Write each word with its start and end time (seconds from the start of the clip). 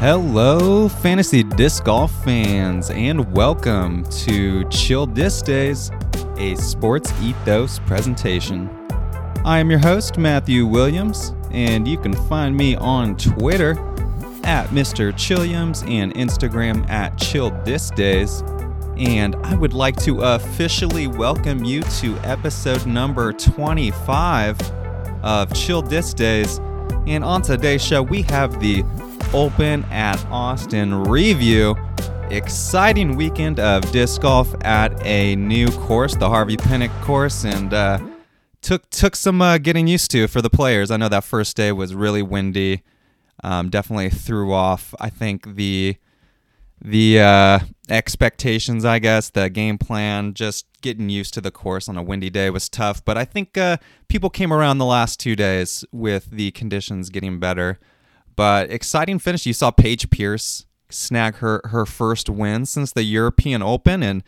Hello, 0.00 0.88
fantasy 0.88 1.42
disc 1.42 1.84
golf 1.84 2.10
fans, 2.24 2.88
and 2.88 3.30
welcome 3.34 4.02
to 4.04 4.66
Chill 4.70 5.04
Disc 5.04 5.44
Days, 5.44 5.90
a 6.38 6.54
SportsEthos 6.54 7.86
presentation. 7.86 8.70
I 9.44 9.58
am 9.58 9.68
your 9.68 9.78
host, 9.78 10.16
Matthew 10.16 10.64
Williams, 10.64 11.34
and 11.50 11.86
you 11.86 11.98
can 11.98 12.14
find 12.14 12.56
me 12.56 12.76
on 12.76 13.14
Twitter 13.18 13.72
at 14.42 14.68
Mr. 14.68 15.12
Chilliams 15.12 15.86
and 15.86 16.14
Instagram 16.14 16.88
at 16.88 17.18
Chill 17.18 17.50
Disc 17.64 17.94
Days. 17.94 18.42
And 18.96 19.36
I 19.44 19.54
would 19.54 19.74
like 19.74 19.96
to 20.04 20.22
officially 20.22 21.08
welcome 21.08 21.62
you 21.62 21.82
to 21.82 22.16
episode 22.20 22.86
number 22.86 23.34
25 23.34 24.62
of 25.22 25.52
Chill 25.52 25.82
Disc 25.82 26.16
Days. 26.16 26.58
And 27.06 27.22
on 27.22 27.42
today's 27.42 27.84
show, 27.84 28.02
we 28.02 28.22
have 28.22 28.60
the 28.60 28.82
Open 29.32 29.84
at 29.84 30.24
Austin 30.26 30.92
review. 31.04 31.76
Exciting 32.30 33.14
weekend 33.14 33.60
of 33.60 33.88
disc 33.92 34.22
golf 34.22 34.52
at 34.62 35.06
a 35.06 35.36
new 35.36 35.68
course, 35.68 36.16
the 36.16 36.28
Harvey 36.28 36.56
Penick 36.56 36.90
course, 37.02 37.44
and 37.44 37.72
uh, 37.72 38.00
took 38.60 38.90
took 38.90 39.14
some 39.14 39.40
uh, 39.40 39.58
getting 39.58 39.86
used 39.86 40.10
to 40.10 40.26
for 40.26 40.42
the 40.42 40.50
players. 40.50 40.90
I 40.90 40.96
know 40.96 41.08
that 41.08 41.22
first 41.22 41.56
day 41.56 41.70
was 41.70 41.94
really 41.94 42.22
windy. 42.22 42.82
Um, 43.44 43.70
definitely 43.70 44.10
threw 44.10 44.52
off. 44.52 44.96
I 44.98 45.10
think 45.10 45.54
the 45.54 45.96
the 46.82 47.20
uh, 47.20 47.58
expectations, 47.88 48.84
I 48.84 48.98
guess, 48.98 49.30
the 49.30 49.48
game 49.48 49.78
plan, 49.78 50.34
just 50.34 50.66
getting 50.82 51.08
used 51.08 51.34
to 51.34 51.40
the 51.40 51.52
course 51.52 51.88
on 51.88 51.96
a 51.96 52.02
windy 52.02 52.30
day 52.30 52.50
was 52.50 52.68
tough. 52.68 53.04
But 53.04 53.16
I 53.16 53.24
think 53.24 53.56
uh, 53.56 53.76
people 54.08 54.28
came 54.28 54.52
around 54.52 54.78
the 54.78 54.86
last 54.86 55.20
two 55.20 55.36
days 55.36 55.84
with 55.92 56.30
the 56.32 56.50
conditions 56.50 57.10
getting 57.10 57.38
better. 57.38 57.78
But 58.36 58.70
exciting 58.70 59.18
finish. 59.18 59.46
You 59.46 59.52
saw 59.52 59.70
Paige 59.70 60.10
Pierce 60.10 60.66
snag 60.88 61.36
her 61.36 61.60
her 61.64 61.86
first 61.86 62.28
win 62.28 62.66
since 62.66 62.92
the 62.92 63.02
European 63.02 63.62
Open, 63.62 64.02
and 64.02 64.22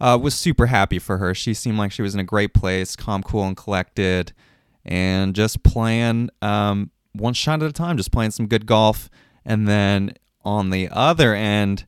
uh, 0.00 0.18
was 0.20 0.34
super 0.34 0.66
happy 0.66 0.98
for 0.98 1.18
her. 1.18 1.34
She 1.34 1.54
seemed 1.54 1.78
like 1.78 1.92
she 1.92 2.02
was 2.02 2.14
in 2.14 2.20
a 2.20 2.24
great 2.24 2.54
place, 2.54 2.96
calm, 2.96 3.22
cool, 3.22 3.44
and 3.44 3.56
collected, 3.56 4.32
and 4.84 5.34
just 5.34 5.62
playing 5.62 6.30
um, 6.42 6.90
one 7.12 7.34
shot 7.34 7.62
at 7.62 7.68
a 7.68 7.72
time, 7.72 7.96
just 7.96 8.12
playing 8.12 8.32
some 8.32 8.46
good 8.46 8.66
golf. 8.66 9.08
And 9.44 9.66
then 9.66 10.14
on 10.44 10.70
the 10.70 10.88
other 10.90 11.34
end, 11.34 11.86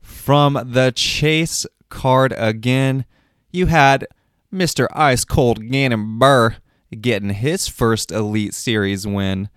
from 0.00 0.54
the 0.64 0.92
chase 0.94 1.66
card 1.88 2.34
again, 2.36 3.04
you 3.52 3.66
had 3.66 4.06
Mr. 4.52 4.86
Ice 4.92 5.24
Cold 5.24 5.70
Gannon 5.70 6.18
Buhr 6.18 6.56
getting 7.00 7.30
his 7.30 7.68
first 7.68 8.12
Elite 8.12 8.54
Series 8.54 9.06
win. 9.06 9.48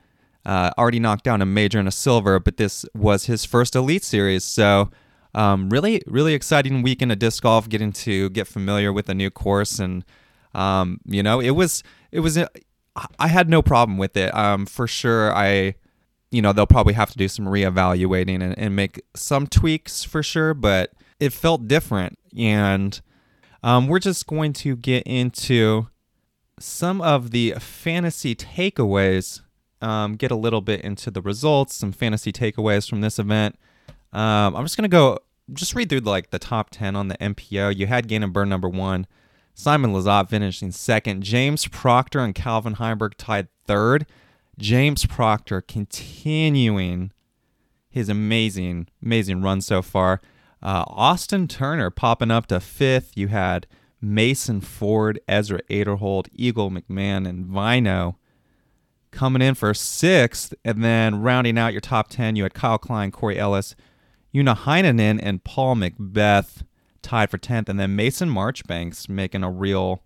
Uh, 0.48 0.72
already 0.78 0.98
knocked 0.98 1.26
down 1.26 1.42
a 1.42 1.46
major 1.46 1.78
and 1.78 1.90
a 1.90 1.92
silver, 1.92 2.40
but 2.40 2.56
this 2.56 2.86
was 2.96 3.26
his 3.26 3.44
first 3.44 3.76
Elite 3.76 4.06
Series. 4.06 4.46
So, 4.46 4.90
um, 5.36 5.70
really, 5.70 6.02
really 6.08 6.34
exciting 6.34 6.82
weekend 6.82 7.12
of 7.12 7.20
disc 7.20 7.44
golf. 7.44 7.68
Getting 7.68 7.92
to 7.92 8.30
get 8.30 8.48
familiar 8.48 8.94
with 8.94 9.10
a 9.10 9.14
new 9.14 9.30
course, 9.30 9.78
and 9.78 10.06
um, 10.56 11.02
you 11.04 11.22
know, 11.22 11.42
it 11.42 11.50
was 11.50 11.84
it 12.14 12.22
was. 12.22 12.40
I 13.20 13.28
had 13.28 13.50
no 13.50 13.62
problem 13.62 13.98
with 13.98 14.16
it. 14.16 14.34
Um, 14.34 14.66
for 14.66 14.88
sure, 14.88 15.36
I, 15.36 15.76
you 16.32 16.42
know, 16.42 16.54
they'll 16.54 16.66
probably 16.66 16.94
have 16.94 17.12
to 17.12 17.18
do 17.18 17.28
some 17.28 17.46
reevaluating 17.46 18.42
and, 18.42 18.58
and 18.58 18.74
make 18.74 19.02
some 19.16 19.48
tweaks 19.48 20.06
for 20.06 20.24
sure, 20.24 20.54
but 20.54 20.94
it 21.20 21.34
felt 21.34 21.68
different, 21.68 22.18
and 22.38 23.02
um, 23.64 23.90
we're 23.90 24.00
just 24.00 24.26
going 24.28 24.54
to 24.54 24.78
get 24.78 25.04
into 25.04 25.88
some 26.58 27.02
of 27.02 27.32
the 27.32 27.54
fantasy 27.60 28.34
takeaways 28.34 29.42
um, 29.82 30.16
get 30.16 30.32
a 30.32 30.36
little 30.36 30.62
bit 30.62 30.82
into 30.82 31.12
the 31.12 31.22
results, 31.22 31.76
some 31.76 31.92
fantasy 31.92 32.32
takeaways 32.32 32.90
from 32.90 33.02
this 33.02 33.20
event. 33.20 33.58
Um, 34.14 34.56
I'm 34.56 34.64
just 34.64 34.78
gonna 34.78 34.88
go 34.88 35.20
just 35.54 35.76
read 35.76 35.90
through 35.90 36.00
like 36.00 36.32
the 36.32 36.40
top 36.40 36.70
ten 36.72 36.96
on 36.96 37.08
the 37.08 37.18
MPO. 37.18 37.76
You 37.76 37.88
had 37.88 38.08
Gannon 38.08 38.32
Buhr 38.32 38.46
number 38.46 38.70
one, 38.70 39.08
Simon 39.54 39.94
Lizotte 39.94 40.30
finishing 40.30 40.72
second, 40.72 41.24
James 41.24 41.68
Proctor 41.68 42.20
and 42.20 42.36
Calvin 42.36 42.76
Heimburg 42.76 43.14
tied 43.18 43.48
third. 43.66 44.06
James 44.60 45.06
Proctor 45.06 45.62
continuing 45.62 47.12
his 47.90 48.10
amazing, 48.10 48.88
amazing 49.04 49.42
run 49.42 49.62
so 49.62 49.82
far. 49.82 50.22
Uh, 50.62 50.84
Austin 50.88 51.48
Turner 51.48 51.90
popping 51.90 52.32
up 52.32 52.48
to 52.48 52.60
fifth. 52.60 53.16
You 53.16 53.28
had 53.28 53.68
Mason 54.02 54.62
Ford, 54.62 55.20
Ezra 55.28 55.62
Aderhold, 55.70 56.28
Eagle 56.34 56.72
McMahon, 56.72 57.28
and 57.28 57.46
Vino 57.46 58.18
coming 59.12 59.42
in 59.42 59.56
for 59.56 59.74
sixth, 59.74 60.54
and 60.64 60.84
then 60.84 61.22
rounding 61.22 61.58
out 61.58 61.74
your 61.74 61.82
top 61.82 62.10
10, 62.10 62.36
you 62.36 62.44
had 62.44 62.54
Kyle 62.54 62.78
Klein, 62.78 63.12
Corey 63.12 63.38
Ellis, 63.38 63.76
Joona 64.34 64.56
Heinonen, 64.56 65.20
and 65.22 65.44
Paul 65.44 65.76
McBeth 65.76 66.64
tied 67.02 67.30
for 67.30 67.38
10th, 67.38 67.70
and 67.70 67.80
then 67.80 67.96
Mason 67.96 68.30
Marchbanks 68.30 69.10
making 69.10 69.44
a 69.44 69.50
real, 69.50 70.04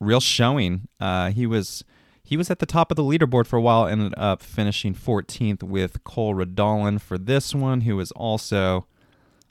real 0.00 0.20
showing. 0.20 0.88
Uh, 0.98 1.30
he 1.30 1.46
was 1.46 1.84
he 2.22 2.36
was 2.36 2.48
at 2.48 2.60
the 2.60 2.66
top 2.66 2.92
of 2.92 2.96
the 2.96 3.02
leaderboard 3.02 3.46
for 3.46 3.56
a 3.56 3.60
while, 3.60 3.88
ended 3.88 4.14
up 4.16 4.40
finishing 4.40 4.94
14th 4.94 5.64
with 5.64 6.04
Cole 6.04 6.32
Redolin 6.32 7.00
for 7.00 7.18
this 7.18 7.56
one, 7.56 7.80
who 7.80 7.96
was 7.96 8.12
also 8.12 8.86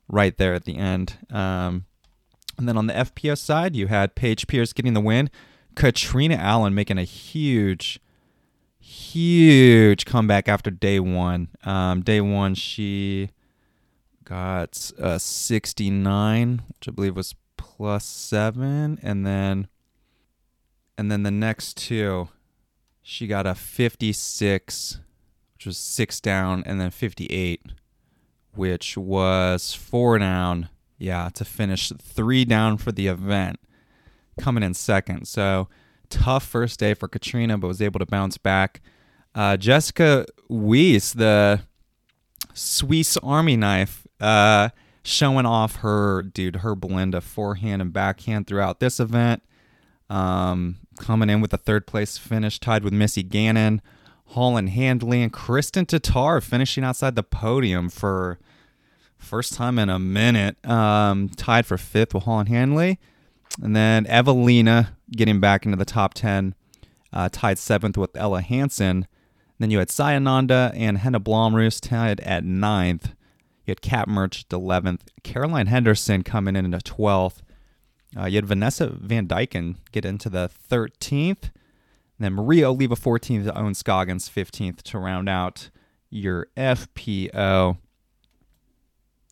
right 0.07 0.37
there 0.37 0.53
at 0.53 0.63
the 0.63 0.77
end. 0.77 1.17
Um, 1.29 1.85
and 2.57 2.69
then 2.69 2.77
on 2.77 2.87
the 2.87 2.93
FPO 2.93 3.37
side, 3.37 3.75
you 3.75 3.87
had 3.87 4.15
Paige 4.15 4.47
Pierce 4.47 4.71
getting 4.71 4.93
the 4.93 5.01
win, 5.01 5.29
Catrina 5.75 6.35
Allen 6.35 6.73
making 6.73 6.97
a 6.97 7.03
huge 7.03 7.99
huge 8.89 10.05
comeback 10.05 10.49
after 10.49 10.71
day 10.71 10.99
one. 10.99 11.49
Um, 11.63 12.01
day 12.01 12.21
one, 12.21 12.55
she 12.55 13.29
got 14.23 14.91
a 14.97 15.19
69, 15.19 16.61
which 16.67 16.87
I 16.87 16.91
believe 16.91 17.15
was 17.15 17.35
plus 17.55 18.03
seven, 18.05 18.99
and 19.03 19.25
then 19.25 19.67
and 20.97 21.11
then 21.11 21.23
the 21.23 21.31
next 21.31 21.77
two, 21.77 22.29
she 23.01 23.25
got 23.25 23.47
a 23.47 23.55
56, 23.55 24.99
which 25.53 25.65
was 25.65 25.77
six 25.77 26.19
down, 26.19 26.63
and 26.65 26.81
then 26.81 26.91
58, 26.91 27.61
which 28.53 28.97
was 28.97 29.73
four 29.73 30.17
down. 30.17 30.67
Yeah, 30.97 31.29
to 31.35 31.45
finish 31.45 31.89
three 31.89 32.43
down 32.43 32.77
for 32.77 32.91
the 32.91 33.07
event, 33.07 33.59
coming 34.37 34.63
in 34.63 34.73
second. 34.73 35.27
So 35.27 35.69
tough 36.09 36.45
first 36.45 36.79
day 36.79 36.93
for 36.93 37.07
Catrina, 37.07 37.57
but 37.57 37.67
was 37.67 37.81
able 37.81 37.99
to 37.99 38.05
bounce 38.05 38.37
back. 38.37 38.81
Uh, 39.35 39.57
Jessica 39.57 40.25
Weiss, 40.47 41.13
the 41.13 41.61
Swiss 42.53 43.17
Army 43.17 43.55
knife, 43.55 44.07
uh, 44.19 44.69
showing 45.03 45.45
off 45.45 45.77
her 45.77 46.21
dude 46.21 46.57
her 46.57 46.75
blend 46.75 47.15
of 47.15 47.23
forehand 47.23 47.81
and 47.81 47.93
backhand 47.93 48.47
throughout 48.47 48.79
this 48.79 48.99
event. 48.99 49.43
Um, 50.09 50.77
coming 50.99 51.29
in 51.29 51.41
with 51.41 51.53
a 51.53 51.57
third 51.57 51.87
place 51.87 52.17
finish, 52.17 52.59
tied 52.59 52.83
with 52.83 52.93
Missy 52.93 53.23
Gannon, 53.23 53.81
Holyn 54.27 54.67
Handley, 54.67 55.21
and 55.21 55.31
Kristin 55.31 55.85
Tattar 55.85 56.43
finishing 56.43 56.83
outside 56.83 57.15
the 57.15 57.23
podium 57.23 57.89
for 57.89 58.39
first 59.17 59.53
time 59.53 59.77
in 59.77 59.89
a 59.89 59.99
minute. 59.99 60.63
Um, 60.67 61.29
tied 61.29 61.65
for 61.65 61.77
fifth 61.77 62.13
with 62.13 62.23
Holyn 62.23 62.47
Handley. 62.47 62.99
And 63.61 63.75
then 63.75 64.05
Evelina 64.07 64.95
getting 65.11 65.39
back 65.39 65.65
into 65.65 65.77
the 65.77 65.85
top 65.85 66.13
10, 66.13 66.55
uh, 67.11 67.29
tied 67.31 67.57
seventh 67.57 67.97
with 67.97 68.15
Ella 68.15 68.41
Hansen. 68.41 69.07
Then 69.59 69.71
you 69.71 69.79
had 69.79 69.89
Sai 69.89 70.15
Ananda 70.15 70.71
and 70.73 70.97
Henna 70.97 71.19
Blomroos 71.19 71.81
tied 71.81 72.19
at 72.21 72.43
ninth. 72.43 73.13
You 73.65 73.71
had 73.71 73.81
Kat 73.81 74.07
Mertsch 74.07 74.45
at 74.45 74.49
11th. 74.49 75.01
Caroline 75.23 75.67
Henderson 75.67 76.23
coming 76.23 76.55
in 76.55 76.73
at 76.73 76.83
12th. 76.83 77.41
Uh, 78.17 78.25
you 78.25 78.37
had 78.37 78.47
Vanessa 78.47 78.87
Van 78.87 79.27
Dyken 79.27 79.75
get 79.91 80.05
into 80.05 80.29
the 80.29 80.49
13th. 80.69 81.51
then 82.17 82.33
Maria 82.33 82.69
Oliva 82.69 82.95
14th, 82.95 83.55
Ohn 83.55 83.73
Scoggins 83.75 84.29
15th 84.29 84.81
to 84.83 84.97
round 84.97 85.29
out 85.29 85.69
your 86.09 86.47
FPO. 86.57 87.77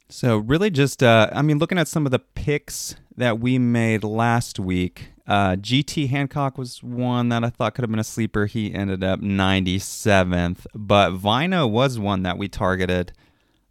So 0.10 0.38
really 0.38 0.70
just, 0.70 1.02
uh, 1.02 1.30
I 1.34 1.42
mean, 1.42 1.58
looking 1.58 1.80
at 1.80 1.88
some 1.88 2.06
of 2.06 2.12
the 2.12 2.20
picks 2.20 2.96
that 3.18 3.40
we 3.40 3.58
made 3.58 4.04
last 4.04 4.60
week, 4.60 5.10
uh, 5.26 5.56
GT 5.56 6.10
Hancock 6.10 6.58
was 6.58 6.82
one 6.82 7.30
that 7.30 7.44
I 7.44 7.50
thought 7.50 7.76
could 7.76 7.84
have 7.84 7.90
been 7.90 8.00
a 8.00 8.04
sleeper. 8.04 8.46
He 8.46 8.74
ended 8.74 9.04
up 9.04 9.20
97th, 9.20 10.66
but 10.74 11.12
Vino 11.12 11.68
was 11.68 12.00
one 12.00 12.24
that 12.24 12.38
we 12.38 12.48
targeted. 12.48 13.12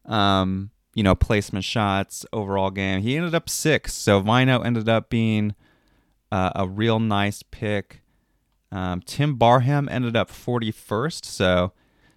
Um, 0.04 0.70
you 0.94 1.02
know, 1.02 1.14
placement 1.14 1.64
shots, 1.64 2.26
overall 2.32 2.70
game. 2.70 3.02
He 3.02 3.16
ended 3.16 3.34
up 3.34 3.48
six, 3.48 3.94
so 3.94 4.20
Vino 4.20 4.60
ended 4.60 4.88
up 4.88 5.10
being 5.10 5.54
uh, 6.32 6.50
a 6.54 6.66
real 6.66 6.99
nice 6.99 7.42
pick. 7.42 8.02
Um, 8.72 9.00
Tim 9.02 9.37
Barham 9.37 9.88
ended 9.88 10.16
up 10.16 10.31
41st, 10.31 11.25
so 11.25 11.72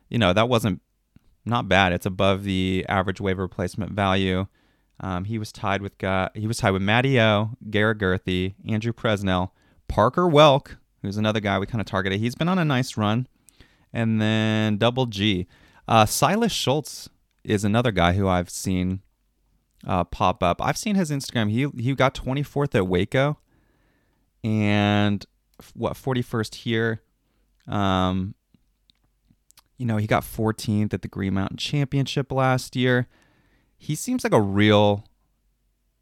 you 0.09 0.17
know 0.17 0.33
that 0.33 0.49
wasn't 0.49 0.81
not 1.45 1.67
bad. 1.67 1.93
It's 1.93 2.05
above 2.05 2.43
the 2.43 2.85
average 2.89 3.21
waiver 3.21 3.43
replacement 3.43 3.91
value. 3.91 4.47
Um, 5.01 5.25
he 5.25 5.37
was 5.37 5.51
tied 5.51 5.81
with 5.81 6.03
uh, 6.03 6.29
he 6.33 6.47
was 6.47 6.57
tied 6.57 6.71
with 6.71 6.81
Matty 6.81 7.19
O, 7.19 7.51
Garrett 7.69 7.99
Gurthie, 7.99 8.55
Andrew 8.67 8.91
Presnell, 8.91 9.51
Parker 9.87 10.23
Welk, 10.23 10.77
who's 11.01 11.17
another 11.17 11.39
guy 11.39 11.57
we 11.57 11.65
kind 11.65 11.81
of 11.81 11.87
targeted. 11.87 12.19
He's 12.19 12.35
been 12.35 12.49
on 12.49 12.59
a 12.59 12.65
nice 12.65 12.97
run, 12.97 13.27
and 13.93 14.21
then 14.21 14.77
Double 14.77 15.05
G. 15.05 15.47
Uh, 15.87 16.05
Silas 16.05 16.51
Schultz 16.51 17.09
is 17.43 17.63
another 17.63 17.91
guy 17.91 18.13
who 18.13 18.27
I've 18.27 18.49
seen 18.49 19.01
uh, 19.87 20.03
pop 20.03 20.43
up. 20.43 20.61
I've 20.61 20.77
seen 20.77 20.95
his 20.95 21.11
Instagram. 21.11 21.49
He 21.49 21.67
he 21.81 21.95
got 21.95 22.13
24th 22.13 22.75
at 22.75 22.87
Waco, 22.87 23.39
and 24.43 25.25
what 25.73 25.93
41st 25.93 26.55
here. 26.55 27.01
Um, 27.67 28.35
you 29.77 29.85
know, 29.85 29.97
he 29.97 30.07
got 30.07 30.23
14th 30.23 30.93
at 30.93 31.01
the 31.01 31.07
Green 31.07 31.35
Mountain 31.35 31.57
Championship 31.57 32.31
last 32.31 32.75
year. 32.75 33.07
He 33.79 33.95
seems 33.95 34.23
like 34.23 34.33
a 34.33 34.41
real 34.41 35.05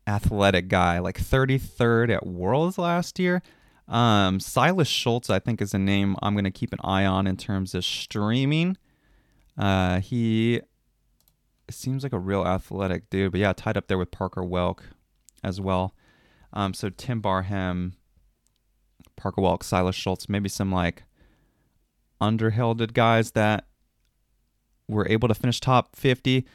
athletic 0.07 0.67
guy, 0.67 0.99
like 0.99 1.17
33rd 1.17 2.09
at 2.09 2.25
Worlds 2.25 2.77
last 2.77 3.19
year. 3.19 3.41
Um, 3.87 4.39
Silas 4.39 4.87
Schultz, 4.87 5.29
I 5.29 5.39
think, 5.39 5.61
is 5.61 5.73
a 5.73 5.79
name 5.79 6.15
I'm 6.21 6.33
going 6.33 6.43
to 6.43 6.51
keep 6.51 6.73
an 6.73 6.79
eye 6.83 7.05
on 7.05 7.27
in 7.27 7.37
terms 7.37 7.73
of 7.75 7.85
streaming. 7.85 8.77
Uh, 9.57 9.99
he 9.99 10.61
seems 11.69 12.03
like 12.03 12.13
a 12.13 12.19
real 12.19 12.45
athletic 12.45 13.09
dude, 13.09 13.31
but 13.31 13.39
yeah, 13.39 13.53
tied 13.53 13.77
up 13.77 13.87
there 13.87 13.97
with 13.97 14.11
Parker 14.11 14.41
Welk 14.41 14.79
as 15.43 15.61
well. 15.61 15.93
Um, 16.53 16.73
so 16.73 16.89
Tim 16.89 17.21
Barham, 17.21 17.93
Parker 19.15 19.41
Welk, 19.41 19.63
Silas 19.63 19.95
Schultz, 19.95 20.27
maybe 20.27 20.49
some 20.49 20.71
like 20.71 21.03
underheld 22.19 22.93
guys 22.93 23.31
that 23.31 23.65
were 24.87 25.07
able 25.07 25.27
to 25.27 25.35
finish 25.35 25.59
top 25.59 25.95
50. 25.95 26.45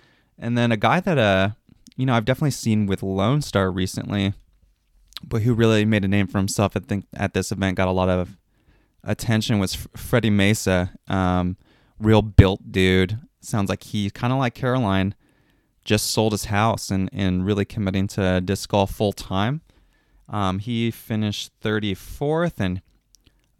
And 0.42 0.58
then 0.58 0.72
a 0.72 0.76
guy 0.76 0.98
that, 0.98 1.18
uh, 1.18 1.50
you 1.96 2.04
know, 2.04 2.14
I've 2.14 2.24
definitely 2.24 2.50
seen 2.50 2.86
with 2.86 3.02
Lone 3.02 3.40
Star 3.42 3.70
recently, 3.70 4.34
but 5.22 5.42
who 5.42 5.54
really 5.54 5.84
made 5.84 6.04
a 6.04 6.08
name 6.08 6.26
for 6.26 6.38
himself, 6.38 6.76
I 6.76 6.80
think, 6.80 7.06
at 7.14 7.32
this 7.32 7.52
event, 7.52 7.76
got 7.76 7.86
a 7.86 7.92
lot 7.92 8.08
of 8.08 8.36
attention 9.04 9.60
was 9.60 9.86
Freddie 9.96 10.30
Mesa. 10.30 10.92
Um, 11.06 11.56
real 12.00 12.22
built 12.22 12.72
dude. 12.72 13.18
Sounds 13.40 13.68
like 13.68 13.84
he 13.84 14.10
kind 14.10 14.32
of 14.32 14.40
like 14.40 14.54
Caroline, 14.54 15.14
just 15.84 16.10
sold 16.10 16.32
his 16.32 16.46
house 16.46 16.90
and, 16.90 17.08
and 17.12 17.46
really 17.46 17.64
committing 17.64 18.08
to 18.08 18.40
disc 18.40 18.68
golf 18.68 18.92
full 18.92 19.12
time. 19.12 19.60
Um, 20.28 20.58
he 20.58 20.90
finished 20.90 21.52
34th, 21.60 22.58
and 22.58 22.82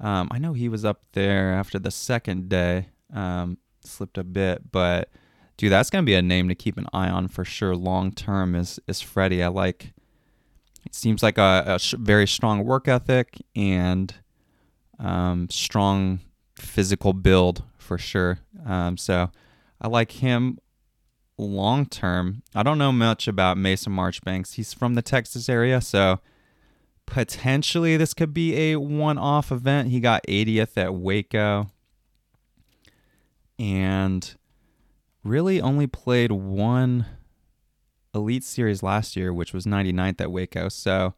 um, 0.01 0.29
I 0.33 0.39
know 0.39 0.53
he 0.53 0.69
was 0.69 0.85
up 0.85 1.03
there 1.13 1.53
after 1.53 1.79
the 1.79 1.91
second 1.93 2.49
day. 2.49 2.89
Um, 3.15 3.59
slipped 3.85 4.19
a 4.19 4.25
bit, 4.25 4.73
but 4.73 5.11
dude, 5.63 5.71
that's 5.71 5.91
gonna 5.91 6.03
be 6.03 6.15
a 6.15 6.21
name 6.21 6.49
to 6.49 6.57
keep 6.57 6.77
an 6.77 6.89
eye 6.93 7.09
on 7.09 7.29
for 7.29 7.45
sure. 7.45 7.77
Long 7.77 8.11
term 8.11 8.57
is 8.57 8.81
is 8.89 9.01
Freddie. 9.01 9.45
I 9.45 9.47
like. 9.47 9.93
It 10.85 10.93
seems 10.93 11.23
like 11.23 11.39
a, 11.39 11.63
a 11.65 11.79
sh- 11.79 11.95
very 11.97 12.27
strong 12.27 12.65
work 12.65 12.89
ethic 12.89 13.41
and 13.55 14.13
um, 14.99 15.49
strong 15.49 16.19
physical 16.57 17.13
build 17.13 17.63
for 17.79 17.97
sure. 17.97 18.41
Um, 18.67 18.97
so 18.97 19.31
I 19.81 19.87
like 19.87 20.11
him 20.11 20.59
long 21.39 21.87
term. 21.87 22.43
I 22.57 22.65
don't 22.65 22.79
know 22.79 22.91
much 22.91 23.29
about 23.29 23.57
Mason 23.57 23.93
Marchbanks. 23.93 24.55
He's 24.55 24.73
from 24.73 24.95
the 24.95 25.03
Texas 25.03 25.49
area, 25.49 25.81
so 25.81 26.19
potentially 27.07 27.97
this 27.97 28.15
could 28.15 28.35
be 28.35 28.57
a 28.73 28.81
one 28.81 29.17
off 29.17 29.53
event. 29.53 29.91
He 29.91 30.01
got 30.01 30.27
80th 30.27 30.77
at 30.77 30.93
Waco 30.93 31.71
and 33.61 34.35
really 35.25 35.61
only 35.61 35.87
played 35.87 36.33
one 36.33 37.07
Elite 38.15 38.45
Series 38.45 38.83
last 38.83 39.17
year, 39.17 39.33
which 39.33 39.53
was 39.53 39.65
99th 39.65 40.21
at 40.21 40.33
Waco. 40.33 40.69
So 40.69 41.15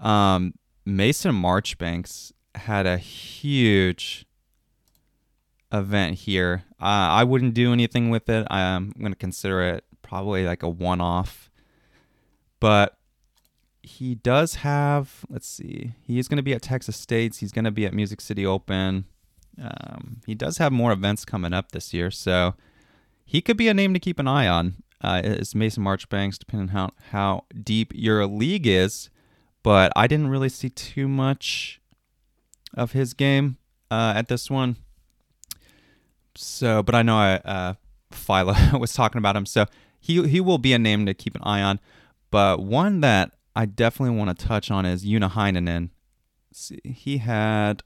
um, 0.00 0.54
Mason 0.84 1.34
Marchbanks 1.34 2.32
had 2.54 2.86
a 2.86 2.98
huge 2.98 4.26
event 5.72 6.18
here. 6.18 6.64
Uh, 6.80 7.10
I 7.10 7.24
wouldn't 7.24 7.54
do 7.54 7.72
anything 7.72 8.10
with 8.10 8.28
it. 8.28 8.46
I'm 8.50 8.92
going 8.98 9.12
to 9.12 9.18
consider 9.18 9.62
it 9.62 9.84
probably 10.02 10.44
like 10.44 10.62
a 10.62 10.68
one 10.68 11.00
off. 11.00 11.50
But 12.60 12.96
he 13.82 14.14
does 14.14 14.56
have, 14.56 15.24
let's 15.28 15.46
see, 15.46 15.92
he's 16.02 16.28
going 16.28 16.36
to 16.38 16.42
be 16.42 16.54
at 16.54 16.62
Texas 16.62 16.96
States. 16.96 17.38
He's 17.38 17.52
going 17.52 17.64
to 17.64 17.70
be 17.70 17.84
at 17.84 17.92
Music 17.92 18.20
City 18.20 18.46
Open. 18.46 19.04
Um, 19.60 20.22
he 20.26 20.34
does 20.34 20.58
have 20.58 20.72
more 20.72 20.92
events 20.92 21.24
coming 21.24 21.52
up 21.52 21.72
this 21.72 21.92
year. 21.92 22.10
So 22.10 22.54
he 23.24 23.40
could 23.40 23.56
be 23.56 23.68
a 23.68 23.74
name 23.74 23.94
to 23.94 24.00
keep 24.00 24.18
an 24.18 24.28
eye 24.28 24.48
on. 24.48 24.76
Uh, 25.00 25.20
is 25.22 25.54
Mason 25.54 25.82
Marchbanks, 25.82 26.38
depending 26.38 26.70
on 26.70 26.74
how, 26.74 26.90
how 27.10 27.44
deep 27.62 27.92
your 27.94 28.26
league 28.26 28.66
is. 28.66 29.10
But 29.62 29.92
I 29.94 30.06
didn't 30.06 30.28
really 30.28 30.48
see 30.48 30.70
too 30.70 31.08
much 31.08 31.80
of 32.72 32.92
his 32.92 33.12
game 33.12 33.58
uh, 33.90 34.14
at 34.16 34.28
this 34.28 34.50
one. 34.50 34.76
So, 36.36 36.82
but 36.82 36.94
I 36.94 37.02
know 37.02 37.16
I, 37.16 37.34
uh, 37.36 37.74
Philo 38.12 38.54
was 38.78 38.94
talking 38.94 39.18
about 39.18 39.36
him. 39.36 39.44
So 39.44 39.66
he, 40.00 40.26
he 40.26 40.40
will 40.40 40.58
be 40.58 40.72
a 40.72 40.78
name 40.78 41.04
to 41.06 41.12
keep 41.12 41.34
an 41.34 41.42
eye 41.44 41.60
on. 41.60 41.80
But 42.30 42.60
one 42.60 43.00
that 43.02 43.32
I 43.54 43.66
definitely 43.66 44.16
want 44.16 44.36
to 44.36 44.46
touch 44.46 44.70
on 44.70 44.86
is 44.86 45.04
Joona 45.04 45.30
Heinonen. 45.30 45.90
See, 46.52 46.80
he 46.84 47.18
had 47.18 47.82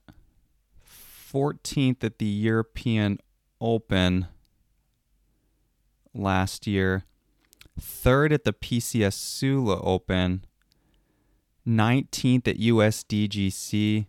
14th 1.32 2.04
at 2.04 2.18
the 2.18 2.26
European 2.26 3.18
Open 3.60 4.28
last 6.14 6.66
year, 6.66 7.04
third 7.78 8.32
at 8.32 8.44
the 8.44 8.52
PCS 8.52 9.14
Sula 9.14 9.80
Open, 9.80 10.44
19th 11.66 12.48
at 12.48 12.58
USDGC. 12.58 14.06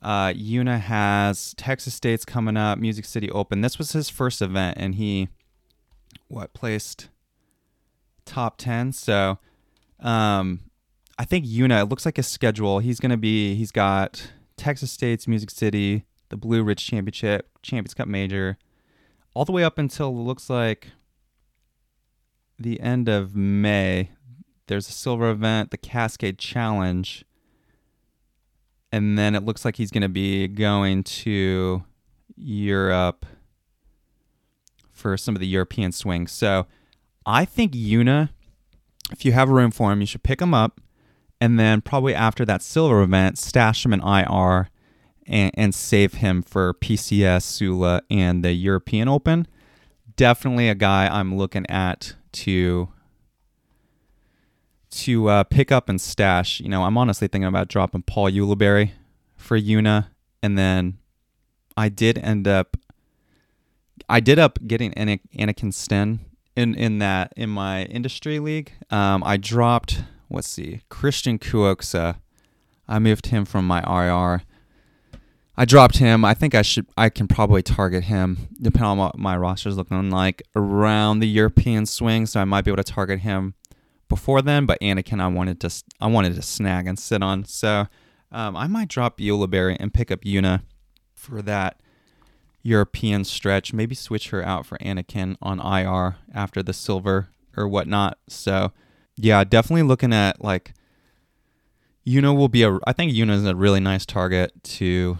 Uh, 0.00 0.32
Joona 0.32 0.80
has 0.80 1.54
Texas 1.56 1.94
State's 1.94 2.24
coming 2.24 2.56
up, 2.56 2.78
Music 2.78 3.04
City 3.04 3.30
Open. 3.30 3.60
This 3.60 3.78
was 3.78 3.92
his 3.92 4.08
first 4.10 4.42
event, 4.42 4.76
and 4.78 4.96
he 4.96 5.28
what 6.28 6.52
placed 6.54 7.08
top 8.24 8.56
10. 8.58 8.92
So, 8.92 9.38
um, 10.00 10.60
I 11.18 11.24
think 11.24 11.44
Joona. 11.44 11.82
It 11.82 11.86
looks 11.86 12.04
like 12.04 12.16
his 12.16 12.26
schedule. 12.26 12.80
He's 12.80 12.98
gonna 12.98 13.16
be. 13.16 13.54
He's 13.54 13.70
got 13.70 14.32
Texas 14.56 14.90
State's 14.90 15.28
Music 15.28 15.50
City, 15.50 16.04
the 16.30 16.36
Blue 16.36 16.62
Ridge 16.62 16.84
Championship, 16.84 17.48
Champions 17.62 17.94
Cup 17.94 18.08
Major, 18.08 18.58
all 19.34 19.44
the 19.44 19.52
way 19.52 19.64
up 19.64 19.78
until 19.78 20.08
it 20.08 20.12
looks 20.12 20.50
like 20.50 20.88
the 22.58 22.80
end 22.80 23.08
of 23.08 23.34
May, 23.34 24.10
there's 24.66 24.88
a 24.88 24.92
silver 24.92 25.30
event, 25.30 25.70
the 25.70 25.76
Cascade 25.78 26.38
Challenge. 26.38 27.24
And 28.90 29.18
then 29.18 29.34
it 29.34 29.44
looks 29.44 29.64
like 29.64 29.76
he's 29.76 29.90
going 29.90 30.02
to 30.02 30.08
be 30.08 30.48
going 30.48 31.02
to 31.02 31.82
Europe 32.36 33.24
for 34.90 35.16
some 35.16 35.34
of 35.34 35.40
the 35.40 35.46
European 35.46 35.92
swings. 35.92 36.30
So 36.30 36.66
I 37.24 37.44
think 37.44 37.72
Joona, 37.72 38.30
if 39.10 39.24
you 39.24 39.32
have 39.32 39.48
room 39.48 39.70
for 39.70 39.92
him, 39.92 40.00
you 40.00 40.06
should 40.06 40.22
pick 40.22 40.40
him 40.40 40.54
up. 40.54 40.80
And 41.40 41.58
then 41.58 41.80
probably 41.80 42.14
after 42.14 42.44
that 42.44 42.62
silver 42.62 43.02
event, 43.02 43.38
stash 43.38 43.84
him 43.84 43.92
in 43.92 44.00
IR 44.00 44.68
and, 45.26 45.50
and 45.54 45.74
save 45.74 46.14
him 46.14 46.42
for 46.42 46.74
PCS, 46.74 47.42
Sula, 47.42 48.02
and 48.10 48.44
the 48.44 48.52
European 48.52 49.08
Open. 49.08 49.46
Definitely 50.16 50.68
a 50.68 50.74
guy 50.74 51.08
I'm 51.08 51.36
looking 51.36 51.68
at 51.70 52.14
to 52.32 52.88
to 54.90 55.28
uh, 55.28 55.44
pick 55.44 55.72
up 55.72 55.88
and 55.88 56.00
stash. 56.00 56.60
You 56.60 56.68
know, 56.68 56.84
I'm 56.84 56.98
honestly 56.98 57.26
thinking 57.26 57.48
about 57.48 57.68
dropping 57.68 58.02
Paul 58.02 58.30
Ulibarri 58.30 58.90
for 59.36 59.58
Joona, 59.58 60.08
and 60.42 60.58
then 60.58 60.98
I 61.76 61.88
did 61.88 62.18
end 62.18 62.46
up 62.46 62.76
I 64.08 64.20
did 64.20 64.38
up 64.38 64.58
getting 64.66 64.92
Anakin 64.92 65.72
Sten 65.72 66.20
in 66.56 66.74
in 66.74 66.98
that 66.98 67.32
in 67.36 67.50
my 67.50 67.84
industry 67.84 68.38
league. 68.38 68.72
Um, 68.90 69.22
I 69.24 69.36
dropped 69.36 70.02
let's 70.30 70.48
see 70.48 70.82
Christian 70.88 71.38
Kuoksa. 71.38 72.16
I 72.88 72.98
moved 72.98 73.26
him 73.26 73.44
from 73.44 73.66
my 73.66 73.80
IR 73.80 74.42
I 75.62 75.64
dropped 75.64 75.98
him. 75.98 76.24
I 76.24 76.34
think 76.34 76.56
I 76.56 76.62
should. 76.62 76.88
I 76.96 77.08
can 77.08 77.28
probably 77.28 77.62
target 77.62 78.02
him 78.02 78.48
depending 78.60 78.90
on 78.90 78.98
what 78.98 79.16
my 79.16 79.36
roster 79.36 79.68
is 79.68 79.76
looking 79.76 80.10
like 80.10 80.42
around 80.56 81.20
the 81.20 81.28
European 81.28 81.86
swing. 81.86 82.26
So 82.26 82.40
I 82.40 82.44
might 82.44 82.64
be 82.64 82.72
able 82.72 82.82
to 82.82 82.92
target 82.92 83.20
him 83.20 83.54
before 84.08 84.42
then. 84.42 84.66
But 84.66 84.80
Anakin, 84.80 85.20
I 85.20 85.28
wanted 85.28 85.60
to. 85.60 85.70
I 86.00 86.08
wanted 86.08 86.34
to 86.34 86.42
snag 86.42 86.88
and 86.88 86.98
sit 86.98 87.22
on. 87.22 87.44
So 87.44 87.86
um, 88.32 88.56
I 88.56 88.66
might 88.66 88.88
drop 88.88 89.18
Ulibarri 89.18 89.76
and 89.78 89.94
pick 89.94 90.10
up 90.10 90.22
Joona 90.22 90.62
for 91.14 91.40
that 91.42 91.80
European 92.64 93.22
stretch. 93.22 93.72
Maybe 93.72 93.94
switch 93.94 94.30
her 94.30 94.44
out 94.44 94.66
for 94.66 94.78
Anakin 94.78 95.36
on 95.40 95.60
IR 95.60 96.16
after 96.34 96.64
the 96.64 96.72
silver 96.72 97.28
or 97.56 97.68
whatnot. 97.68 98.18
So 98.28 98.72
yeah, 99.16 99.44
definitely 99.44 99.84
looking 99.84 100.12
at 100.12 100.42
like. 100.42 100.74
Joona 102.04 102.36
will 102.36 102.48
be 102.48 102.64
a. 102.64 102.80
I 102.84 102.92
think 102.92 103.12
Joona 103.12 103.34
is 103.34 103.46
a 103.46 103.54
really 103.54 103.78
nice 103.78 104.04
target 104.04 104.50
to 104.64 105.18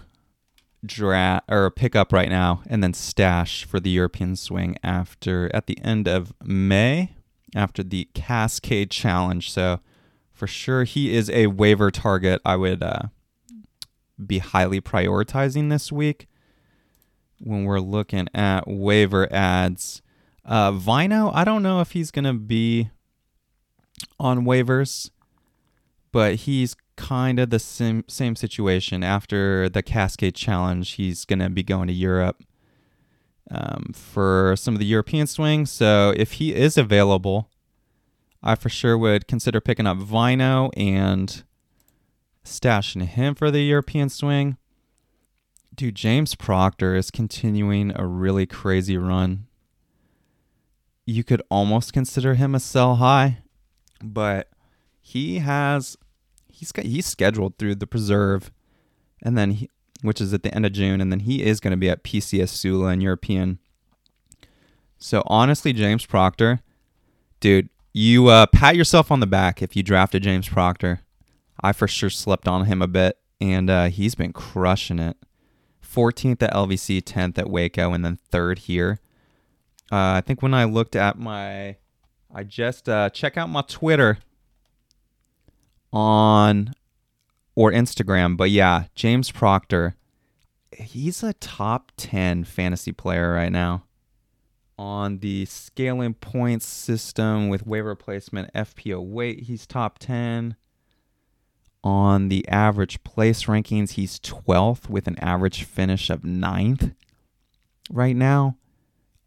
draft 0.84 1.44
or 1.48 1.70
pick 1.70 1.94
up 1.94 2.12
right 2.12 2.28
now 2.28 2.62
and 2.66 2.82
then 2.82 2.92
stash 2.94 3.64
for 3.64 3.78
the 3.80 3.90
European 3.90 4.36
swing 4.36 4.76
after 4.82 5.50
at 5.54 5.66
the 5.66 5.78
end 5.82 6.08
of 6.08 6.32
May 6.42 7.14
after 7.54 7.82
the 7.82 8.08
Cascade 8.14 8.90
Challenge. 8.90 9.50
So 9.50 9.80
for 10.32 10.46
sure 10.46 10.84
he 10.84 11.14
is 11.14 11.30
a 11.30 11.46
waiver 11.48 11.90
target 11.90 12.40
I 12.44 12.56
would 12.56 12.82
uh, 12.82 13.02
be 14.24 14.38
highly 14.38 14.80
prioritizing 14.80 15.70
this 15.70 15.92
week. 15.92 16.26
when 17.38 17.64
we're 17.64 17.80
looking 17.80 18.28
at 18.34 18.68
waiver 18.68 19.32
ads. 19.32 20.00
Uh, 20.44 20.72
Vino, 20.72 21.30
I 21.32 21.44
don't 21.44 21.62
know 21.62 21.80
if 21.80 21.92
he's 21.92 22.10
going 22.10 22.24
to 22.24 22.32
be 22.32 22.90
on 24.18 24.44
waivers, 24.44 25.10
but 26.12 26.36
he's 26.36 26.76
kind 26.96 27.38
of 27.38 27.50
the 27.50 27.58
same 27.58 28.04
same 28.06 28.36
situation. 28.36 29.02
After 29.02 29.68
the 29.68 29.82
Cascade 29.82 30.34
Challenge, 30.34 30.88
he's 30.92 31.24
to 31.40 31.48
be 31.48 31.62
going 31.62 31.88
to 31.88 31.94
Europe 31.94 32.42
um, 33.50 33.92
for 33.94 34.54
some 34.56 34.74
of 34.74 34.80
the 34.80 34.86
European 34.86 35.26
swings. 35.26 35.70
So 35.70 36.14
if 36.16 36.32
he 36.32 36.54
is 36.54 36.78
available, 36.78 37.50
I 38.42 38.54
for 38.54 38.68
sure 38.68 38.96
would 38.96 39.26
consider 39.26 39.60
picking 39.60 39.86
up 39.86 39.98
Vino 39.98 40.70
and 40.76 41.42
stashing 42.44 43.04
him 43.04 43.34
for 43.34 43.50
the 43.50 43.62
European 43.62 44.08
swing. 44.08 44.56
Dude, 45.74 45.94
James 45.94 46.34
Proctor 46.34 46.94
is 46.94 47.10
continuing 47.10 47.92
a 47.96 48.06
really 48.06 48.46
crazy 48.46 48.98
run. 48.98 49.46
You 51.06 51.24
could 51.24 51.42
almost 51.50 51.92
consider 51.92 52.34
him 52.34 52.54
a 52.54 52.60
sell 52.60 52.96
high, 52.96 53.38
but 54.02 54.48
he 55.00 55.38
has 55.38 55.96
he's 56.62 56.70
got 56.70 56.84
he's 56.84 57.06
scheduled 57.06 57.58
through 57.58 57.74
the 57.74 57.88
preserve 57.88 58.52
and 59.20 59.36
then 59.36 59.50
he, 59.50 59.68
which 60.00 60.20
is 60.20 60.32
at 60.32 60.44
the 60.44 60.54
end 60.54 60.64
of 60.64 60.70
June 60.70 61.00
and 61.00 61.10
then 61.10 61.18
he 61.20 61.42
is 61.42 61.58
going 61.58 61.72
to 61.72 61.76
be 61.76 61.90
at 61.90 62.04
PCS 62.04 62.50
Sula 62.50 62.90
and 62.90 63.02
European. 63.02 63.58
So 64.96 65.24
honestly, 65.26 65.72
James 65.72 66.06
Proctor, 66.06 66.60
dude, 67.40 67.68
you 67.92 68.28
uh, 68.28 68.46
pat 68.46 68.76
yourself 68.76 69.10
on 69.10 69.18
the 69.18 69.26
back 69.26 69.60
if 69.60 69.74
you 69.74 69.82
drafted 69.82 70.22
James 70.22 70.48
Proctor. 70.48 71.00
I 71.60 71.72
for 71.72 71.88
sure 71.88 72.10
slept 72.10 72.46
on 72.46 72.66
him 72.66 72.80
a 72.80 72.86
bit, 72.86 73.18
and 73.40 73.68
uh, 73.68 73.86
he's 73.86 74.14
been 74.14 74.32
crushing 74.32 75.00
it. 75.00 75.16
14th 75.84 76.42
at 76.44 76.52
LVC, 76.54 77.02
10th 77.02 77.38
at 77.38 77.50
Waco, 77.50 77.92
and 77.92 78.04
then 78.04 78.18
third 78.30 78.60
here. 78.60 79.00
Uh, 79.90 80.14
I 80.14 80.22
think 80.24 80.42
when 80.42 80.54
I 80.54 80.64
looked 80.64 80.94
at 80.94 81.18
my, 81.18 81.76
I 82.32 82.44
just 82.44 82.88
uh, 82.88 83.10
check 83.10 83.36
out 83.36 83.48
my 83.48 83.62
Twitter 83.62 84.18
on 85.92 86.72
or 87.54 87.70
Instagram, 87.70 88.36
but 88.36 88.50
yeah, 88.50 88.84
James 88.94 89.30
Proctor, 89.30 89.94
he's 90.76 91.22
a 91.22 91.34
top 91.34 91.92
10 91.96 92.44
fantasy 92.44 92.92
player 92.92 93.32
right 93.32 93.52
now 93.52 93.84
on 94.78 95.18
the 95.18 95.44
scaling 95.44 96.14
points 96.14 96.66
system 96.66 97.48
with 97.48 97.66
waiver 97.66 97.94
placement 97.94 98.52
FPO 98.54 99.04
weight. 99.04 99.40
He's 99.40 99.66
top 99.66 99.98
10 99.98 100.56
on 101.84 102.28
the 102.28 102.46
average 102.48 103.02
place 103.04 103.44
rankings, 103.44 103.92
he's 103.92 104.20
12th 104.20 104.88
with 104.88 105.08
an 105.08 105.18
average 105.18 105.64
finish 105.64 106.10
of 106.10 106.22
9th 106.22 106.94
right 107.90 108.16
now, 108.16 108.56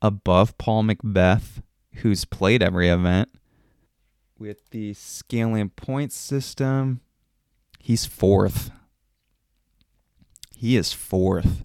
above 0.01 0.57
Paul 0.57 0.83
McBeth, 0.83 1.61
who's 1.95 2.25
played 2.25 2.63
every 2.63 2.87
event. 2.87 3.29
With 4.37 4.69
the 4.71 4.93
scaling 4.93 5.69
points 5.69 6.15
system, 6.15 7.01
he's 7.79 8.05
fourth. 8.05 8.71
He 10.55 10.75
is 10.75 10.91
fourth. 10.91 11.63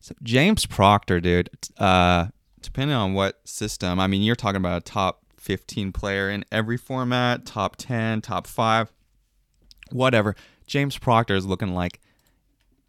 So 0.00 0.14
James 0.22 0.66
Proctor, 0.66 1.20
dude, 1.20 1.50
uh, 1.78 2.28
depending 2.60 2.96
on 2.96 3.14
what 3.14 3.40
system, 3.46 4.00
I 4.00 4.06
mean, 4.06 4.22
you're 4.22 4.36
talking 4.36 4.56
about 4.56 4.78
a 4.78 4.84
top 4.84 5.22
15 5.36 5.92
player 5.92 6.28
in 6.28 6.44
every 6.50 6.76
format, 6.76 7.46
top 7.46 7.76
10, 7.76 8.22
top 8.22 8.46
5 8.46 8.92
whatever. 9.92 10.34
James 10.66 10.98
Proctor 10.98 11.34
is 11.34 11.46
looking 11.46 11.74
like 11.74 12.00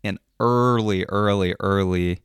an 0.03 0.19
early, 0.39 1.05
early, 1.05 1.55
early 1.59 2.19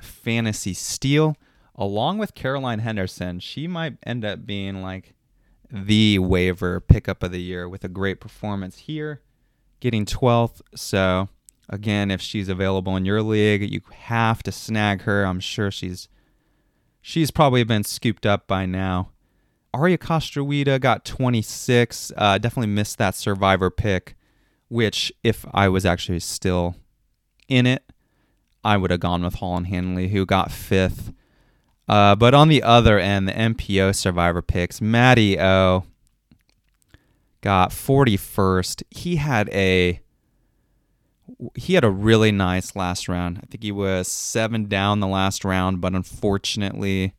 fantasy 0.00 0.74
steal. 0.74 1.36
Along 1.74 2.18
with 2.18 2.34
Caroline 2.34 2.80
Henderson, 2.80 3.38
she 3.40 3.66
might 3.66 3.98
end 4.04 4.24
up 4.24 4.44
being 4.46 4.82
like 4.82 5.14
the 5.70 6.18
waiver 6.18 6.80
pickup 6.80 7.22
of 7.22 7.32
the 7.32 7.40
year 7.40 7.68
with 7.68 7.84
a 7.84 7.88
great 7.88 8.20
performance 8.20 8.78
here, 8.78 9.20
getting 9.80 10.04
12th. 10.04 10.60
So, 10.74 11.28
again, 11.68 12.10
if 12.10 12.20
she's 12.20 12.48
available 12.48 12.96
in 12.96 13.04
your 13.04 13.22
league, 13.22 13.70
you 13.70 13.80
have 13.92 14.42
to 14.44 14.52
snag 14.52 15.02
her. 15.02 15.24
I'm 15.24 15.40
sure 15.40 15.70
she's 15.70 16.08
she's 17.00 17.30
probably 17.30 17.64
been 17.64 17.84
scooped 17.84 18.26
up 18.26 18.46
by 18.46 18.66
now. 18.66 19.10
Arya 19.74 19.98
Costroida 19.98 20.80
got 20.80 21.04
26. 21.04 22.12
Uh, 22.16 22.38
definitely 22.38 22.72
missed 22.72 22.98
that 22.98 23.14
survivor 23.14 23.70
pick, 23.70 24.16
which 24.68 25.12
if 25.22 25.44
I 25.52 25.68
was 25.68 25.84
actually 25.84 26.20
still 26.20 26.76
in 27.48 27.66
it, 27.66 27.84
I 28.64 28.76
would 28.76 28.90
have 28.90 29.00
gone 29.00 29.22
with 29.22 29.34
Holyn 29.34 29.64
Handley, 29.64 30.08
who 30.08 30.26
got 30.26 30.50
fifth. 30.50 31.12
Uh, 31.88 32.14
but 32.14 32.34
on 32.34 32.48
the 32.48 32.62
other 32.62 32.98
end, 32.98 33.28
the 33.28 33.32
MPO 33.32 33.94
survivor 33.94 34.42
picks, 34.42 34.80
Matty 34.80 35.40
O 35.40 35.84
got 37.40 37.70
41st. 37.70 38.82
He 38.90 39.16
had 39.16 39.48
a 39.50 40.00
he 41.54 41.74
had 41.74 41.84
a 41.84 41.90
really 41.90 42.32
nice 42.32 42.74
last 42.74 43.08
round. 43.08 43.38
I 43.38 43.46
think 43.46 43.62
he 43.62 43.70
was 43.70 44.08
seven 44.08 44.66
down 44.66 45.00
the 45.00 45.06
last 45.06 45.44
round, 45.44 45.80
but 45.80 45.94
unfortunately, 45.94 47.14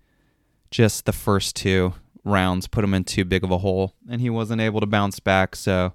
just 0.71 1.05
the 1.05 1.13
first 1.13 1.55
two 1.55 1.93
rounds 2.23 2.67
put 2.67 2.83
him 2.83 2.93
in 2.93 3.03
too 3.03 3.23
big 3.23 3.43
of 3.43 3.51
a 3.51 3.59
hole, 3.59 3.93
and 4.09 4.19
he 4.19 4.29
wasn't 4.29 4.61
able 4.61 4.81
to 4.81 4.87
bounce 4.87 5.19
back. 5.19 5.55
So 5.55 5.93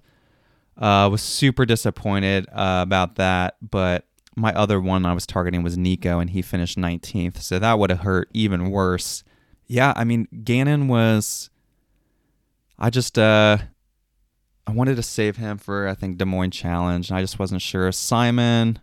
uh, 0.79 1.09
was 1.11 1.23
super 1.23 1.67
disappointed 1.67 2.47
uh, 2.51 2.81
about 2.83 3.17
that. 3.17 3.57
But 3.61 4.07
my 4.37 4.53
other 4.53 4.81
one 4.81 5.07
I 5.07 5.15
was 5.15 5.27
targeting 5.27 5.63
was 5.63 5.79
Nico, 5.79 6.19
and 6.19 6.31
he 6.31 6.43
finished 6.43 6.79
19th. 6.79 7.39
So 7.39 7.59
that 7.59 7.79
would 7.79 7.91
have 7.91 8.01
hurt 8.01 8.29
even 8.33 8.71
worse. 8.71 9.25
Yeah, 9.67 9.93
I 9.97 10.05
mean, 10.05 10.29
Gannon 10.45 10.89
was. 10.89 11.51
I 12.79 12.91
just 12.91 13.19
uh, 13.19 13.59
I 14.67 14.73
wanted 14.73 14.97
to 14.97 15.03
save 15.03 15.37
him 15.37 15.59
for 15.59 15.87
I 15.87 15.95
think 15.95 16.19
Des 16.19 16.25
Moines 16.25 16.51
Challenge, 16.51 17.09
and 17.09 17.19
I 17.19 17.23
just 17.23 17.39
wasn't 17.39 17.63
sure. 17.63 17.91
Simon 17.93 18.81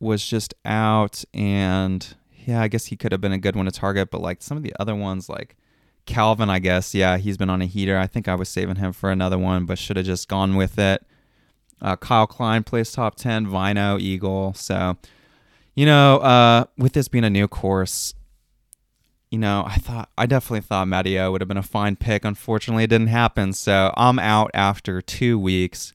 was 0.00 0.26
just 0.26 0.54
out, 0.64 1.24
and 1.34 2.14
yeah, 2.46 2.62
I 2.62 2.68
guess 2.68 2.86
he 2.86 2.96
could 2.96 3.12
have 3.12 3.20
been 3.20 3.32
a 3.32 3.38
good 3.38 3.56
one 3.56 3.66
to 3.66 3.72
target, 3.72 4.10
but 4.10 4.20
like 4.20 4.42
some 4.42 4.56
of 4.56 4.62
the 4.62 4.74
other 4.78 4.94
ones, 4.94 5.28
like 5.28 5.56
Calvin, 6.06 6.48
I 6.48 6.60
guess, 6.60 6.94
yeah, 6.94 7.18
he's 7.18 7.36
been 7.36 7.50
on 7.50 7.62
a 7.62 7.66
heater. 7.66 7.98
I 7.98 8.06
think 8.06 8.28
I 8.28 8.34
was 8.34 8.48
saving 8.48 8.76
him 8.76 8.92
for 8.92 9.10
another 9.10 9.38
one, 9.38 9.66
but 9.66 9.78
should 9.78 9.96
have 9.96 10.06
just 10.06 10.28
gone 10.28 10.56
with 10.56 10.78
it. 10.78 11.04
Uh, 11.80 11.96
Kyle 11.96 12.26
Klein 12.26 12.62
plays 12.62 12.92
top 12.92 13.16
10, 13.16 13.46
Vino, 13.46 13.98
Eagle. 13.98 14.54
So, 14.54 14.96
you 15.74 15.86
know, 15.86 16.18
uh, 16.18 16.64
with 16.78 16.92
this 16.94 17.08
being 17.08 17.24
a 17.24 17.30
new 17.30 17.48
course, 17.48 18.14
you 19.30 19.38
know, 19.38 19.64
I 19.66 19.76
thought, 19.76 20.08
I 20.16 20.26
definitely 20.26 20.62
thought 20.62 20.88
Matty 20.88 21.18
O 21.18 21.32
would 21.32 21.40
have 21.40 21.48
been 21.48 21.56
a 21.56 21.62
fine 21.62 21.96
pick. 21.96 22.24
Unfortunately, 22.24 22.84
it 22.84 22.90
didn't 22.90 23.08
happen. 23.08 23.52
So 23.52 23.92
I'm 23.96 24.18
out 24.18 24.50
after 24.54 25.02
two 25.02 25.38
weeks. 25.38 25.92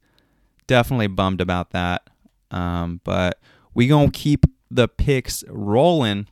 Definitely 0.68 1.08
bummed 1.08 1.42
about 1.42 1.72
that. 1.72 2.10
Um, 2.52 3.02
but 3.04 3.40
we 3.74 3.88
going 3.88 4.12
to 4.12 4.20
keep 4.20 4.46
the 4.70 4.88
picks 4.88 5.44
rolling 5.48 6.28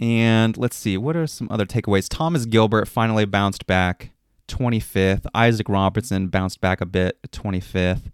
and 0.00 0.56
let's 0.56 0.76
see, 0.76 0.96
what 0.96 1.14
are 1.14 1.26
some 1.26 1.46
other 1.50 1.66
takeaways? 1.66 2.08
Thomas 2.08 2.46
Gilbert 2.46 2.88
finally 2.88 3.26
bounced 3.26 3.66
back 3.66 4.12
25th. 4.48 5.26
Isaac 5.34 5.68
Robertson 5.68 6.28
bounced 6.28 6.60
back 6.62 6.80
a 6.80 6.86
bit 6.86 7.18
25th. 7.30 8.10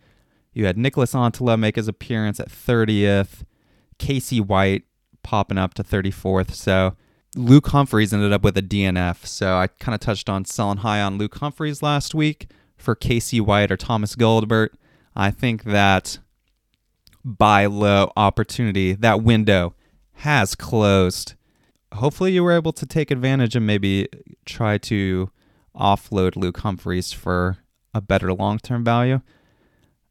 You 0.56 0.64
had 0.64 0.78
Niklas 0.78 1.14
Anttila 1.14 1.58
make 1.58 1.76
his 1.76 1.86
appearance 1.86 2.40
at 2.40 2.48
30th. 2.48 3.44
Casey 3.98 4.40
White 4.40 4.84
popping 5.22 5.58
up 5.58 5.74
to 5.74 5.84
34th. 5.84 6.52
So 6.52 6.96
Luke 7.34 7.68
Humphreys 7.68 8.14
ended 8.14 8.32
up 8.32 8.42
with 8.42 8.56
a 8.56 8.62
DNF. 8.62 9.26
So 9.26 9.56
I 9.56 9.66
kind 9.66 9.94
of 9.94 10.00
touched 10.00 10.30
on 10.30 10.46
selling 10.46 10.78
high 10.78 11.02
on 11.02 11.18
Luke 11.18 11.34
Humphreys 11.36 11.82
last 11.82 12.14
week 12.14 12.48
for 12.76 12.94
Casey 12.94 13.40
White 13.40 13.70
or 13.70 13.76
Thomas 13.76 14.14
Gilbert. 14.16 14.74
I 15.14 15.30
think 15.30 15.64
that 15.64 16.20
buy 17.22 17.66
low 17.66 18.12
opportunity, 18.16 18.94
that 18.94 19.22
window 19.22 19.74
has 20.20 20.54
closed 20.54 21.34
hopefully 21.92 22.32
you 22.32 22.42
were 22.42 22.52
able 22.52 22.72
to 22.72 22.86
take 22.86 23.10
advantage 23.10 23.56
and 23.56 23.66
maybe 23.66 24.08
try 24.44 24.78
to 24.78 25.30
offload 25.74 26.36
Luke 26.36 26.58
Humphreys 26.58 27.12
for 27.12 27.58
a 27.92 28.00
better 28.00 28.32
long 28.32 28.58
term 28.58 28.84
value. 28.84 29.20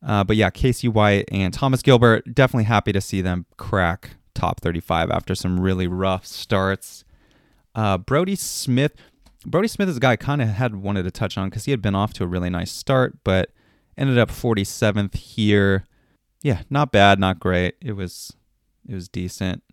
Uh, 0.05 0.23
but 0.23 0.35
yeah, 0.35 0.51
Casey 0.51 0.87
White 0.87 1.25
and 1.31 1.51
Thomas 1.53 1.81
Gilbert, 1.81 2.33
definitely 2.33 2.65
happy 2.65 2.91
to 2.93 3.01
see 3.01 3.21
them 3.21 3.47
crack 3.57 4.11
top 4.35 4.61
35 4.61 5.09
after 5.09 5.33
some 5.33 5.59
really 5.59 5.87
rough 5.87 6.25
starts. 6.25 7.03
Uh, 7.73 7.97
Brodie 7.97 8.35
Smith, 8.35 8.93
Brodie 9.45 9.67
Smith 9.67 9.89
is 9.89 9.97
a 9.97 9.99
guy 9.99 10.11
I 10.11 10.15
kind 10.15 10.41
of 10.41 10.49
had 10.49 10.75
wanted 10.75 11.03
to 11.03 11.11
touch 11.11 11.37
on 11.37 11.49
because 11.49 11.65
he 11.65 11.71
had 11.71 11.81
been 11.81 11.95
off 11.95 12.13
to 12.13 12.23
a 12.23 12.27
really 12.27 12.51
nice 12.51 12.71
start, 12.71 13.17
but 13.23 13.49
ended 13.97 14.19
up 14.19 14.29
47th 14.29 15.15
here. 15.15 15.85
Yeah, 16.43 16.61
not 16.69 16.91
bad, 16.91 17.19
not 17.19 17.39
great. 17.39 17.75
It 17.81 17.93
was 17.93 18.31
it 18.87 18.93
was 18.93 19.09
decent. 19.09 19.63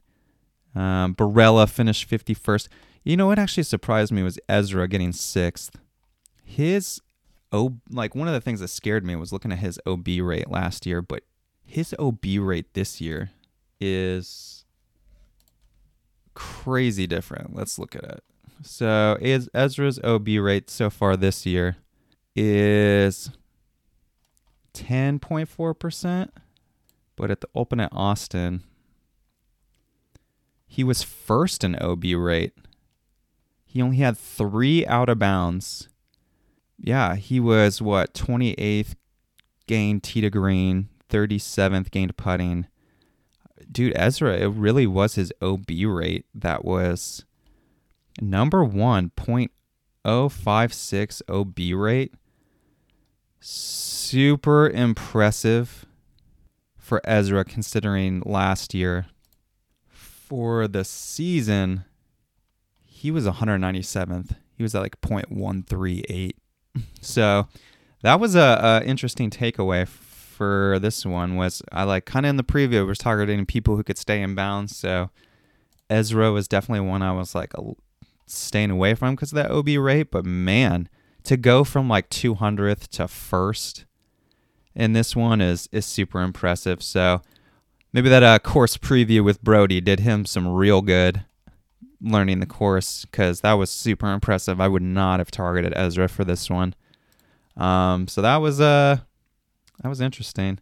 Um, 0.75 1.15
Barela 1.15 1.69
finished 1.69 2.09
51st. 2.09 2.69
You 3.05 3.17
know 3.17 3.27
what 3.27 3.39
actually 3.39 3.65
surprised 3.65 4.11
me 4.11 4.23
was 4.23 4.39
Ezra 4.49 4.89
getting 4.89 5.13
sixth. 5.13 5.77
His 6.43 7.03
O 7.53 7.77
like 7.91 8.15
one 8.15 8.29
of 8.29 8.35
the 8.35 8.41
things 8.41 8.61
that 8.61 8.69
scared 8.69 9.05
me 9.05 9.15
was 9.15 9.33
looking 9.33 9.53
at 9.53 9.59
his 9.59 9.79
OB 9.87 10.09
rate 10.21 10.51
last 10.51 10.87
year, 10.87 11.03
but 11.03 11.23
his 11.65 11.95
OB 11.99 12.25
rate 12.39 12.75
this 12.75 13.01
year 13.01 13.31
is 13.81 14.65
crazy 16.35 17.07
different. 17.07 17.55
Let's 17.55 17.79
look 17.79 17.95
at 17.95 18.05
it. 18.05 18.25
So 18.63 19.19
is 19.21 19.51
Ezra's 19.55 19.99
OB 20.03 20.29
rate 20.29 20.71
so 20.71 20.89
far 20.89 21.17
this 21.17 21.45
year 21.45 21.77
is 22.35 23.31
10.4%, 24.75 26.29
but 27.17 27.31
at 27.31 27.41
the 27.41 27.49
Open 27.55 27.81
at 27.81 27.93
Austin, 27.93 28.63
he 30.67 30.83
was 30.83 31.03
first 31.03 31.65
in 31.65 31.77
OB 31.77 32.05
rate. 32.17 32.55
He 33.67 33.83
only 33.83 33.99
had 33.99 34.17
three 34.17 34.87
out 34.87 35.09
of 35.09 35.19
bounds. 35.19 35.89
Yeah, 36.85 37.15
he 37.15 37.39
was 37.39 37.81
what 37.81 38.13
28th 38.13 38.97
gained 39.69 40.03
tee 40.03 40.21
to 40.21 40.31
green, 40.31 40.89
37th 41.09 41.93
gained 41.93 42.17
putting. 42.17 42.67
Dude, 43.71 43.93
Ezra, 43.95 44.37
it 44.37 44.49
really 44.49 44.89
was 44.89 45.15
his 45.15 45.33
OB 45.41 45.71
rate 45.87 46.27
that 46.35 46.65
was 46.65 47.25
number 48.21 48.65
one, 48.65 49.13
0.056 49.17 51.23
OB 51.29 51.57
rate. 51.79 52.15
Super 53.39 54.69
impressive 54.69 55.87
for 56.77 57.01
Ezra 57.05 57.45
considering 57.45 58.25
last 58.27 58.75
year. 58.75 59.07
For 59.87 60.67
the 60.67 60.85
season, 60.85 61.85
he 62.85 63.13
was 63.13 63.27
197th. 63.27 64.35
He 64.57 64.65
was 64.65 64.75
at 64.75 64.83
like 64.83 65.01
0.138. 65.01 66.33
so 67.01 67.47
that 68.03 68.21
was 68.21 68.35
a, 68.35 68.83
a 68.83 68.87
interesting 68.87 69.31
takeaway 69.31 69.87
for 69.89 70.79
this 70.81 71.07
one 71.07 71.37
was 71.37 71.63
I 71.71 71.85
like 71.85 72.05
kind 72.05 72.27
of 72.27 72.31
in 72.31 72.37
the 72.37 72.45
preview 72.45 72.87
was 72.87 72.99
targeting 72.99 73.47
people 73.47 73.77
who 73.77 73.85
could 73.85 73.99
stay 73.99 74.21
in 74.21 74.35
bounds. 74.35 74.77
So 74.77 75.11
Ezra 75.89 76.33
was 76.33 76.49
definitely 76.49 76.89
one 76.89 77.03
I 77.03 77.13
was 77.13 77.35
like 77.35 77.53
staying 78.27 78.71
away 78.71 78.95
from 78.95 79.15
because 79.15 79.33
of 79.33 79.37
that 79.37 79.51
OB 79.51 79.69
rate. 79.69 80.11
But 80.11 80.25
man, 80.25 80.89
to 81.25 81.37
go 81.37 81.65
from 81.65 81.89
like 81.89 82.11
200th 82.11 82.89
to 82.89 83.09
first 83.09 83.85
in 84.75 84.95
this 84.95 85.15
one 85.15 85.41
is 85.41 85.69
is 85.71 85.87
super 85.87 86.23
impressive. 86.23 86.83
So 86.83 87.23
maybe 87.93 88.09
that 88.09 88.23
uh, 88.23 88.39
course 88.39 88.77
preview 88.77 89.23
with 89.23 89.43
Brodie 89.43 89.81
did 89.81 90.01
him 90.01 90.25
some 90.25 90.49
real 90.49 90.83
good 90.83 91.25
learning 92.03 92.41
the 92.41 92.47
course 92.47 93.05
because 93.05 93.41
that 93.41 93.53
was 93.55 93.71
super 93.71 94.13
impressive. 94.13 94.61
I 94.61 94.69
would 94.69 94.83
not 94.83 95.21
have 95.21 95.31
targeted 95.31 95.73
Ezra 95.77 96.09
for 96.09 96.25
this 96.25 96.51
one. 96.51 96.75
Um, 97.57 98.09
so 98.09 98.23
that 98.23 98.37
was 98.39 98.61
uh 98.61 98.99
that 99.83 99.89
was 99.89 100.01
interesting. 100.01 100.59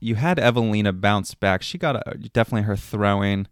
You 0.00 0.16
had 0.16 0.38
Evelina 0.38 0.92
bounce 0.92 1.34
back. 1.34 1.62
She 1.62 1.78
got 1.78 1.96
a, 1.96 2.18
definitely 2.32 2.62
her 2.62 2.76
throwing. 2.76 3.46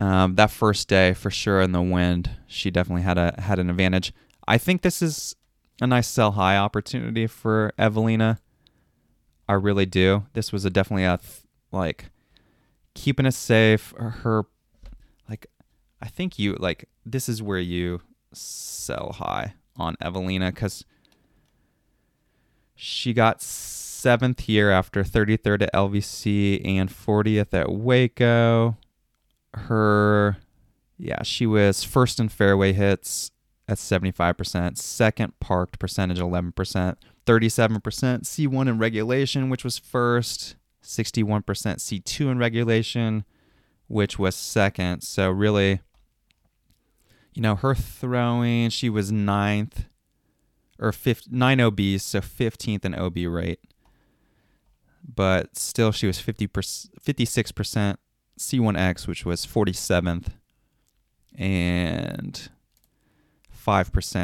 Um, 0.00 0.34
that 0.34 0.50
first 0.50 0.88
day 0.88 1.14
for 1.14 1.30
sure 1.30 1.60
in 1.60 1.72
the 1.72 1.80
wind, 1.80 2.30
she 2.46 2.70
definitely 2.70 3.02
had 3.02 3.18
a 3.18 3.34
had 3.40 3.58
an 3.58 3.70
advantage. 3.70 4.12
I 4.46 4.58
think 4.58 4.82
this 4.82 5.00
is 5.00 5.34
a 5.80 5.86
nice 5.86 6.08
sell 6.08 6.32
high 6.32 6.56
opportunity 6.56 7.26
for 7.26 7.72
Evelina. 7.78 8.38
I 9.48 9.54
really 9.54 9.86
do. 9.86 10.26
This 10.32 10.52
was 10.52 10.64
a 10.64 10.70
definitely 10.70 11.04
a 11.04 11.20
like 11.72 12.10
keeping 12.94 13.26
us 13.26 13.36
safe. 13.36 13.92
Her 13.96 14.46
I 16.04 16.08
think 16.08 16.38
you 16.38 16.54
like 16.60 16.86
this 17.06 17.30
is 17.30 17.42
where 17.42 17.58
you 17.58 18.02
sell 18.30 19.14
high 19.16 19.54
on 19.78 19.96
Evelina 20.02 20.52
because 20.52 20.84
she 22.74 23.14
got 23.14 23.40
seventh 23.40 24.40
here 24.40 24.68
after 24.70 25.02
33rd 25.02 25.62
at 25.62 25.72
LVC 25.72 26.60
and 26.62 26.90
40th 26.90 27.54
at 27.54 27.72
Waco. 27.72 28.76
Her, 29.54 30.36
yeah, 30.98 31.22
she 31.22 31.46
was 31.46 31.84
first 31.84 32.20
in 32.20 32.28
fairway 32.28 32.74
hits 32.74 33.30
at 33.66 33.78
75%, 33.78 34.76
second 34.76 35.40
parked 35.40 35.78
percentage 35.78 36.18
11%, 36.18 36.52
37% 36.54 36.96
C1 37.24 38.68
in 38.68 38.78
regulation, 38.78 39.48
which 39.48 39.64
was 39.64 39.78
first, 39.78 40.56
61% 40.82 41.44
C2 41.44 42.30
in 42.30 42.38
regulation, 42.38 43.24
which 43.88 44.18
was 44.18 44.34
second. 44.34 45.00
So 45.00 45.30
really, 45.30 45.80
you 47.34 47.42
know, 47.42 47.56
her 47.56 47.74
throwing, 47.74 48.70
she 48.70 48.88
was 48.88 49.12
ninth 49.12 49.84
or 50.78 50.92
50, 50.92 51.30
nine 51.32 51.60
OBs, 51.60 52.02
so 52.02 52.20
15th 52.20 52.84
in 52.84 52.94
OB 52.94 53.16
rate. 53.28 53.60
But 55.06 55.56
still, 55.56 55.92
she 55.92 56.06
was 56.06 56.18
50 56.18 56.48
56% 56.48 57.96
C1X, 58.38 59.06
which 59.06 59.24
was 59.24 59.46
47th, 59.46 60.28
and 61.36 62.48
5% 63.66 63.82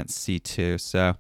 C2. 0.08 0.80
So 0.80 1.16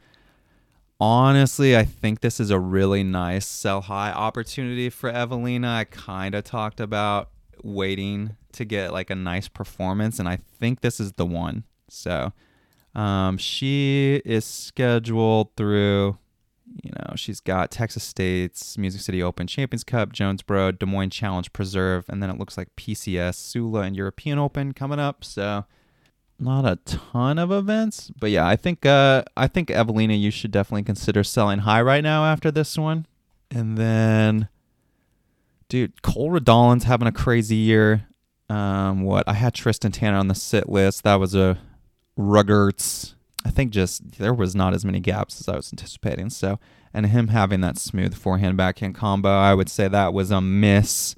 honestly, 1.00 1.76
I 1.76 1.84
think 1.84 2.20
this 2.20 2.40
is 2.40 2.50
a 2.50 2.58
really 2.58 3.02
nice 3.02 3.46
sell 3.46 3.82
high 3.82 4.12
opportunity 4.12 4.90
for 4.90 5.10
Evelina. 5.10 5.68
I 5.68 5.84
kind 5.84 6.34
of 6.34 6.44
talked 6.44 6.80
about 6.80 7.30
waiting 7.62 8.36
to 8.52 8.64
get 8.64 8.92
like 8.92 9.10
a 9.10 9.14
nice 9.14 9.48
performance, 9.48 10.18
and 10.18 10.28
I 10.28 10.36
think 10.36 10.80
this 10.80 11.00
is 11.00 11.12
the 11.12 11.26
one. 11.26 11.64
So 11.92 12.32
um, 12.94 13.38
she 13.38 14.20
is 14.24 14.44
scheduled 14.44 15.54
through, 15.56 16.18
you 16.82 16.90
know, 16.90 17.14
she's 17.14 17.40
got 17.40 17.70
Texas 17.70 18.02
State's 18.02 18.76
Music 18.76 19.00
City 19.00 19.22
Open 19.22 19.46
Champions 19.46 19.84
Cup, 19.84 20.12
Jonesboro, 20.12 20.72
Des 20.72 20.86
Moines 20.86 21.10
Challenge 21.10 21.52
Preserve, 21.52 22.04
and 22.08 22.22
then 22.22 22.30
it 22.30 22.38
looks 22.38 22.58
like 22.58 22.68
PCS, 22.76 23.34
Sula, 23.34 23.82
and 23.82 23.96
European 23.96 24.38
Open 24.38 24.72
coming 24.72 24.98
up. 24.98 25.24
So 25.24 25.66
not 26.38 26.64
a 26.64 26.76
ton 26.84 27.38
of 27.38 27.52
events, 27.52 28.10
but 28.18 28.30
yeah, 28.30 28.46
I 28.46 28.56
think 28.56 28.86
uh, 28.86 29.22
I 29.36 29.46
think 29.46 29.70
Evelina, 29.70 30.14
you 30.14 30.30
should 30.30 30.50
definitely 30.50 30.84
consider 30.84 31.22
selling 31.22 31.60
high 31.60 31.82
right 31.82 32.02
now 32.02 32.24
after 32.24 32.50
this 32.50 32.76
one, 32.78 33.06
and 33.50 33.78
then. 33.78 34.48
Dude, 35.68 36.02
Cole 36.02 36.32
Redolin's 36.32 36.82
having 36.82 37.06
a 37.06 37.12
crazy 37.12 37.54
year. 37.54 38.08
Um, 38.48 39.02
what 39.02 39.28
I 39.28 39.34
had 39.34 39.54
Tristan 39.54 39.92
Tanner 39.92 40.16
on 40.16 40.26
the 40.26 40.34
sit 40.34 40.68
list. 40.68 41.04
That 41.04 41.20
was 41.20 41.36
a 41.36 41.58
Ruggerts. 42.16 43.14
I 43.44 43.50
think 43.50 43.72
just 43.72 44.18
there 44.18 44.34
was 44.34 44.54
not 44.54 44.74
as 44.74 44.84
many 44.84 45.00
gaps 45.00 45.40
as 45.40 45.48
I 45.48 45.56
was 45.56 45.72
anticipating. 45.72 46.30
So, 46.30 46.58
and 46.92 47.06
him 47.06 47.28
having 47.28 47.60
that 47.62 47.78
smooth 47.78 48.14
forehand 48.14 48.56
backhand 48.56 48.94
combo, 48.94 49.30
I 49.30 49.54
would 49.54 49.70
say 49.70 49.88
that 49.88 50.12
was 50.12 50.30
a 50.30 50.40
miss. 50.40 51.14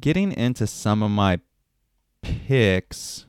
Getting 0.00 0.32
into 0.32 0.66
some 0.66 1.02
of 1.02 1.10
my 1.10 1.40
picks, 2.22 3.26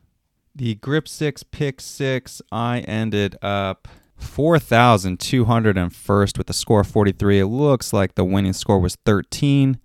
the 0.56 0.76
grip 0.76 1.08
six, 1.08 1.44
pick 1.44 1.80
six, 1.80 2.42
I 2.52 2.80
ended 2.82 3.38
up 3.42 3.88
4,201st 4.20 6.38
with 6.38 6.50
a 6.50 6.54
score 6.54 6.82
of 6.82 6.88
43. 6.88 7.40
It 7.40 7.48
looks 7.48 7.94
like 7.94 8.16
the 8.16 8.24
winning 8.24 8.54
score 8.54 8.80
was 8.80 8.96
13. 9.06 9.80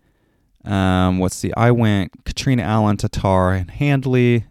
Um, 0.64 1.20
let's 1.20 1.36
see, 1.36 1.52
I 1.56 1.70
went 1.70 2.24
Catrina 2.24 2.62
Allen, 2.62 2.96
Tattar, 2.96 3.58
and 3.58 3.70
Handley. 3.70 4.46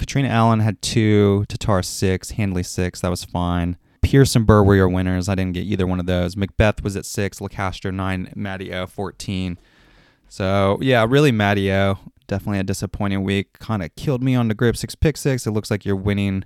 Catrina 0.00 0.28
Allen 0.28 0.60
had 0.60 0.80
two, 0.80 1.44
Tattar 1.46 1.84
six, 1.84 2.30
Handley 2.30 2.62
six. 2.62 3.02
That 3.02 3.10
was 3.10 3.22
fine. 3.22 3.76
Pierce 4.00 4.34
and 4.34 4.46
Buhr 4.46 4.64
were 4.64 4.74
your 4.74 4.88
winners. 4.88 5.28
I 5.28 5.34
didn't 5.34 5.52
get 5.52 5.66
either 5.66 5.86
one 5.86 6.00
of 6.00 6.06
those. 6.06 6.36
McBeth 6.36 6.82
was 6.82 6.96
at 6.96 7.04
six, 7.04 7.38
Locastro 7.38 7.92
nine, 7.92 8.32
Matty 8.34 8.72
O 8.72 8.86
14. 8.86 9.58
So, 10.26 10.78
yeah, 10.80 11.04
really, 11.06 11.32
Matty 11.32 11.70
O, 11.70 11.98
definitely 12.26 12.60
a 12.60 12.64
disappointing 12.64 13.24
week. 13.24 13.58
Kind 13.58 13.82
of 13.82 13.94
killed 13.94 14.22
me 14.22 14.34
on 14.34 14.48
the 14.48 14.54
grip 14.54 14.74
six, 14.78 14.94
pick 14.94 15.18
six. 15.18 15.46
It 15.46 15.50
looks 15.50 15.70
like 15.70 15.84
you're 15.84 15.94
winning 15.94 16.44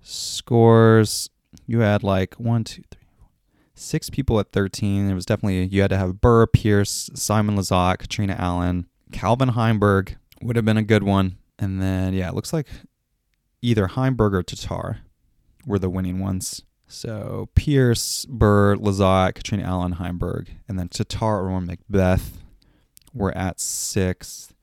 scores. 0.00 1.30
You 1.66 1.80
had 1.80 2.04
like 2.04 2.34
one, 2.34 2.62
two, 2.62 2.84
three, 2.88 3.02
six 3.74 4.10
people 4.10 4.38
at 4.38 4.52
13. 4.52 5.10
It 5.10 5.14
was 5.14 5.26
definitely, 5.26 5.64
you 5.64 5.80
had 5.82 5.90
to 5.90 5.98
have 5.98 6.20
Buhr, 6.20 6.46
Pierce, 6.46 7.10
Simon 7.14 7.56
Lizotte, 7.56 7.98
Catrina 7.98 8.36
Allen, 8.38 8.86
Calvin 9.10 9.50
Heimburg 9.50 10.14
would 10.40 10.54
have 10.54 10.64
been 10.64 10.76
a 10.76 10.84
good 10.84 11.02
one. 11.02 11.38
And 11.58 11.80
then, 11.80 12.14
yeah, 12.14 12.28
it 12.28 12.34
looks 12.34 12.52
like 12.52 12.66
either 13.62 13.88
Heimburg 13.88 14.34
or 14.34 14.42
Tattar 14.42 14.98
were 15.66 15.78
the 15.78 15.90
winning 15.90 16.20
ones. 16.20 16.62
So 16.86 17.48
Pierce, 17.54 18.26
Buhr, 18.26 18.76
Lizotte, 18.76 19.34
Catrina 19.34 19.64
Allen, 19.64 19.94
Heimburg, 19.94 20.48
and 20.68 20.78
then 20.78 20.88
Tattar 20.88 21.50
or 21.50 21.60
McBeth 21.60 22.32
were 23.12 23.36
at 23.36 23.60
sixth. 23.60 24.54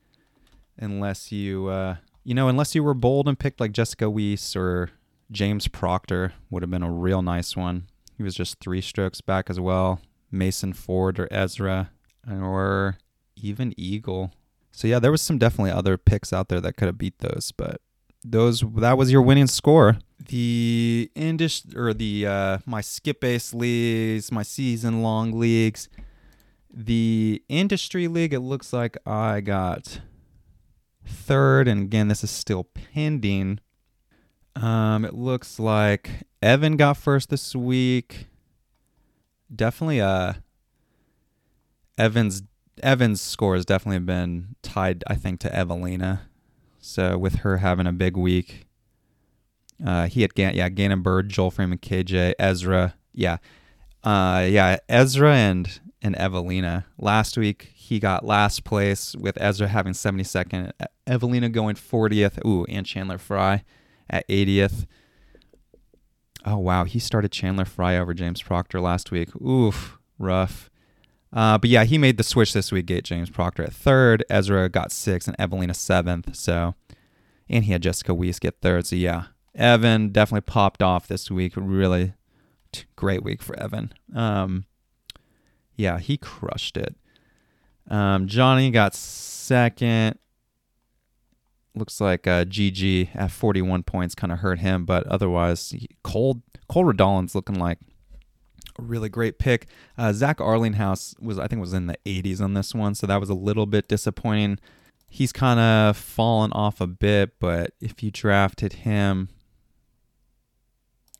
Unless 0.78 1.32
you, 1.32 1.68
uh, 1.68 1.98
you 2.24 2.34
know, 2.34 2.48
unless 2.48 2.76
you 2.76 2.84
were 2.84 2.94
bold 2.94 3.28
and 3.28 3.38
picked 3.38 3.60
like 3.60 3.72
Jessica 3.72 4.10
Wiese 4.10 4.56
or 4.56 4.92
James 5.32 5.68
Proctor, 5.68 6.34
would 6.50 6.64
have 6.64 6.72
been 6.72 6.84
a 6.84 6.92
real 6.92 7.22
nice 7.22 7.56
one. 7.56 7.88
He 8.18 8.24
was 8.24 8.36
just 8.36 8.60
three 8.60 8.82
strokes 8.82 9.22
back 9.22 9.50
as 9.50 9.60
well. 9.60 10.02
Mason 10.32 10.74
Ford 10.74 11.20
or 11.20 11.28
Ezra, 11.32 11.92
or 12.30 12.98
even 13.36 13.74
Eagle. 13.78 14.34
So 14.72 14.88
yeah, 14.88 15.00
there 15.00 15.12
was 15.12 15.22
some 15.22 15.38
definitely 15.38 15.72
other 15.72 15.98
picks 15.98 16.32
out 16.34 16.50
there 16.50 16.62
that 16.62 16.78
could 16.78 16.88
have 16.88 16.98
beat 16.98 17.20
those, 17.20 17.52
but 17.52 17.82
those 18.24 18.64
that 18.78 18.98
was 18.98 19.12
your 19.12 19.22
winning 19.22 19.48
score. 19.48 19.98
The 20.28 21.12
industry 21.16 21.74
or 21.76 21.94
the 21.94 22.28
uh, 22.28 22.58
my 22.66 22.82
skip 22.82 23.22
base 23.22 23.54
leagues, 23.54 24.32
my 24.32 24.44
season 24.44 25.02
long 25.02 25.32
leagues, 25.32 25.90
the 26.72 27.44
industry 27.50 28.08
league. 28.08 28.34
It 28.34 28.40
looks 28.40 28.72
like 28.72 28.98
I 29.06 29.42
got 29.42 30.02
third. 31.06 31.68
And 31.68 31.84
again, 31.84 32.08
this 32.08 32.24
is 32.24 32.32
still 32.32 32.64
pending. 32.64 33.60
Um, 34.56 35.06
it 35.06 35.14
looks 35.14 35.60
like 35.60 36.28
Evan 36.42 36.76
got 36.76 36.98
first 36.98 37.30
this 37.30 37.56
week. 37.56 38.28
Definitely, 39.54 40.02
uh, 40.02 40.34
Evan's 41.98 42.44
Evan's 42.82 43.22
score 43.22 43.56
has 43.56 43.66
definitely 43.66 44.00
been 44.00 44.56
tied, 44.62 45.04
I 45.08 45.16
think, 45.16 45.40
to 45.42 45.56
Evelina. 45.56 46.30
So 46.80 47.18
with 47.18 47.36
her 47.38 47.58
having 47.58 47.88
a 47.88 47.92
big 47.94 48.18
week, 48.18 48.66
uh, 49.86 50.08
he 50.08 50.22
had 50.22 50.34
Gan- 50.36 50.56
yeah 50.56 50.70
Gannon 50.70 51.04
Buhr, 51.04 51.24
Joel 51.28 51.52
Freeman, 51.52 51.78
KJ, 51.78 52.34
Ezra, 52.40 52.96
yeah, 53.14 53.38
uh, 54.04 54.46
yeah, 54.50 54.78
Ezra 54.90 55.36
and 55.36 55.80
and 56.02 56.16
Evelina. 56.16 56.86
Last 56.98 57.38
week 57.38 57.72
he 57.74 58.00
got 58.00 58.26
last 58.26 58.64
place 58.64 59.16
with 59.16 59.38
Ezra 59.40 59.68
having 59.68 59.94
72nd, 59.94 60.72
Evelina 61.06 61.50
going 61.50 61.76
40th. 61.76 62.44
Ooh, 62.46 62.66
and 62.66 62.86
Chandler 62.86 63.18
Fry 63.18 63.64
at 64.10 64.28
80th. 64.28 64.86
Oh 66.46 66.58
wow, 66.58 66.86
he 66.86 66.98
started 66.98 67.32
Chandler 67.32 67.66
Fry 67.66 67.98
over 67.98 68.14
James 68.14 68.42
Proctor 68.42 68.82
last 68.82 69.12
week. 69.12 69.36
Oof, 69.40 70.00
rough. 70.18 70.72
Uh, 71.34 71.58
but 71.58 71.70
yeah, 71.70 71.84
he 71.86 71.98
made 71.98 72.18
the 72.18 72.24
switch 72.24 72.54
this 72.54 72.72
week. 72.72 72.88
Get 72.88 73.06
James 73.06 73.30
Proctor 73.30 73.64
at 73.64 73.74
third, 73.74 74.26
Ezra 74.30 74.68
got 74.70 74.92
sixth, 74.92 75.28
and 75.28 75.40
Evelina 75.40 75.74
seventh. 75.74 76.36
So, 76.36 76.76
and 77.50 77.66
he 77.66 77.72
had 77.72 77.82
Jessica 77.82 78.14
Weiss 78.14 78.40
get 78.40 78.60
third. 78.62 78.86
So 78.86 78.96
yeah, 78.96 79.26
Evan 79.56 80.10
definitely 80.10 80.42
popped 80.42 80.84
off 80.84 81.08
this 81.08 81.32
week. 81.32 81.54
Really 81.56 82.14
great 82.96 83.24
week 83.24 83.42
for 83.42 83.58
Evan. 83.60 83.94
Um, 84.14 84.66
yeah, 85.76 86.00
he 86.00 86.18
crushed 86.18 86.78
it. 86.78 86.96
Um, 87.90 88.28
Johnny 88.28 88.72
got 88.72 88.94
second. 88.94 90.18
Looks 91.74 92.02
like 92.02 92.28
uh, 92.28 92.44
GG 92.44 93.16
at 93.16 93.32
41 93.32 93.84
points 93.84 94.14
kind 94.14 94.34
of 94.34 94.40
hurt 94.40 94.60
him, 94.60 94.86
but 94.86 95.08
otherwise, 95.08 95.74
Cole 96.04 96.42
Cole 96.68 96.84
Redolin's 96.84 97.34
looking 97.34 97.56
like 97.56 97.80
really 98.82 99.10
great 99.10 99.40
pick. 99.40 99.68
Uh, 99.98 100.14
Zach 100.14 100.38
Arlinghaus 100.38 101.20
was 101.22 101.40
I 101.40 101.48
think 101.48 101.62
was 101.62 101.74
in 101.74 101.88
the 101.88 101.98
80s 102.06 102.42
on 102.42 102.54
this 102.54 102.74
one, 102.74 102.96
so 102.96 103.08
that 103.08 103.20
was 103.20 103.30
a 103.30 103.34
little 103.34 103.66
bit 103.66 103.88
disappointing. 103.88 104.60
He's 105.10 105.34
kind 105.34 105.60
of 105.60 105.98
fallen 105.98 106.52
off 106.54 106.80
a 106.80 106.88
bit, 106.88 107.40
but 107.40 107.74
if 107.82 108.02
you 108.02 108.12
drafted 108.12 108.74
him, 108.74 109.30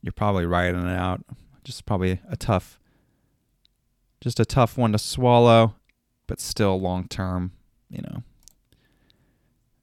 you're 0.02 0.14
probably 0.14 0.46
riding 0.46 0.88
it 0.88 0.98
out. 0.98 1.24
Just 1.64 1.86
probably 1.86 2.20
a 2.30 2.36
tough, 2.36 2.80
just 4.22 4.40
a 4.40 4.46
tough 4.46 4.78
one 4.78 4.94
to 4.94 4.98
swallow, 4.98 5.76
but 6.26 6.40
still 6.40 6.80
long 6.80 7.08
term, 7.08 7.52
you 7.90 8.02
know. 8.02 8.24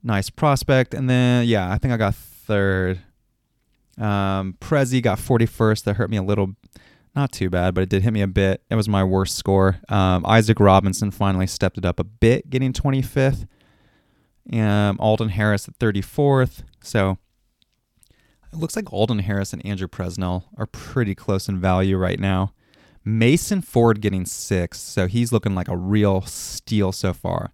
Nice 0.03 0.31
prospect. 0.31 0.95
And 0.95 1.09
then, 1.09 1.47
yeah, 1.47 1.71
I 1.71 1.79
think 1.79 1.93
I 1.93 1.97
got 1.97 2.15
third. 2.15 3.01
Um, 3.99 4.57
Prezi 4.61 5.03
got 5.03 5.19
41st. 5.19 5.85
That 5.85 5.97
hurt 5.97 6.11
me 6.11 6.17
a 6.17 6.23
little, 6.23 6.55
not 7.19 7.33
too 7.33 7.51
bad, 7.51 7.75
but 7.75 7.83
it 7.83 7.89
did 7.89 8.03
hit 8.03 8.13
me 8.13 8.23
a 8.23 8.29
bit. 8.29 8.63
It 8.71 8.77
was 8.77 8.89
my 8.89 9.03
worst 9.03 9.37
score. 9.37 9.81
Um, 9.89 10.25
Isaac 10.25 10.61
Robinson 10.61 11.11
finally 11.11 11.49
stepped 11.49 11.77
it 11.77 11.85
up 11.85 11.99
a 11.99 12.05
bit, 12.05 12.49
getting 12.49 12.73
25th. 12.73 13.47
Um, 14.53 14.97
Alden 15.01 15.31
Harris 15.31 15.69
at 15.69 15.79
34th. 15.79 16.63
So 16.81 17.19
it 18.53 18.57
looks 18.57 18.77
like 18.77 18.93
Alden 18.93 19.19
Harris 19.19 19.53
and 19.53 19.65
Andrew 19.67 19.89
Presnell 19.89 20.45
are 20.57 20.67
pretty 20.67 21.15
close 21.17 21.49
in 21.49 21.61
value 21.61 21.97
right 21.97 22.21
now. 22.21 22.53
Mason 23.05 23.63
Ford 23.63 24.01
getting 24.01 24.25
sixth, 24.25 24.81
so 24.81 25.07
he's 25.07 25.33
looking 25.33 25.55
like 25.55 25.69
a 25.69 25.77
real 25.77 26.23
steal 26.23 26.93
so 26.93 27.13
far. 27.13 27.53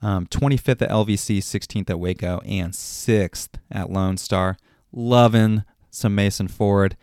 Um, 0.00 0.26
25th 0.26 0.82
at 0.82 0.90
LVC, 0.90 1.38
16th 1.38 1.90
at 1.90 2.00
Waco, 2.00 2.40
and 2.40 2.72
6th 2.72 3.48
at 3.70 3.90
Lone 3.90 4.16
Star. 4.16 4.56
Loving 4.92 5.64
some 5.90 6.14
Mason 6.14 6.48
Ford. 6.48 6.96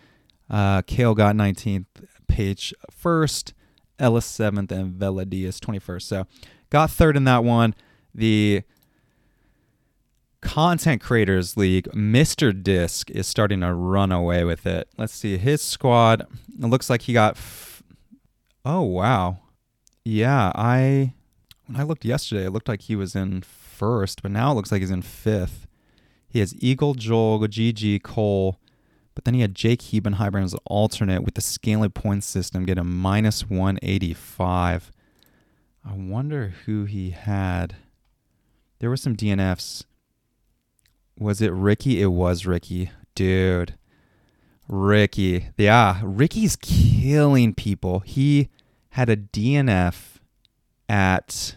Uh, 0.52 0.82
Kale 0.82 1.16
got 1.16 1.36
19th, 1.36 1.86
Paige 2.28 2.74
first, 2.92 3.54
Ellis 3.98 4.30
7th, 4.30 4.72
and 4.72 4.94
Veladias 4.94 5.60
21st. 5.60 6.02
So 6.02 6.28
got 6.70 6.92
third 6.92 7.16
in 7.16 7.24
that 7.24 7.46
one. 7.46 7.74
The 8.14 8.64
Content 10.42 11.02
Creators 11.02 11.56
League, 11.56 11.88
Mr. 11.94 12.52
Disc 12.62 13.10
is 13.12 13.28
starting 13.28 13.62
to 13.62 13.74
run 13.74 14.12
away 14.12 14.44
with 14.44 14.66
it. 14.66 14.90
Let's 14.98 15.14
see. 15.14 15.38
His 15.38 15.62
squad, 15.62 16.22
it 16.22 16.66
looks 16.66 16.90
like 16.90 17.04
he 17.04 17.14
got. 17.14 17.38
F- 17.38 17.84
oh, 18.66 18.82
wow. 18.82 19.38
Yeah, 20.04 20.52
I. 20.54 21.14
When 21.68 21.80
I 21.80 21.84
looked 21.84 22.04
yesterday, 22.04 22.46
it 22.46 22.50
looked 22.50 22.68
like 22.68 22.82
he 22.82 22.98
was 22.98 23.16
in 23.16 23.44
first, 23.44 24.22
but 24.22 24.32
now 24.32 24.52
it 24.52 24.56
looks 24.56 24.72
like 24.72 24.82
he's 24.82 24.92
in 24.92 25.04
fifth. 25.04 25.68
He 26.28 26.40
has 26.40 26.56
Eagle, 26.60 26.96
Joel, 26.96 27.40
GG, 27.40 28.04
Cole, 28.04 28.60
but 29.16 29.26
then 29.26 29.34
he 29.34 29.42
had 29.42 29.56
Jake 29.56 29.82
Hebenheimer 29.82 30.44
as 30.44 30.54
an 30.54 30.60
alternate 30.66 31.24
with 31.24 31.36
the 31.36 31.42
scaling 31.42 31.92
points 31.92 32.28
system, 32.28 32.66
get 32.66 32.78
a 32.78 32.84
minus 32.84 33.50
185. 33.50 34.92
I 35.84 35.94
wonder 35.94 36.54
who 36.66 36.86
he 36.86 37.12
had. 37.12 37.76
There 38.80 38.90
were 38.90 38.98
some 38.98 39.16
DNFs. 39.16 39.84
Was 41.20 41.42
it 41.42 41.52
Ricky? 41.52 42.02
It 42.02 42.08
was 42.08 42.46
Ricky. 42.46 42.92
Dude. 43.16 43.76
Ricky. 44.68 45.50
Yeah, 45.58 46.00
Ricky's 46.04 46.56
killing 46.56 47.54
people. 47.54 48.00
He 48.00 48.50
had 48.92 49.10
a 49.10 49.18
DNF 49.18 50.18
at 50.88 51.56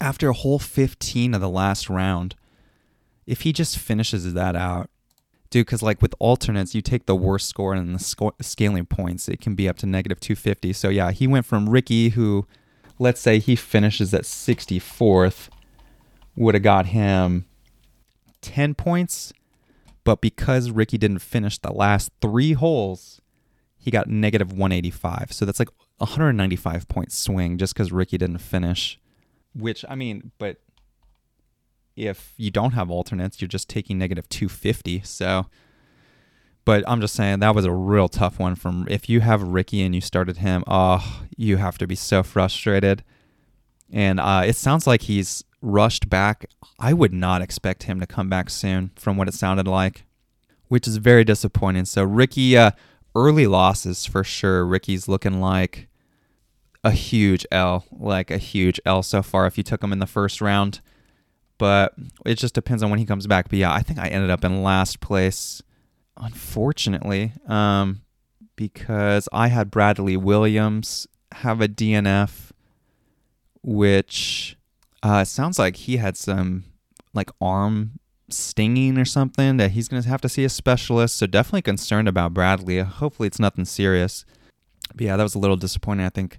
after 0.00 0.28
a 0.28 0.34
whole 0.34 0.58
15 0.58 1.34
of 1.34 1.40
the 1.40 1.48
last 1.48 1.88
round. 1.88 2.34
If 3.26 3.42
he 3.42 3.52
just 3.52 3.78
finishes 3.78 4.32
that 4.34 4.54
out, 4.56 4.90
dude, 5.56 5.64
because 5.66 5.82
like 5.82 6.02
with 6.02 6.14
alternates, 6.18 6.74
you 6.74 6.82
take 6.82 7.06
the 7.06 7.16
worst 7.16 7.48
score 7.48 7.72
and 7.72 7.94
the 7.94 7.98
sco- 7.98 8.34
scaling 8.42 8.84
points, 8.84 9.26
it 9.26 9.40
can 9.40 9.54
be 9.54 9.66
up 9.70 9.78
to 9.78 9.86
negative 9.86 10.20
250. 10.20 10.74
So 10.74 10.90
yeah, 10.90 11.12
he 11.12 11.26
went 11.26 11.46
from 11.46 11.70
Ricky, 11.70 12.10
who, 12.10 12.46
let's 12.98 13.22
say 13.22 13.38
he 13.38 13.56
finishes 13.56 14.12
at 14.12 14.24
64th, 14.24 15.48
would 16.36 16.54
have 16.54 16.62
got 16.62 16.86
him 16.86 17.46
10 18.42 18.74
points, 18.74 19.32
but 20.04 20.20
because 20.20 20.70
Ricky 20.70 20.98
didn't 20.98 21.20
finish 21.20 21.56
the 21.56 21.72
last 21.72 22.10
three 22.20 22.52
holes, 22.52 23.22
he 23.78 23.90
got 23.90 24.08
negative 24.08 24.52
185. 24.52 25.32
So 25.32 25.46
that's 25.46 25.58
like 25.58 25.70
195 25.96 26.86
point 26.86 27.12
swing 27.12 27.56
just 27.56 27.72
because 27.72 27.92
Ricky 27.92 28.18
didn't 28.18 28.38
finish. 28.38 29.00
Which, 29.54 29.86
I 29.88 29.94
mean, 29.94 30.32
but 30.36 30.58
if 31.96 32.34
you 32.36 32.50
don't 32.50 32.72
have 32.72 32.90
alternates, 32.90 33.40
you're 33.40 33.48
just 33.48 33.68
taking 33.68 33.98
negative 33.98 34.28
250. 34.28 35.00
So, 35.02 35.46
but 36.64 36.84
I'm 36.86 37.00
just 37.00 37.14
saying 37.14 37.40
that 37.40 37.54
was 37.54 37.64
a 37.64 37.72
real 37.72 38.08
tough 38.08 38.38
one 38.38 38.54
from 38.54 38.86
if 38.88 39.08
you 39.08 39.20
have 39.20 39.42
Ricky 39.42 39.82
and 39.82 39.94
you 39.94 40.00
started 40.00 40.38
him, 40.38 40.62
oh, 40.66 41.22
you 41.36 41.56
have 41.56 41.78
to 41.78 41.86
be 41.86 41.94
so 41.94 42.22
frustrated. 42.22 43.02
And 43.90 44.20
uh, 44.20 44.42
it 44.44 44.56
sounds 44.56 44.86
like 44.86 45.02
he's 45.02 45.44
rushed 45.62 46.08
back. 46.08 46.46
I 46.78 46.92
would 46.92 47.12
not 47.12 47.40
expect 47.40 47.84
him 47.84 47.98
to 48.00 48.06
come 48.06 48.28
back 48.28 48.50
soon 48.50 48.90
from 48.96 49.16
what 49.16 49.28
it 49.28 49.34
sounded 49.34 49.66
like, 49.66 50.04
which 50.68 50.86
is 50.86 50.98
very 50.98 51.24
disappointing. 51.24 51.86
So, 51.86 52.04
Ricky, 52.04 52.56
uh, 52.56 52.72
early 53.14 53.46
losses 53.46 54.04
for 54.04 54.22
sure. 54.22 54.66
Ricky's 54.66 55.08
looking 55.08 55.40
like 55.40 55.88
a 56.84 56.90
huge 56.90 57.46
L, 57.50 57.84
like 57.90 58.30
a 58.30 58.38
huge 58.38 58.80
L 58.84 59.02
so 59.02 59.22
far 59.22 59.46
if 59.46 59.56
you 59.56 59.64
took 59.64 59.82
him 59.82 59.92
in 59.92 59.98
the 59.98 60.06
first 60.06 60.40
round. 60.40 60.80
But 61.58 61.94
it 62.24 62.34
just 62.34 62.54
depends 62.54 62.82
on 62.82 62.90
when 62.90 62.98
he 62.98 63.06
comes 63.06 63.26
back. 63.26 63.48
But 63.48 63.58
yeah, 63.58 63.72
I 63.72 63.80
think 63.80 63.98
I 63.98 64.08
ended 64.08 64.30
up 64.30 64.44
in 64.44 64.62
last 64.62 65.00
place, 65.00 65.62
unfortunately, 66.16 67.32
um, 67.48 68.02
because 68.56 69.28
I 69.32 69.48
had 69.48 69.70
Bradley 69.70 70.16
Williams 70.16 71.06
have 71.32 71.60
a 71.60 71.68
DNF, 71.68 72.50
which 73.62 74.56
uh, 75.02 75.24
sounds 75.24 75.58
like 75.58 75.76
he 75.76 75.96
had 75.96 76.16
some 76.16 76.64
like 77.14 77.30
arm 77.40 77.98
stinging 78.28 78.98
or 78.98 79.04
something 79.04 79.56
that 79.56 79.70
he's 79.72 79.88
going 79.88 80.02
to 80.02 80.08
have 80.08 80.20
to 80.20 80.28
see 80.28 80.44
a 80.44 80.48
specialist. 80.48 81.16
So 81.16 81.26
definitely 81.26 81.62
concerned 81.62 82.08
about 82.08 82.34
Bradley. 82.34 82.80
Hopefully 82.80 83.26
it's 83.26 83.38
nothing 83.38 83.64
serious. 83.64 84.24
But 84.94 85.02
yeah, 85.02 85.16
that 85.16 85.22
was 85.22 85.34
a 85.34 85.38
little 85.38 85.56
disappointing. 85.56 86.06
I 86.06 86.10
think, 86.10 86.38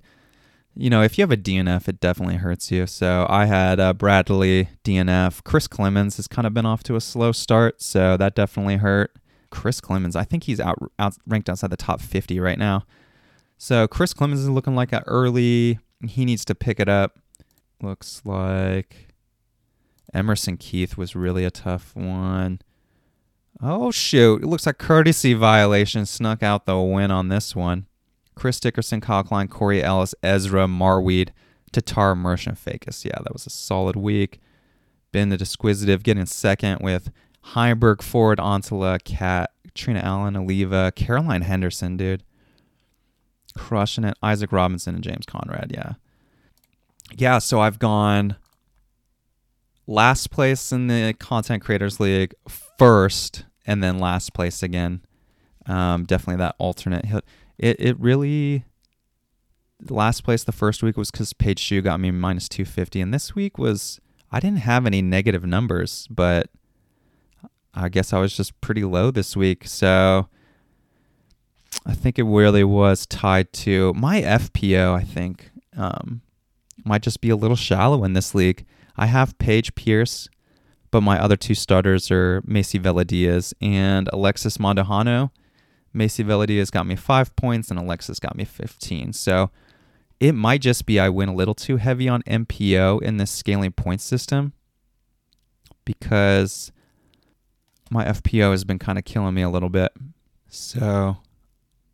you 0.80 0.92
know, 0.92 1.02
if 1.02 1.18
you 1.18 1.24
have 1.24 1.32
a 1.32 1.38
DNF, 1.38 1.88
it 1.88 2.00
definitely 2.00 2.36
hurts 2.36 2.72
you. 2.72 2.86
So 2.86 3.26
I 3.30 3.46
had 3.46 3.80
uh, 3.80 3.94
Bradley 3.94 4.70
DNF. 4.84 5.44
Chris 5.44 5.68
Clemens 5.68 6.18
has 6.18 6.28
kind 6.28 6.46
of 6.46 6.54
been 6.54 6.66
off 6.68 6.84
to 6.84 6.96
a 6.96 7.02
slow 7.02 7.32
start, 7.32 7.82
so 7.82 8.16
that 8.18 8.36
definitely 8.36 8.78
hurt. 8.78 9.16
Chris 9.50 9.82
Clemens, 9.82 10.16
I 10.16 10.24
think 10.24 10.44
he's 10.44 10.60
out, 10.60 10.78
out 11.00 11.18
ranked 11.26 11.50
outside 11.50 11.72
the 11.72 11.78
top 11.78 12.00
50 12.00 12.40
right 12.40 12.60
now. 12.60 12.86
So 13.58 13.88
Chris 13.88 14.14
Clemens 14.14 14.42
is 14.42 14.50
looking 14.50 14.76
like 14.76 14.94
an 14.94 15.04
early. 15.08 15.80
He 16.08 16.26
needs 16.26 16.46
to 16.46 16.54
pick 16.54 16.80
it 16.80 16.88
up. 16.88 17.18
Looks 17.82 18.22
like 18.24 19.08
Emerson 20.14 20.58
Keith 20.58 20.96
was 20.96 21.16
really 21.16 21.44
a 21.44 21.52
tough 21.52 21.96
one. 21.96 22.60
Oh, 23.62 23.90
shoot. 23.90 24.44
It 24.44 24.48
looks 24.48 24.68
like 24.68 24.78
courtesy 24.78 25.34
violation 25.34 26.06
snuck 26.06 26.44
out 26.44 26.68
the 26.68 26.78
win 26.78 27.10
on 27.10 27.30
this 27.30 27.56
one. 27.56 27.88
Chris 28.38 28.60
Dickerson, 28.60 29.02
Kyle 29.02 29.24
Klein, 29.24 29.48
Corey 29.48 29.84
Ellis, 29.84 30.14
Ezra, 30.22 30.68
Marweed, 30.68 31.30
Tattar, 31.74 32.16
Merchant, 32.16 32.64
Fakis. 32.64 33.04
Yeah, 33.04 33.18
that 33.24 33.34
was 33.34 33.48
a 33.48 33.50
solid 33.50 33.96
week. 33.96 34.40
been 35.12 35.30
the 35.30 35.38
disquisitive 35.38 36.04
getting 36.04 36.28
second 36.28 36.82
with 36.82 37.10
Heimburg, 37.54 38.04
Ford, 38.04 38.38
Anttila, 38.38 39.04
Cat, 39.04 39.52
Trina 39.74 40.02
Allen, 40.02 40.36
Oliva, 40.36 40.92
Caroline 40.96 41.42
Henderson, 41.42 41.98
dude. 41.98 42.24
Crushing 43.58 44.04
it. 44.04 44.16
Isaac 44.22 44.52
Robinson 44.52 44.94
and 44.94 45.04
James 45.04 45.26
Conrad, 45.26 45.72
yeah. 45.74 45.94
Yeah, 47.16 47.40
so 47.40 47.60
I've 47.60 47.80
gone 47.80 48.36
last 49.88 50.30
place 50.30 50.72
in 50.72 50.88
the 50.88 51.14
Content 51.14 51.64
Creators 51.64 52.00
League, 52.00 52.36
first, 52.78 53.46
and 53.66 53.84
then 53.84 53.98
last 53.98 54.36
place 54.36 54.62
again. 54.62 55.02
Um, 55.66 56.06
definitely 56.06 56.38
that 56.38 56.56
alternate. 56.60 57.06
It, 57.58 57.78
it 57.80 58.00
really 58.00 58.66
last 59.90 60.24
place 60.24 60.44
the 60.44 60.52
first 60.52 60.84
week 60.84 60.98
was 60.98 61.12
because 61.12 61.34
Paige 61.34 61.60
Shue 61.60 61.82
got 61.82 62.00
me 62.00 62.12
minus 62.12 62.50
250. 62.50 63.02
And 63.02 63.14
this 63.14 63.36
week 63.36 63.58
was, 63.58 64.00
I 64.32 64.40
didn't 64.40 64.60
have 64.60 64.86
any 64.86 65.02
negative 65.02 65.46
numbers, 65.46 66.08
but 66.10 66.50
I 67.74 67.90
guess 67.90 68.14
I 68.14 68.20
was 68.20 68.36
just 68.36 68.60
pretty 68.62 68.84
low 68.84 69.12
this 69.12 69.36
week. 69.36 69.68
So 69.68 70.28
I 71.86 71.94
think 71.94 72.18
it 72.18 72.24
really 72.24 72.64
was 72.64 73.06
tied 73.06 73.54
to 73.54 73.94
my 73.94 74.22
FPO, 74.22 74.94
I 74.94 75.04
think, 75.04 75.52
um, 75.76 76.22
might 76.84 77.02
just 77.02 77.22
be 77.22 77.30
a 77.30 77.36
little 77.36 77.56
shallow 77.56 78.04
in 78.04 78.14
this 78.14 78.34
league. 78.34 78.66
I 78.96 79.06
have 79.06 79.38
Paige 79.38 79.76
Pierce, 79.76 80.28
but 80.90 81.02
my 81.02 81.22
other 81.22 81.36
two 81.36 81.54
starters 81.54 82.10
are 82.10 82.42
Macy 82.46 82.80
Veladiaz 82.80 83.54
and 83.62 84.10
Alexis 84.12 84.58
Mandujano. 84.58 85.30
Macy 85.94 86.24
Veladiaz 86.24 86.72
got 86.72 86.86
me 86.86 86.96
five 86.96 87.36
points 87.36 87.70
and 87.70 87.80
Alexis 87.80 88.20
got 88.20 88.36
me 88.36 88.46
15. 88.46 89.14
So 89.14 89.52
it 90.20 90.34
might 90.34 90.62
just 90.62 90.86
be 90.86 91.00
I 91.00 91.10
went 91.10 91.32
a 91.32 91.34
little 91.34 91.56
too 91.56 91.78
heavy 91.78 92.10
on 92.10 92.24
MPO 92.24 93.02
in 93.02 93.18
this 93.18 93.32
scaling 93.32 93.72
point 93.72 94.02
system 94.02 94.54
because 95.86 96.72
my 97.90 98.06
FPO 98.06 98.52
has 98.52 98.64
been 98.64 98.80
kind 98.80 98.98
of 98.98 99.06
killing 99.06 99.34
me 99.34 99.42
a 99.42 99.50
little 99.50 99.70
bit. 99.70 99.92
So, 100.50 101.18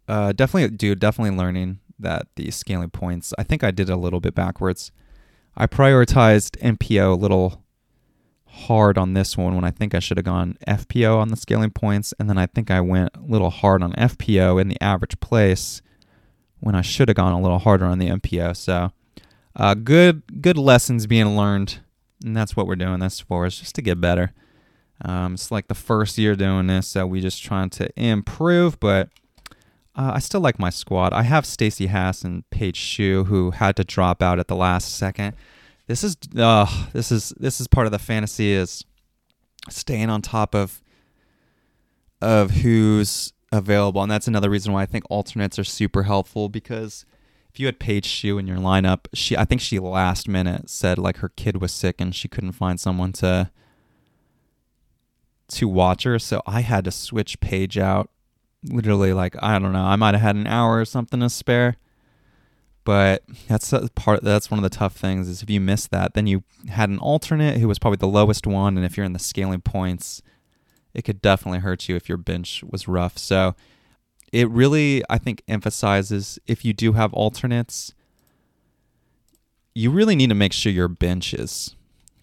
uh, 0.08 0.32
definitely, 0.34 0.76
dude, 0.76 1.00
definitely 1.00 1.38
learning 1.38 1.80
that 2.00 2.28
the 2.36 2.50
scaling 2.52 2.90
points, 2.90 3.34
I 3.38 3.44
think 3.44 3.64
I 3.64 3.72
did 3.72 3.90
a 3.90 3.96
little 3.96 4.20
bit 4.20 4.36
backwards. 4.36 4.92
I 5.56 5.68
prioritized 5.68 6.58
MPO 6.62 7.14
a 7.14 7.16
little 7.16 7.63
hard 8.54 8.98
on 8.98 9.14
this 9.14 9.36
one 9.36 9.56
when 9.56 9.64
I 9.64 9.72
think 9.72 9.96
I 9.96 10.00
should 10.00 10.18
have 10.18 10.26
gone 10.26 10.58
FPO 10.68 11.18
on 11.18 11.30
the 11.30 11.36
scaling 11.36 11.72
points, 11.72 12.14
and 12.20 12.30
then 12.30 12.38
I 12.38 12.46
think 12.46 12.70
I 12.70 12.82
went 12.82 13.10
a 13.16 13.22
little 13.22 13.50
hard 13.50 13.82
on 13.82 13.94
FPO 13.94 14.62
in 14.62 14.70
the 14.70 14.82
average 14.82 15.20
place 15.20 15.82
when 16.60 16.76
I 16.76 16.82
should 16.82 17.10
have 17.10 17.18
gone 17.18 17.34
a 17.34 17.42
little 17.42 17.60
harder 17.60 17.86
on 17.86 18.00
the 18.00 18.10
MPO. 18.10 18.56
So, 18.56 18.92
uh, 19.56 19.74
good 19.74 20.42
good 20.42 20.58
lessons 20.58 21.08
being 21.08 21.36
learned, 21.36 21.80
and 22.24 22.38
that's 22.38 22.56
what 22.56 22.68
we're 22.68 22.76
doing 22.76 23.00
this 23.00 23.20
for 23.20 23.46
is 23.46 23.60
just 23.60 23.76
to 23.76 23.82
get 23.82 24.00
better. 24.00 24.34
Um, 25.04 25.34
it's 25.34 25.52
like 25.52 25.68
the 25.68 25.76
first 25.76 26.18
year 26.18 26.36
doing 26.36 26.68
this, 26.68 26.88
so 26.88 27.06
we 27.08 27.22
just 27.22 27.44
trying 27.44 27.70
to 27.72 27.90
improve. 28.00 28.80
But 28.80 29.10
uh, 29.96 30.12
I 30.16 30.20
still 30.20 30.42
like 30.42 30.60
my 30.60 30.70
squad. 30.70 31.12
I 31.12 31.24
have 31.24 31.46
Stacy 31.46 31.88
Haas 31.88 32.24
and 32.24 32.50
Paige 32.52 32.78
Shue 32.78 33.26
who 33.26 33.52
had 33.52 33.76
to 33.78 33.84
drop 33.84 34.22
out 34.22 34.40
at 34.40 34.48
the 34.48 34.56
last 34.56 34.96
second. 34.96 35.36
This 35.88 36.04
is 36.04 36.18
uh, 36.38 36.66
this 36.94 37.12
is 37.12 37.34
this 37.38 37.60
is 37.60 37.68
part 37.68 37.86
of 37.86 37.92
the 37.92 38.00
fantasy 38.00 38.54
is 38.54 38.86
staying 39.70 40.10
on 40.10 40.22
top 40.22 40.56
of 40.56 40.82
of 42.22 42.52
who's 42.52 43.34
available. 43.52 44.02
And 44.02 44.12
that's 44.12 44.28
another 44.28 44.50
reason 44.50 44.74
why 44.74 44.84
I 44.84 44.86
think 44.86 45.04
alternates 45.10 45.60
are 45.60 45.64
super 45.64 46.04
helpful 46.04 46.50
because 46.50 47.06
if 47.54 47.60
you 47.60 47.68
had 47.68 47.80
Paige 47.80 48.06
Shue 48.06 48.38
in 48.38 48.48
your 48.48 48.58
lineup, 48.58 49.06
she 49.14 49.38
I 49.38 49.46
think 49.46 49.62
she 49.62 49.78
last 49.80 50.28
minute 50.28 50.70
said 50.70 50.98
like 50.98 51.18
her 51.18 51.30
kid 51.30 51.62
was 51.62 51.72
sick 51.72 52.00
and 52.00 52.16
she 52.16 52.28
couldn't 52.28 52.54
find 52.54 52.80
someone 52.80 53.12
to 53.14 53.52
to 55.50 55.68
watch 55.68 56.04
her, 56.04 56.18
so 56.18 56.42
I 56.48 56.62
had 56.62 56.86
to 56.86 56.92
switch 56.92 57.40
Paige 57.40 57.78
out. 57.78 58.10
Literally, 58.64 59.14
like 59.14 59.36
I 59.44 59.60
don't 59.60 59.74
know, 59.74 59.84
I 59.84 59.98
might 59.98 60.16
have 60.16 60.22
had 60.22 60.36
an 60.36 60.48
hour 60.48 60.80
or 60.80 60.86
something 60.86 61.20
to 61.20 61.30
spare. 61.30 61.76
But 62.84 63.24
that's 63.48 63.74
part. 63.96 64.24
That's 64.24 64.52
one 64.52 64.58
of 64.58 64.64
the 64.64 64.76
tough 64.76 64.96
things 64.96 65.30
is 65.30 65.42
if 65.42 65.50
you 65.50 65.62
miss 65.62 65.88
that, 65.88 66.14
then 66.14 66.28
you 66.28 66.44
had 66.70 66.90
an 66.90 67.00
alternate 67.00 67.58
who 67.58 67.68
was 67.68 67.80
probably 67.80 67.98
the 67.98 68.08
lowest 68.08 68.46
one, 68.46 68.76
and 68.76 68.86
if 68.86 68.98
you're 68.98 69.06
in 69.06 69.14
the 69.14 69.20
scaling 69.20 69.62
points, 69.62 70.22
it 70.94 71.04
could 71.04 71.22
definitely 71.22 71.60
hurt 71.60 71.88
you 71.88 71.96
if 71.96 72.10
your 72.10 72.18
bench 72.18 72.64
was 72.70 72.88
rough. 72.88 73.18
So 73.18 73.56
it 74.32 74.50
really, 74.50 75.04
I 75.10 75.18
think, 75.18 75.44
emphasizes 75.48 76.40
if 76.48 76.66
you 76.66 76.74
do 76.74 76.94
have 76.94 77.14
alternates, 77.14 77.94
you 79.74 79.90
really 79.90 80.16
need 80.16 80.30
to 80.30 80.36
make 80.36 80.54
sure 80.54 80.72
your 80.72 80.88
bench 80.88 81.34
is 81.34 81.76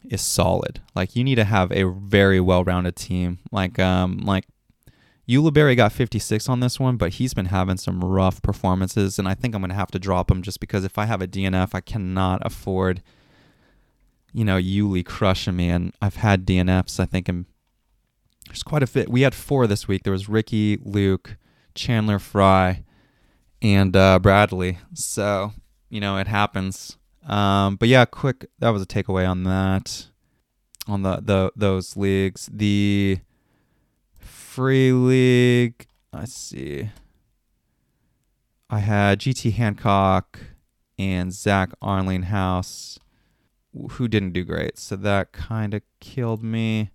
is 0.08 0.20
solid. 0.20 0.80
Like 0.94 1.14
you 1.14 1.22
need 1.24 1.36
to 1.36 1.44
have 1.44 1.70
a 1.72 1.84
very 1.84 2.40
well-rounded 2.40 2.96
team. 2.96 3.38
Like 3.50 3.78
um 3.78 4.18
like 4.18 4.44
Ulibarri 5.30 5.76
got 5.76 5.92
56 5.92 6.48
on 6.48 6.60
this 6.60 6.80
one, 6.80 6.96
but 6.96 7.14
he's 7.14 7.34
been 7.34 7.46
having 7.46 7.76
some 7.76 8.02
rough 8.02 8.42
performances, 8.42 9.18
and 9.18 9.28
I 9.28 9.34
think 9.34 9.54
I'm 9.54 9.60
gonna 9.60 9.74
have 9.74 9.90
to 9.92 9.98
drop 9.98 10.30
him 10.30 10.42
just 10.42 10.60
because 10.60 10.84
if 10.84 10.98
I 10.98 11.06
have 11.06 11.22
a 11.22 11.28
DNF, 11.28 11.70
I 11.74 11.80
cannot 11.80 12.42
afford, 12.44 13.02
you 14.32 14.44
know, 14.44 14.56
Yuli 14.56 15.04
crushing 15.04 15.56
me. 15.56 15.68
And 15.68 15.92
I've 16.00 16.16
had 16.16 16.46
DNFs, 16.46 16.98
I 16.98 17.04
think, 17.04 17.28
in 17.28 17.46
there's 18.50 18.64
quite 18.64 18.82
a 18.82 18.86
bit. 18.86 19.08
We 19.08 19.20
had 19.20 19.34
four 19.34 19.68
this 19.68 19.86
week. 19.86 20.02
There 20.02 20.12
was 20.12 20.28
Ricky, 20.28 20.78
Luke, 20.82 21.36
Chandler 21.76 22.18
Fry, 22.18 22.82
and 23.62 23.94
uh, 23.94 24.18
Bradley. 24.18 24.78
So 24.94 25.52
you 25.88 26.00
know 26.00 26.16
it 26.16 26.26
happens. 26.26 26.96
Um, 27.26 27.76
but 27.76 27.88
yeah, 27.88 28.04
quick. 28.06 28.46
That 28.58 28.70
was 28.70 28.82
a 28.82 28.86
takeaway 28.86 29.28
on 29.28 29.44
that. 29.44 30.08
On 30.88 31.02
the 31.02 31.20
the 31.22 31.52
those 31.54 31.96
leagues, 31.96 32.48
the 32.52 33.20
free 34.50 34.90
league. 34.90 35.86
Let's 36.12 36.34
see. 36.34 36.90
I 38.68 38.80
had 38.80 39.20
GT 39.20 39.52
Hancock 39.52 40.40
and 40.98 41.32
Zach 41.32 41.70
Arlinghaus, 41.80 42.98
who 43.92 44.08
didn't 44.08 44.32
do 44.32 44.42
great. 44.42 44.76
So 44.76 44.96
that 44.96 45.32
kind 45.32 45.72
of 45.72 45.82
killed 46.00 46.42
me. 46.42 46.90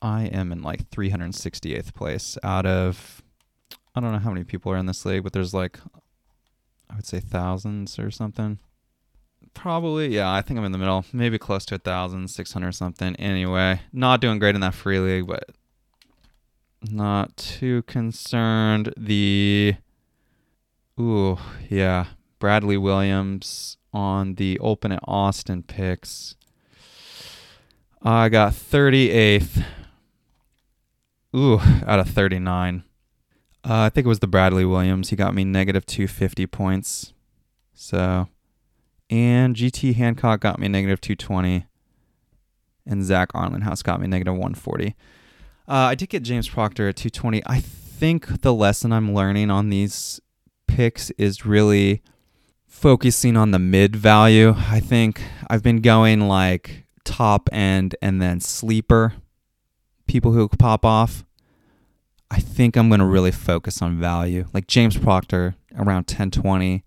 I 0.00 0.24
am 0.24 0.52
in 0.52 0.62
like 0.62 0.88
368th 0.90 1.92
place 1.92 2.38
out 2.42 2.64
of 2.64 3.22
I 3.94 4.00
don't 4.00 4.12
know 4.12 4.18
how 4.18 4.30
many 4.30 4.44
people 4.44 4.72
are 4.72 4.78
in 4.78 4.86
this 4.86 5.04
league, 5.04 5.22
but 5.22 5.34
there's 5.34 5.54
like 5.54 5.78
I 6.88 6.96
would 6.96 7.06
say 7.06 7.20
thousands 7.20 7.98
or 7.98 8.10
something. 8.10 8.58
Probably, 9.52 10.08
yeah. 10.08 10.32
I 10.32 10.40
think 10.40 10.58
I'm 10.58 10.64
in 10.64 10.72
the 10.72 10.78
middle, 10.78 11.04
maybe 11.12 11.38
close 11.38 11.66
to 11.66 11.74
a 11.74 11.78
thousand, 11.78 12.28
six 12.28 12.52
hundred 12.52 12.72
something. 12.72 13.14
Anyway, 13.16 13.82
not 13.92 14.22
doing 14.22 14.38
great 14.38 14.54
in 14.54 14.62
that 14.62 14.74
free 14.74 14.98
league, 14.98 15.26
but 15.26 15.50
not 16.90 17.36
too 17.36 17.82
concerned. 17.82 18.92
The 18.96 19.76
ooh, 21.00 21.38
yeah, 21.68 22.06
Bradley 22.38 22.76
Williams 22.76 23.76
on 23.92 24.34
the 24.34 24.58
Open 24.58 24.92
at 24.92 25.00
Austin 25.04 25.62
picks. 25.62 26.36
I 28.02 28.28
got 28.28 28.52
38th 28.52 29.64
Ooh, 31.34 31.58
out 31.84 31.98
of 31.98 32.08
39. 32.08 32.84
Uh, 33.64 33.68
I 33.68 33.88
think 33.88 34.04
it 34.04 34.08
was 34.08 34.20
the 34.20 34.28
Bradley 34.28 34.64
Williams. 34.64 35.10
He 35.10 35.16
got 35.16 35.34
me 35.34 35.44
negative 35.44 35.84
250 35.84 36.46
points. 36.46 37.12
So, 37.72 38.28
and 39.10 39.56
GT 39.56 39.96
Hancock 39.96 40.40
got 40.40 40.60
me 40.60 40.68
negative 40.68 41.00
220. 41.00 41.66
And 42.86 43.02
Zach 43.02 43.32
Arlinghaus 43.32 43.82
got 43.82 44.00
me 44.00 44.06
negative 44.06 44.34
140. 44.34 44.94
Uh, 45.66 45.88
I 45.90 45.94
did 45.94 46.10
get 46.10 46.22
James 46.22 46.48
Proctor 46.48 46.88
at 46.88 46.96
220. 46.96 47.42
I 47.46 47.60
think 47.60 48.42
the 48.42 48.52
lesson 48.52 48.92
I'm 48.92 49.14
learning 49.14 49.50
on 49.50 49.70
these 49.70 50.20
picks 50.66 51.10
is 51.12 51.46
really 51.46 52.02
focusing 52.66 53.36
on 53.36 53.50
the 53.50 53.58
mid 53.58 53.96
value. 53.96 54.54
I 54.56 54.80
think 54.80 55.22
I've 55.48 55.62
been 55.62 55.80
going 55.80 56.28
like 56.28 56.84
top 57.04 57.48
end 57.52 57.96
and 58.02 58.20
then 58.20 58.40
sleeper 58.40 59.14
people 60.06 60.32
who 60.32 60.48
pop 60.48 60.84
off, 60.84 61.24
I 62.30 62.40
think 62.40 62.76
I'm 62.76 62.88
going 62.88 63.00
to 63.00 63.06
really 63.06 63.30
focus 63.30 63.80
on 63.82 63.98
value. 63.98 64.46
Like 64.52 64.66
James 64.66 64.96
Proctor 64.96 65.56
around 65.76 66.08
1020 66.10 66.84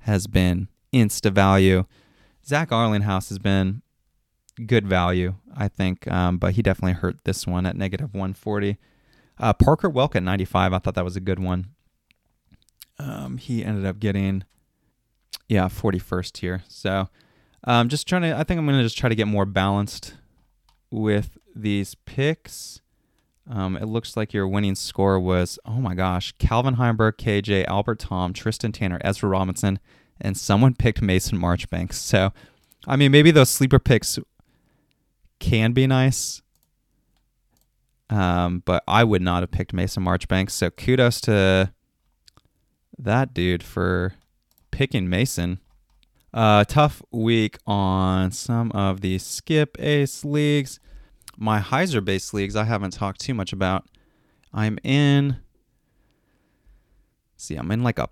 has 0.00 0.26
been 0.26 0.68
insta 0.92 1.32
value. 1.32 1.84
Zach 2.46 2.70
Arlinghaus 2.70 3.28
has 3.28 3.38
been 3.38 3.82
good 4.66 4.86
value, 4.86 5.34
I 5.56 5.68
think, 5.68 6.10
um, 6.10 6.38
but 6.38 6.54
he 6.54 6.62
definitely 6.62 6.94
hurt 6.94 7.24
this 7.24 7.46
one 7.46 7.66
at 7.66 7.76
negative 7.76 8.14
140. 8.14 8.76
Uh, 9.38 9.52
Parker 9.52 9.90
Welk 9.90 10.14
at 10.14 10.22
95, 10.22 10.72
I 10.72 10.78
thought 10.78 10.94
that 10.94 11.04
was 11.04 11.16
a 11.16 11.20
good 11.20 11.38
one. 11.38 11.68
Um, 12.98 13.38
he 13.38 13.64
ended 13.64 13.86
up 13.86 13.98
getting, 13.98 14.44
yeah, 15.48 15.68
41st 15.68 16.36
here. 16.38 16.62
So 16.68 17.08
um, 17.64 17.88
just 17.88 18.06
trying 18.06 18.22
to, 18.22 18.36
I 18.36 18.44
think 18.44 18.58
I'm 18.58 18.66
going 18.66 18.78
to 18.78 18.84
just 18.84 18.98
try 18.98 19.08
to 19.08 19.14
get 19.14 19.26
more 19.26 19.46
balanced 19.46 20.14
with 20.90 21.38
these 21.54 21.94
picks. 21.94 22.80
Um, 23.50 23.76
it 23.76 23.86
looks 23.86 24.16
like 24.16 24.32
your 24.32 24.46
winning 24.46 24.74
score 24.74 25.18
was, 25.18 25.58
oh 25.64 25.80
my 25.80 25.94
gosh, 25.94 26.32
Calvin 26.38 26.76
Heimburg, 26.76 27.16
KJ, 27.16 27.64
Albert 27.66 28.00
Tamm, 28.00 28.32
Tristan 28.32 28.72
Tanner, 28.72 29.00
Ezra 29.02 29.28
Robinson, 29.28 29.78
and 30.20 30.36
someone 30.36 30.74
picked 30.74 31.02
Mason 31.02 31.38
Marchbanks. 31.38 31.98
So, 31.98 32.32
I 32.86 32.96
mean, 32.96 33.10
maybe 33.10 33.30
those 33.30 33.50
sleeper 33.50 33.78
picks 33.78 34.18
can 35.40 35.72
be 35.72 35.86
nice. 35.86 36.42
Um, 38.08 38.62
but 38.64 38.82
I 38.86 39.04
would 39.04 39.22
not 39.22 39.42
have 39.42 39.50
picked 39.50 39.72
Mason 39.72 40.02
Marchbanks. 40.02 40.54
So 40.54 40.70
kudos 40.70 41.20
to 41.22 41.72
that 42.98 43.32
dude 43.34 43.62
for 43.62 44.14
picking 44.70 45.08
Mason. 45.08 45.60
Uh, 46.32 46.64
tough 46.64 47.02
week 47.10 47.58
on 47.66 48.30
some 48.30 48.70
of 48.72 49.00
the 49.00 49.18
skip 49.18 49.76
ace 49.80 50.24
leagues. 50.24 50.78
My 51.36 51.58
hyzer 51.58 52.04
based 52.04 52.34
leagues 52.34 52.54
I 52.54 52.64
haven't 52.64 52.92
talked 52.92 53.20
too 53.20 53.34
much 53.34 53.52
about. 53.52 53.86
I'm 54.52 54.78
in. 54.84 55.38
See, 57.36 57.56
I'm 57.56 57.70
in 57.70 57.82
like 57.82 57.98
a. 57.98 58.08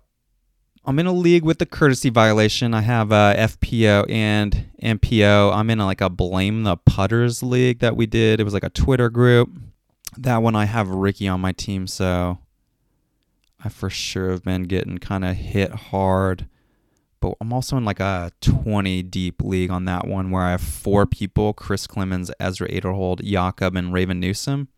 I'm 0.89 0.97
in 0.97 1.05
a 1.05 1.13
league 1.13 1.43
with 1.43 1.59
the 1.59 1.67
courtesy 1.67 2.09
violation. 2.09 2.73
I 2.73 2.81
have 2.81 3.09
FPO 3.09 4.09
and 4.09 4.65
MPO. 4.81 5.53
I'm 5.53 5.69
in 5.69 5.79
a, 5.79 5.85
like 5.85 6.01
a 6.01 6.09
blame 6.09 6.63
the 6.63 6.77
putters 6.77 7.43
league 7.43 7.77
that 7.77 7.95
we 7.95 8.07
did. 8.07 8.39
It 8.39 8.43
was 8.43 8.55
like 8.55 8.63
a 8.63 8.71
Twitter 8.71 9.11
group. 9.11 9.51
That 10.17 10.41
one 10.41 10.55
I 10.55 10.65
have 10.65 10.89
Ricky 10.89 11.27
on 11.27 11.41
my 11.41 11.51
team, 11.51 11.85
so 11.85 12.39
I 13.63 13.69
for 13.69 13.91
sure 13.91 14.31
have 14.31 14.43
been 14.43 14.63
getting 14.63 14.97
kind 14.97 15.23
of 15.23 15.35
hit 15.35 15.71
hard. 15.71 16.47
But 17.19 17.35
I'm 17.39 17.53
also 17.53 17.77
in 17.77 17.85
like 17.85 17.99
a 17.99 18.31
20 18.41 19.03
deep 19.03 19.43
league 19.43 19.69
on 19.69 19.85
that 19.85 20.07
one 20.07 20.31
where 20.31 20.41
I 20.41 20.51
have 20.51 20.61
four 20.61 21.05
people 21.05 21.53
Chris 21.53 21.85
Clemens, 21.85 22.31
Ezra 22.39 22.67
Aderhold, 22.67 23.23
Jakob, 23.23 23.75
and 23.75 23.93
Raven 23.93 24.19
Newsom. 24.19 24.69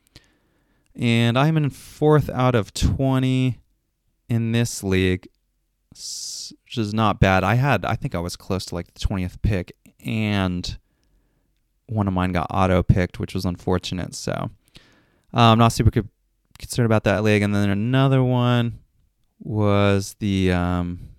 And 0.93 1.39
I'm 1.39 1.55
in 1.55 1.69
fourth 1.69 2.29
out 2.29 2.53
of 2.53 2.73
20 2.73 3.61
in 4.27 4.51
this 4.51 4.83
league, 4.83 5.29
which 5.91 6.77
is 6.77 6.93
not 6.93 7.19
bad. 7.19 7.43
I 7.43 7.55
had, 7.55 7.85
I 7.85 7.95
think 7.95 8.15
I 8.15 8.19
was 8.19 8.35
close 8.35 8.65
to 8.65 8.75
like 8.75 8.93
the 8.93 8.99
20th 8.99 9.41
pick, 9.41 9.73
and 10.05 10.77
one 11.87 12.07
of 12.07 12.13
mine 12.13 12.31
got 12.31 12.47
auto 12.49 12.81
picked, 12.81 13.19
which 13.19 13.33
was 13.33 13.45
unfortunate. 13.45 14.15
So 14.15 14.49
I'm 15.33 15.53
um, 15.53 15.59
not 15.59 15.73
super 15.73 15.91
concerned 16.57 16.85
about 16.85 17.03
that 17.03 17.23
league. 17.23 17.41
And 17.41 17.53
then 17.53 17.69
another 17.69 18.23
one 18.23 18.79
was 19.39 20.15
the 20.19 20.51
um, 20.51 21.09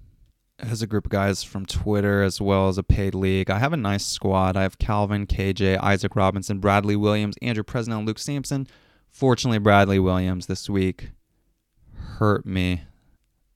has 0.58 0.80
a 0.82 0.86
group 0.86 1.06
of 1.06 1.10
guys 1.10 1.42
from 1.42 1.66
Twitter 1.66 2.22
as 2.22 2.40
well 2.40 2.68
as 2.68 2.78
a 2.78 2.82
paid 2.82 3.14
league. 3.14 3.50
I 3.50 3.58
have 3.58 3.72
a 3.72 3.76
nice 3.76 4.06
squad. 4.06 4.56
I 4.56 4.62
have 4.62 4.78
Calvin, 4.78 5.26
KJ, 5.26 5.78
Isaac 5.82 6.16
Robinson, 6.16 6.58
Bradley 6.58 6.96
Williams, 6.96 7.36
Andrew 7.42 7.64
Presnell, 7.64 7.98
and 7.98 8.06
Luke 8.06 8.18
Sampson. 8.18 8.66
Fortunately, 9.10 9.58
Bradley 9.58 9.98
Williams 9.98 10.46
this 10.46 10.70
week 10.70 11.10
hurt 11.94 12.46
me, 12.46 12.82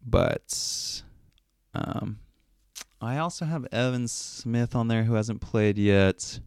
but 0.05 1.03
um, 1.77 2.19
I 3.01 3.19
also 3.19 3.45
have 3.45 3.67
Evan 3.71 4.09
Smith 4.09 4.75
on 4.75 4.89
there 4.89 5.05
who 5.05 5.15
hasn't 5.15 5.41
played 5.41 5.79
yet 5.79 6.41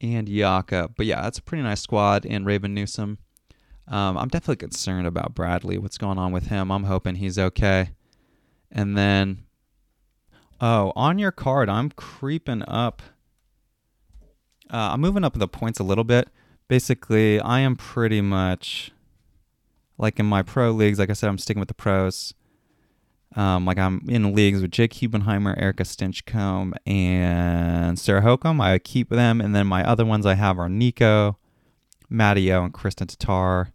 and 0.00 0.28
Yaka. 0.28 0.90
But 0.96 1.06
yeah, 1.06 1.22
that's 1.22 1.38
a 1.38 1.42
pretty 1.42 1.62
nice 1.62 1.80
squad. 1.80 2.26
And 2.26 2.46
Raven 2.46 2.74
Newsom. 2.74 3.18
Um, 3.88 4.16
I'm 4.16 4.28
definitely 4.28 4.56
concerned 4.56 5.06
about 5.06 5.34
Bradley. 5.34 5.76
What's 5.76 5.98
going 5.98 6.18
on 6.18 6.32
with 6.32 6.46
him? 6.46 6.70
I'm 6.70 6.84
hoping 6.84 7.16
he's 7.16 7.38
okay. 7.38 7.90
And 8.70 8.96
then, 8.96 9.44
oh, 10.60 10.92
on 10.96 11.18
your 11.18 11.32
card, 11.32 11.68
I'm 11.68 11.90
creeping 11.90 12.62
up. 12.66 13.02
Uh, 14.70 14.92
I'm 14.92 15.00
moving 15.00 15.24
up 15.24 15.34
the 15.34 15.48
points 15.48 15.78
a 15.78 15.84
little 15.84 16.04
bit. 16.04 16.30
Basically, 16.68 17.38
I 17.40 17.60
am 17.60 17.76
pretty 17.76 18.22
much 18.22 18.92
like 19.98 20.18
in 20.18 20.26
my 20.26 20.42
pro 20.42 20.70
leagues. 20.70 20.98
Like 20.98 21.10
I 21.10 21.12
said, 21.12 21.28
I'm 21.28 21.38
sticking 21.38 21.60
with 21.60 21.68
the 21.68 21.74
pros. 21.74 22.32
Um, 23.34 23.64
like 23.64 23.78
I'm 23.78 24.02
in 24.08 24.34
leagues 24.34 24.60
with 24.60 24.70
Jake 24.70 24.92
Hebenheimer, 24.94 25.60
Erica 25.60 25.84
Stinchcomb, 25.84 26.74
and 26.86 27.98
Sarah 27.98 28.22
Hokom. 28.22 28.60
I 28.60 28.78
keep 28.78 29.08
them, 29.08 29.40
and 29.40 29.54
then 29.54 29.66
my 29.66 29.82
other 29.88 30.04
ones 30.04 30.26
I 30.26 30.34
have 30.34 30.58
are 30.58 30.68
Nico, 30.68 31.38
Matteo, 32.10 32.64
and 32.64 32.74
Kristin 32.74 33.06
Tattar, 33.06 33.72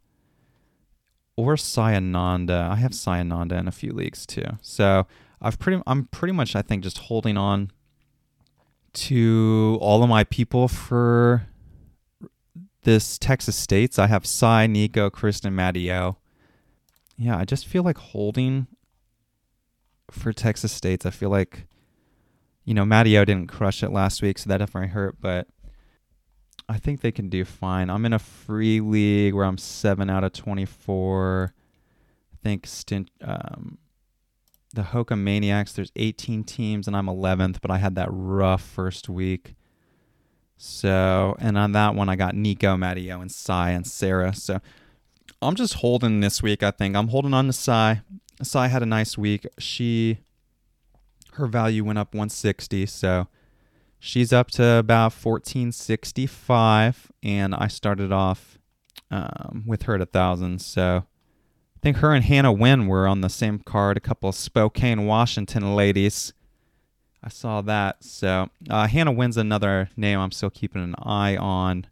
or 1.35 1.57
Sai 1.57 1.95
Ananda. 1.95 2.69
I 2.71 2.75
have 2.75 2.93
Sai 2.93 3.19
Ananda 3.19 3.57
in 3.57 3.67
a 3.67 3.71
few 3.71 3.93
leagues 3.93 4.25
too. 4.25 4.45
So 4.61 5.07
I've 5.41 5.57
pretty, 5.57 5.81
I'm 5.87 6.05
pretty 6.05 6.33
much, 6.33 6.55
I 6.55 6.61
think, 6.61 6.83
just 6.83 6.99
holding 6.99 7.37
on 7.37 7.71
to 8.93 9.77
all 9.81 10.03
of 10.03 10.09
my 10.09 10.23
people 10.23 10.67
for 10.67 11.47
this 12.83 13.17
Texas 13.17 13.55
States. 13.55 13.99
I 13.99 14.07
have 14.07 14.25
Sai, 14.25 14.67
Nico, 14.67 15.09
Kristen, 15.09 15.55
Matteo. 15.55 16.17
Yeah, 17.17 17.37
I 17.37 17.45
just 17.45 17.67
feel 17.67 17.83
like 17.83 17.97
holding 17.97 18.67
for 20.11 20.33
Texas 20.33 20.71
States. 20.71 21.05
I 21.05 21.09
feel 21.09 21.29
like, 21.29 21.67
you 22.65 22.73
know, 22.73 22.85
Matteo 22.85 23.25
didn't 23.25 23.47
crush 23.47 23.83
it 23.83 23.91
last 23.91 24.21
week, 24.21 24.37
so 24.37 24.49
that 24.49 24.57
definitely 24.57 24.89
hurt, 24.89 25.17
but 25.19 25.47
I 26.69 26.77
think 26.77 27.01
they 27.01 27.11
can 27.11 27.29
do 27.29 27.45
fine. 27.45 27.89
I'm 27.89 28.05
in 28.05 28.13
a 28.13 28.19
free 28.19 28.79
league 28.81 29.33
where 29.33 29.45
I'm 29.45 29.57
7 29.57 30.09
out 30.09 30.23
of 30.23 30.33
24. 30.33 31.53
I 32.33 32.37
think 32.43 32.67
stint, 32.67 33.09
um, 33.21 33.77
the 34.73 34.81
Hoka 34.81 35.17
Maniacs, 35.17 35.73
there's 35.73 35.91
18 35.95 36.43
teams, 36.43 36.87
and 36.87 36.95
I'm 36.95 37.07
11th, 37.07 37.59
but 37.61 37.71
I 37.71 37.77
had 37.77 37.95
that 37.95 38.09
rough 38.11 38.61
first 38.61 39.07
week. 39.07 39.55
So, 40.57 41.35
and 41.39 41.57
on 41.57 41.71
that 41.73 41.95
one, 41.95 42.09
I 42.09 42.15
got 42.15 42.35
Nico, 42.35 42.75
Matteo, 42.75 43.21
and 43.21 43.31
Sai 43.31 43.71
and 43.71 43.85
Sarah. 43.87 44.33
So, 44.33 44.59
I'm 45.41 45.55
just 45.55 45.75
holding 45.75 46.19
this 46.19 46.41
week, 46.41 46.63
I 46.63 46.71
think. 46.71 46.95
I'm 46.95 47.09
holding 47.09 47.33
on 47.33 47.47
to 47.47 47.53
Sai. 47.53 48.01
Sai 48.43 48.67
had 48.67 48.83
a 48.83 48.85
nice 48.85 49.17
week. 49.17 49.45
She 49.57 50.19
her 51.33 51.47
value 51.47 51.83
went 51.83 51.99
up 51.99 52.13
160, 52.13 52.85
so 52.87 53.27
she's 53.99 54.33
up 54.33 54.49
to 54.51 54.63
about 54.77 55.13
1465 55.13 57.11
and 57.23 57.53
I 57.55 57.67
started 57.67 58.11
off 58.11 58.57
um, 59.11 59.63
with 59.65 59.83
her 59.83 59.95
at 59.95 60.01
a 60.01 60.05
thousand. 60.05 60.61
So 60.61 61.03
I 61.05 61.79
think 61.81 61.97
her 61.97 62.13
and 62.13 62.25
Hannah 62.25 62.51
Wynn 62.51 62.87
were 62.87 63.07
on 63.07 63.21
the 63.21 63.29
same 63.29 63.59
card, 63.59 63.97
a 63.97 64.01
couple 64.01 64.29
of 64.29 64.35
Spokane, 64.35 65.05
Washington 65.05 65.75
ladies. 65.75 66.33
I 67.23 67.29
saw 67.29 67.61
that. 67.61 68.03
So 68.03 68.49
uh, 68.69 68.87
Hannah 68.87 69.11
Wynn's 69.11 69.37
another 69.37 69.89
name 69.95 70.19
I'm 70.19 70.31
still 70.31 70.49
keeping 70.49 70.83
an 70.83 70.95
eye 71.01 71.35
on 71.35 71.87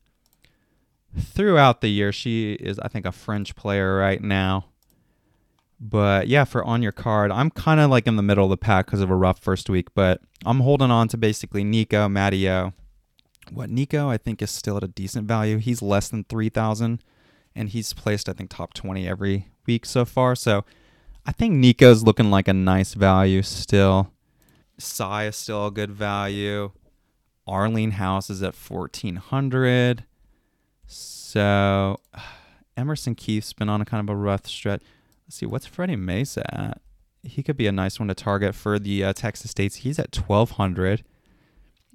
throughout 1.17 1.81
the 1.81 1.89
year. 1.89 2.11
She 2.11 2.53
is, 2.53 2.79
I 2.79 2.87
think, 2.87 3.05
a 3.05 3.11
French 3.11 3.55
player 3.55 3.97
right 3.97 4.21
now. 4.21 4.67
But 5.79 6.27
yeah, 6.27 6.45
for 6.45 6.63
on 6.63 6.81
your 6.81 6.91
card, 6.91 7.31
I'm 7.31 7.49
kind 7.49 7.79
of 7.79 7.89
like 7.89 8.07
in 8.07 8.15
the 8.15 8.23
middle 8.23 8.45
of 8.45 8.49
the 8.49 8.57
pack 8.57 8.85
because 8.85 9.01
of 9.01 9.09
a 9.09 9.15
rough 9.15 9.39
first 9.39 9.69
week, 9.69 9.93
but 9.93 10.21
I'm 10.45 10.61
holding 10.61 10.91
on 10.91 11.07
to 11.09 11.17
basically 11.17 11.63
Nico, 11.63 12.07
Matteo. 12.07 12.73
What 13.51 13.69
Nico, 13.69 14.09
I 14.09 14.17
think, 14.17 14.41
is 14.41 14.51
still 14.51 14.77
at 14.77 14.83
a 14.83 14.87
decent 14.87 15.27
value. 15.27 15.57
He's 15.57 15.81
less 15.81 16.09
than 16.09 16.23
3,000 16.23 17.03
and 17.55 17.69
he's 17.69 17.93
placed, 17.93 18.27
I 18.29 18.33
think, 18.33 18.49
top 18.49 18.73
20 18.73 19.07
every 19.07 19.49
week 19.65 19.85
so 19.85 20.05
far. 20.05 20.35
So 20.35 20.65
I 21.25 21.31
think 21.31 21.53
Nico's 21.53 22.03
looking 22.03 22.29
like 22.29 22.47
a 22.47 22.53
nice 22.53 22.93
value 22.93 23.41
still. 23.41 24.11
Sai 24.77 25.25
is 25.27 25.35
still 25.35 25.67
a 25.67 25.71
good 25.71 25.91
value. 25.91 26.71
Arlinghaus 27.47 28.29
is 28.29 28.41
at 28.41 28.55
1,400. 28.55 30.03
So 30.85 31.99
Emerson 32.77 33.15
Keith's 33.15 33.53
been 33.53 33.69
on 33.69 33.81
a 33.81 33.85
kind 33.85 34.07
of 34.07 34.13
a 34.13 34.17
rough 34.17 34.45
stretch. 34.47 34.81
Let's 35.25 35.37
see, 35.37 35.45
what's 35.45 35.65
Freddie 35.65 35.95
Mesa 35.95 36.43
at? 36.53 36.81
He 37.23 37.41
could 37.41 37.57
be 37.57 37.65
a 37.65 37.71
nice 37.71 37.99
one 37.99 38.07
to 38.09 38.13
target 38.13 38.53
for 38.53 38.77
the 38.77 39.03
uh, 39.03 39.13
Texas 39.13 39.49
States. 39.49 39.77
He's 39.77 39.97
at 39.97 40.15
1200. 40.15 41.03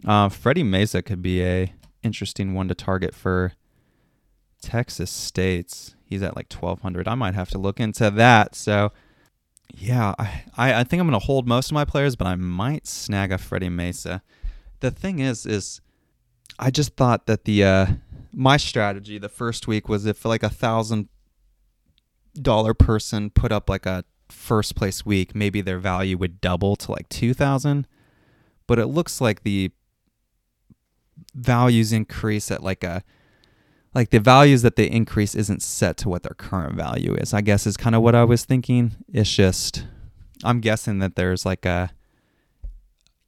Uh, 0.04 0.28
Freddie 0.28 0.64
Mesa 0.64 1.02
could 1.02 1.22
be 1.22 1.42
a 1.42 1.72
interesting 2.02 2.54
one 2.54 2.66
to 2.68 2.74
target 2.74 3.14
for 3.14 3.52
Texas 4.60 5.10
States. 5.10 5.94
He's 6.04 6.22
at 6.22 6.35
like 6.35 6.52
1200. 6.52 7.06
I 7.06 7.14
might 7.14 7.35
have 7.35 7.50
to 7.50 7.58
look 7.58 7.78
into 7.78 8.10
that. 8.10 8.56
So, 8.56 8.90
yeah, 9.72 10.14
I, 10.18 10.44
I, 10.56 10.74
I 10.81 10.85
think 10.85 11.00
I'm 11.00 11.08
going 11.08 11.18
to 11.18 11.24
hold 11.24 11.46
most 11.46 11.70
of 11.70 11.74
my 11.74 11.85
players, 11.85 12.16
but 12.16 12.26
I 12.26 12.35
might 12.35 12.87
snag 12.88 13.31
a 13.31 13.38
Freddie 13.38 13.68
Mesa. 13.68 14.22
The 14.81 14.90
thing 14.90 15.20
is, 15.20 15.46
is 15.46 15.81
I 16.58 16.70
just 16.70 16.96
thought 16.96 17.26
that 17.26 17.44
the 17.44 17.64
uh, 17.64 17.87
my 18.33 18.56
strategy 18.56 19.18
the 19.18 19.28
first 19.28 19.68
week 19.68 19.88
was 19.88 20.06
if 20.06 20.24
like 20.24 20.42
a 20.42 20.48
thousand 20.48 21.08
dollar 22.35 22.74
person 22.74 23.31
put 23.31 23.52
up 23.52 23.68
like 23.68 23.87
a 23.87 24.04
first 24.28 24.76
place 24.76 25.04
week, 25.04 25.35
maybe 25.35 25.60
their 25.60 25.78
value 25.78 26.16
would 26.18 26.40
double 26.40 26.76
to 26.76 26.92
like 26.92 27.08
2000, 27.08 27.87
but 28.66 28.78
it 28.78 28.87
looks 28.87 29.20
like 29.20 29.42
the 29.42 29.70
values 31.35 31.92
increase 31.92 32.50
at 32.50 32.62
like 32.62 32.83
a 32.85 33.02
like 33.92 34.10
the 34.10 34.20
values 34.20 34.62
that 34.62 34.76
they 34.76 34.88
increase 34.88 35.35
isn't 35.35 35.62
set 35.62 35.96
to 35.96 36.08
what 36.08 36.22
their 36.22 36.35
current 36.35 36.76
value 36.76 37.14
is. 37.14 37.35
I 37.35 37.40
guess 37.40 37.66
is 37.66 37.76
kind 37.76 37.96
of 37.96 38.02
what 38.02 38.14
I 38.14 38.24
was 38.24 38.44
thinking. 38.44 38.92
It's 39.12 39.35
just 39.35 39.85
I'm 40.44 40.60
guessing 40.60 41.00
that 41.00 41.16
there's 41.16 41.44
like 41.44 41.66
a 41.66 41.90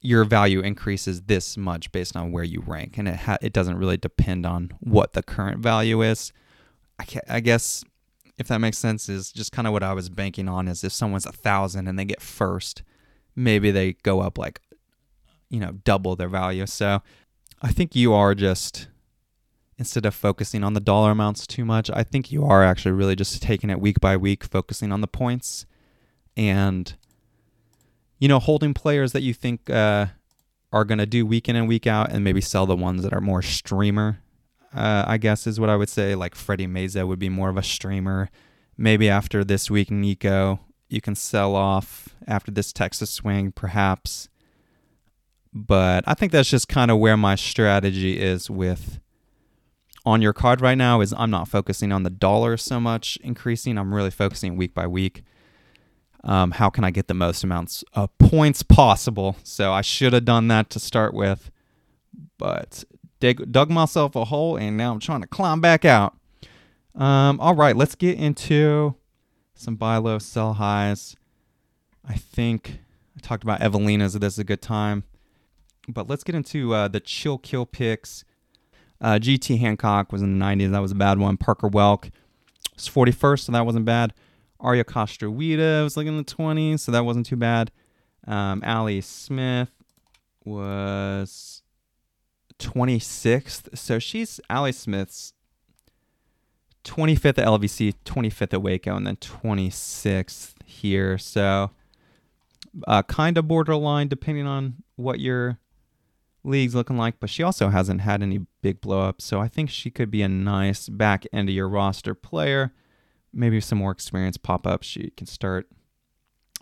your 0.01 0.25
value 0.25 0.59
increases 0.59 1.23
this 1.23 1.55
much 1.55 1.91
based 1.91 2.15
on 2.15 2.31
where 2.31 2.43
you 2.43 2.61
rank, 2.65 2.97
and 2.97 3.07
it 3.07 3.15
ha- 3.15 3.37
it 3.41 3.53
doesn't 3.53 3.77
really 3.77 3.97
depend 3.97 4.45
on 4.45 4.71
what 4.79 5.13
the 5.13 5.23
current 5.23 5.59
value 5.59 6.01
is. 6.01 6.33
I, 6.99 7.05
I 7.29 7.39
guess 7.39 7.83
if 8.37 8.47
that 8.47 8.59
makes 8.59 8.77
sense, 8.77 9.09
is 9.09 9.31
just 9.31 9.51
kind 9.51 9.67
of 9.67 9.73
what 9.73 9.83
I 9.83 9.93
was 9.93 10.09
banking 10.09 10.49
on. 10.49 10.67
Is 10.67 10.83
if 10.83 10.91
someone's 10.91 11.25
a 11.25 11.31
thousand 11.31 11.87
and 11.87 11.97
they 11.97 12.05
get 12.05 12.21
first, 12.21 12.83
maybe 13.35 13.71
they 13.71 13.93
go 14.03 14.21
up 14.21 14.37
like, 14.37 14.61
you 15.49 15.59
know, 15.59 15.71
double 15.83 16.15
their 16.15 16.29
value. 16.29 16.65
So 16.65 17.01
I 17.61 17.71
think 17.71 17.95
you 17.95 18.13
are 18.13 18.35
just 18.35 18.87
instead 19.77 20.05
of 20.05 20.13
focusing 20.13 20.63
on 20.63 20.73
the 20.73 20.79
dollar 20.79 21.11
amounts 21.11 21.47
too 21.47 21.65
much. 21.65 21.89
I 21.91 22.03
think 22.03 22.31
you 22.31 22.45
are 22.45 22.63
actually 22.63 22.91
really 22.91 23.15
just 23.15 23.41
taking 23.41 23.69
it 23.69 23.81
week 23.81 23.99
by 23.99 24.15
week, 24.15 24.43
focusing 24.43 24.91
on 24.91 25.01
the 25.01 25.07
points 25.07 25.65
and, 26.37 26.95
you 28.19 28.27
know, 28.27 28.39
holding 28.39 28.73
players 28.73 29.11
that 29.11 29.21
you 29.21 29.33
think 29.33 29.69
uh, 29.69 30.07
are 30.71 30.85
going 30.85 30.99
to 30.99 31.05
do 31.05 31.25
week 31.25 31.49
in 31.49 31.55
and 31.55 31.67
week 31.67 31.87
out 31.87 32.11
and 32.11 32.23
maybe 32.23 32.41
sell 32.41 32.65
the 32.65 32.75
ones 32.75 33.03
that 33.03 33.13
are 33.13 33.21
more 33.21 33.41
streamer, 33.41 34.19
uh, 34.73 35.05
I 35.07 35.17
guess 35.17 35.47
is 35.47 35.59
what 35.59 35.69
I 35.69 35.75
would 35.75 35.89
say. 35.89 36.15
Like 36.15 36.35
Freddie 36.35 36.67
Meza 36.67 37.07
would 37.07 37.19
be 37.19 37.29
more 37.29 37.49
of 37.49 37.57
a 37.57 37.63
streamer. 37.63 38.29
Maybe 38.77 39.09
after 39.09 39.43
this 39.43 39.69
week, 39.69 39.91
Nico, 39.91 40.59
you 40.89 41.01
can 41.01 41.15
sell 41.15 41.55
off 41.55 42.09
after 42.27 42.51
this 42.51 42.73
Texas 42.73 43.11
swing, 43.11 43.51
perhaps. 43.51 44.29
But 45.53 46.03
I 46.07 46.15
think 46.15 46.31
that's 46.31 46.49
just 46.49 46.67
kind 46.67 46.89
of 46.89 46.97
where 46.97 47.17
my 47.17 47.35
strategy 47.35 48.19
is 48.19 48.49
with 48.49 48.99
on 50.05 50.21
your 50.21 50.33
card 50.33 50.61
right 50.61 50.77
now 50.77 51.01
is 51.01 51.13
I'm 51.17 51.29
not 51.29 51.47
focusing 51.47 51.91
on 51.91 52.03
the 52.03 52.09
dollar 52.09 52.57
so 52.57 52.79
much 52.79 53.17
increasing. 53.23 53.77
I'm 53.77 53.93
really 53.93 54.11
focusing 54.11 54.57
week 54.57 54.73
by 54.73 54.87
week. 54.87 55.23
Um, 56.23 56.51
how 56.51 56.69
can 56.69 56.83
I 56.83 56.91
get 56.91 57.07
the 57.07 57.13
most 57.13 57.43
amounts 57.43 57.83
of 57.93 58.17
points 58.17 58.63
possible? 58.63 59.37
So 59.43 59.71
I 59.73 59.81
should 59.81 60.13
have 60.13 60.25
done 60.25 60.47
that 60.49 60.69
to 60.71 60.79
start 60.79 61.13
with, 61.13 61.51
but 62.37 62.83
dig, 63.23 63.53
dug 63.53 63.69
myself 63.69 64.17
a 64.17 64.25
hole 64.25 64.57
and 64.57 64.75
now 64.75 64.91
I'm 64.91 64.99
trying 64.99 65.21
to 65.21 65.27
climb 65.27 65.61
back 65.61 65.85
out. 65.85 66.13
Um, 66.93 67.39
all 67.39 67.55
right, 67.55 67.73
let's 67.73 67.95
get 67.95 68.19
into 68.19 68.95
some 69.55 69.77
buy 69.77 69.95
low, 69.95 70.19
sell 70.19 70.53
highs. 70.53 71.15
I 72.05 72.15
think 72.15 72.79
I 73.15 73.21
talked 73.21 73.43
about 73.43 73.61
Evelina's. 73.61 74.13
This 74.13 74.33
is 74.33 74.39
a 74.39 74.43
good 74.43 74.61
time, 74.61 75.05
but 75.87 76.09
let's 76.09 76.25
get 76.25 76.35
into 76.35 76.73
uh, 76.73 76.89
the 76.89 76.99
chill 76.99 77.37
kill 77.37 77.65
picks. 77.65 78.25
Uh, 78.99 79.19
GT 79.19 79.57
Hancock 79.57 80.11
was 80.11 80.21
in 80.21 80.37
the 80.37 80.45
90s. 80.45 80.71
That 80.71 80.81
was 80.81 80.91
a 80.91 80.95
bad 80.95 81.17
one. 81.17 81.37
Parker 81.37 81.69
Welk 81.69 82.11
was 82.75 82.89
41st, 82.89 83.39
so 83.39 83.51
that 83.53 83.65
wasn't 83.65 83.85
bad. 83.85 84.13
Arya 84.59 84.83
Costa-Ueda 84.83 85.83
was 85.83 85.95
like 85.95 86.07
in 86.07 86.17
the 86.17 86.23
20s, 86.25 86.81
so 86.81 86.91
that 86.91 87.05
wasn't 87.05 87.25
too 87.25 87.37
bad. 87.37 87.71
Um, 88.27 88.61
Allie 88.65 89.01
Smith 89.01 89.71
was 90.45 91.62
26th. 92.59 93.77
So 93.77 93.99
she's 93.99 94.39
Allie 94.49 94.71
Smith's 94.71 95.33
25th 96.83 97.37
at 97.39 97.47
LVC, 97.47 97.93
25th 98.05 98.53
at 98.53 98.61
Waco, 98.61 98.95
and 98.95 99.07
then 99.07 99.15
26th 99.17 100.53
here. 100.65 101.17
So 101.17 101.71
uh, 102.87 103.03
kind 103.03 103.37
of 103.37 103.47
borderline 103.47 104.07
depending 104.07 104.47
on 104.47 104.83
what 104.95 105.19
your 105.19 105.59
league's 106.43 106.75
looking 106.75 106.97
like. 106.97 107.19
But 107.19 107.29
she 107.29 107.43
also 107.43 107.69
hasn't 107.69 108.01
had 108.01 108.21
any 108.21 108.45
big 108.61 108.81
blowups. 108.81 109.21
So 109.21 109.39
I 109.39 109.47
think 109.47 109.69
she 109.69 109.89
could 109.89 110.11
be 110.11 110.21
a 110.21 110.29
nice 110.29 110.89
back 110.89 111.25
end 111.31 111.49
of 111.49 111.55
your 111.55 111.69
roster 111.69 112.13
player 112.13 112.73
maybe 113.33 113.59
some 113.59 113.79
more 113.79 113.91
experience 113.91 114.37
pop 114.37 114.67
up, 114.67 114.83
she 114.83 115.11
can 115.17 115.27
start 115.27 115.67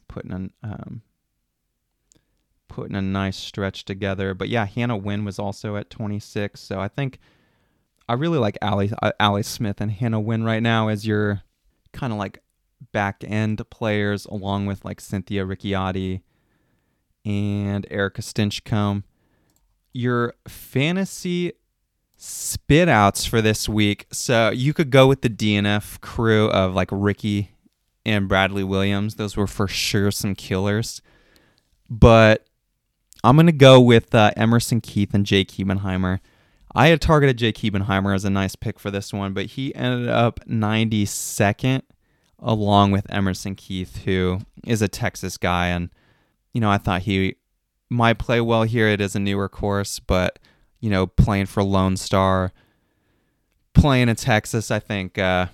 putting 0.07 0.31
an 0.31 0.53
um, 0.63 1.01
putting 2.71 2.95
a 2.95 3.01
nice 3.01 3.37
stretch 3.37 3.83
together. 3.83 4.33
But 4.33 4.47
yeah, 4.47 4.65
Hannah 4.65 4.95
Wynn 4.95 5.25
was 5.25 5.37
also 5.37 5.75
at 5.75 5.89
26, 5.89 6.59
so 6.59 6.79
I 6.79 6.87
think 6.87 7.19
I 8.07 8.13
really 8.13 8.39
like 8.39 8.57
Allie 8.61 8.91
uh, 9.01 9.11
Allie 9.19 9.43
Smith 9.43 9.81
and 9.81 9.91
Hannah 9.91 10.19
Wynn 10.19 10.43
right 10.43 10.63
now 10.63 10.87
as 10.87 11.05
your 11.05 11.43
kind 11.91 12.13
of 12.13 12.19
like 12.19 12.39
back 12.93 13.23
end 13.27 13.61
players, 13.69 14.25
along 14.25 14.67
with 14.67 14.85
like 14.85 15.01
Cynthia 15.01 15.45
Ricciotti 15.45 16.21
and 17.25 17.85
Erica 17.91 18.21
Stinchcomb. 18.21 19.03
Your 19.93 20.33
fantasy 20.47 21.51
spit 22.15 22.87
outs 22.87 23.25
for 23.25 23.41
this 23.41 23.67
week. 23.67 24.07
So 24.11 24.49
you 24.51 24.73
could 24.73 24.91
go 24.91 25.07
with 25.07 25.21
the 25.21 25.29
DNF 25.29 25.99
crew 25.99 26.49
of 26.51 26.73
like 26.73 26.89
Ricky 26.91 27.51
and 28.05 28.29
Bradley 28.29 28.63
Williams. 28.63 29.15
Those 29.15 29.35
were 29.35 29.47
for 29.47 29.67
sure 29.67 30.11
some 30.11 30.35
killers. 30.35 31.01
But 31.89 32.47
I'm 33.23 33.35
going 33.35 33.45
to 33.45 33.51
go 33.51 33.79
with 33.79 34.13
uh, 34.15 34.31
Emerson 34.35 34.81
Keith 34.81 35.13
and 35.13 35.25
Jake 35.25 35.51
Hebenheimer. 35.51 36.19
I 36.73 36.87
had 36.87 37.01
targeted 37.01 37.37
Jake 37.37 37.57
Hebenheimer 37.57 38.15
as 38.15 38.25
a 38.25 38.29
nice 38.29 38.55
pick 38.55 38.79
for 38.79 38.89
this 38.89 39.13
one, 39.13 39.33
but 39.33 39.47
he 39.47 39.75
ended 39.75 40.09
up 40.09 40.39
92nd 40.45 41.83
along 42.39 42.91
with 42.91 43.11
Emerson 43.11 43.55
Keith, 43.55 44.03
who 44.03 44.39
is 44.65 44.81
a 44.81 44.87
Texas 44.87 45.37
guy. 45.37 45.67
And, 45.67 45.89
you 46.53 46.61
know, 46.61 46.71
I 46.71 46.77
thought 46.77 47.03
he 47.03 47.35
might 47.89 48.17
play 48.17 48.41
well 48.41 48.63
here. 48.63 48.87
It 48.87 49.01
is 49.01 49.15
a 49.15 49.19
newer 49.19 49.49
course, 49.49 49.99
but 49.99 50.39
you 50.81 50.89
know, 50.89 51.05
playing 51.07 51.45
for 51.45 51.63
Lone 51.63 51.95
Star, 51.95 52.51
playing 53.73 54.09
in 54.09 54.15
Texas. 54.15 54.71
I 54.71 54.79
think 54.79 55.17
uh, 55.17 55.47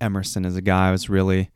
Emerson 0.00 0.44
is 0.44 0.56
a 0.56 0.62
guy 0.62 0.88
I 0.88 0.92
was 0.92 1.08
really. 1.10 1.50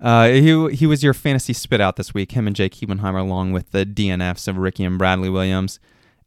Uh, 0.00 0.28
he 0.28 0.74
he 0.74 0.86
was 0.86 1.02
your 1.02 1.12
fantasy 1.12 1.52
spit 1.52 1.80
out 1.80 1.96
this 1.96 2.14
week. 2.14 2.32
Him 2.32 2.46
and 2.46 2.56
Jake 2.56 2.74
Hebenheimer, 2.74 3.20
along 3.20 3.52
with 3.52 3.70
the 3.72 3.84
DNFs 3.84 4.48
of 4.48 4.56
Ricky 4.56 4.84
and 4.84 4.98
Bradley 4.98 5.28
Williams. 5.28 5.78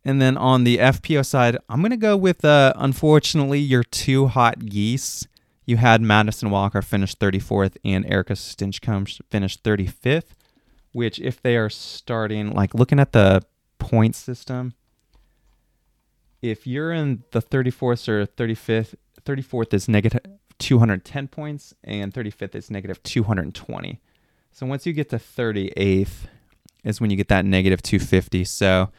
And 0.06 0.22
then 0.22 0.38
on 0.38 0.64
the 0.64 0.78
FPO 0.78 1.26
side, 1.26 1.58
I'm 1.70 1.82
gonna 1.82 1.98
go 1.98 2.16
with 2.16 2.46
uh, 2.46 2.74
unfortunately 2.76 3.60
your 3.60 3.84
two 3.84 4.28
hot 4.28 4.66
geese. 4.66 5.28
You 5.66 5.78
had 5.78 6.02
Madison 6.02 6.50
Walker 6.50 6.82
finish 6.82 7.16
34th 7.16 7.78
and 7.86 8.06
Erica 8.06 8.34
Stinchcomb 8.34 9.22
finish 9.30 9.60
35th. 9.62 10.36
Which, 10.92 11.18
if 11.20 11.42
they 11.42 11.58
are 11.58 11.72
starting, 11.72 12.52
like 12.52 12.76
looking 12.76 13.00
at 13.00 13.14
the 13.14 13.44
point 13.80 14.16
system, 14.16 14.76
if 16.44 16.68
you're 16.68 16.92
in 16.92 17.24
the 17.32 17.42
34th 17.42 18.08
or 18.08 18.28
35th, 18.28 18.94
34th 19.26 19.74
is 19.74 19.88
negative 19.88 20.22
210 20.64 21.28
points 21.28 21.74
and 21.84 22.14
35th 22.14 22.56
is 22.56 22.72
negative 22.72 23.04
220. 23.04 24.00
So 24.52 24.66
once 24.66 24.86
you 24.86 24.94
get 24.94 25.10
to 25.10 25.18
38th 25.18 26.28
is 26.84 27.02
when 27.02 27.10
you 27.10 27.18
get 27.18 27.28
that 27.28 27.46
negative 27.46 27.82
250. 27.82 28.46
So 28.46 28.90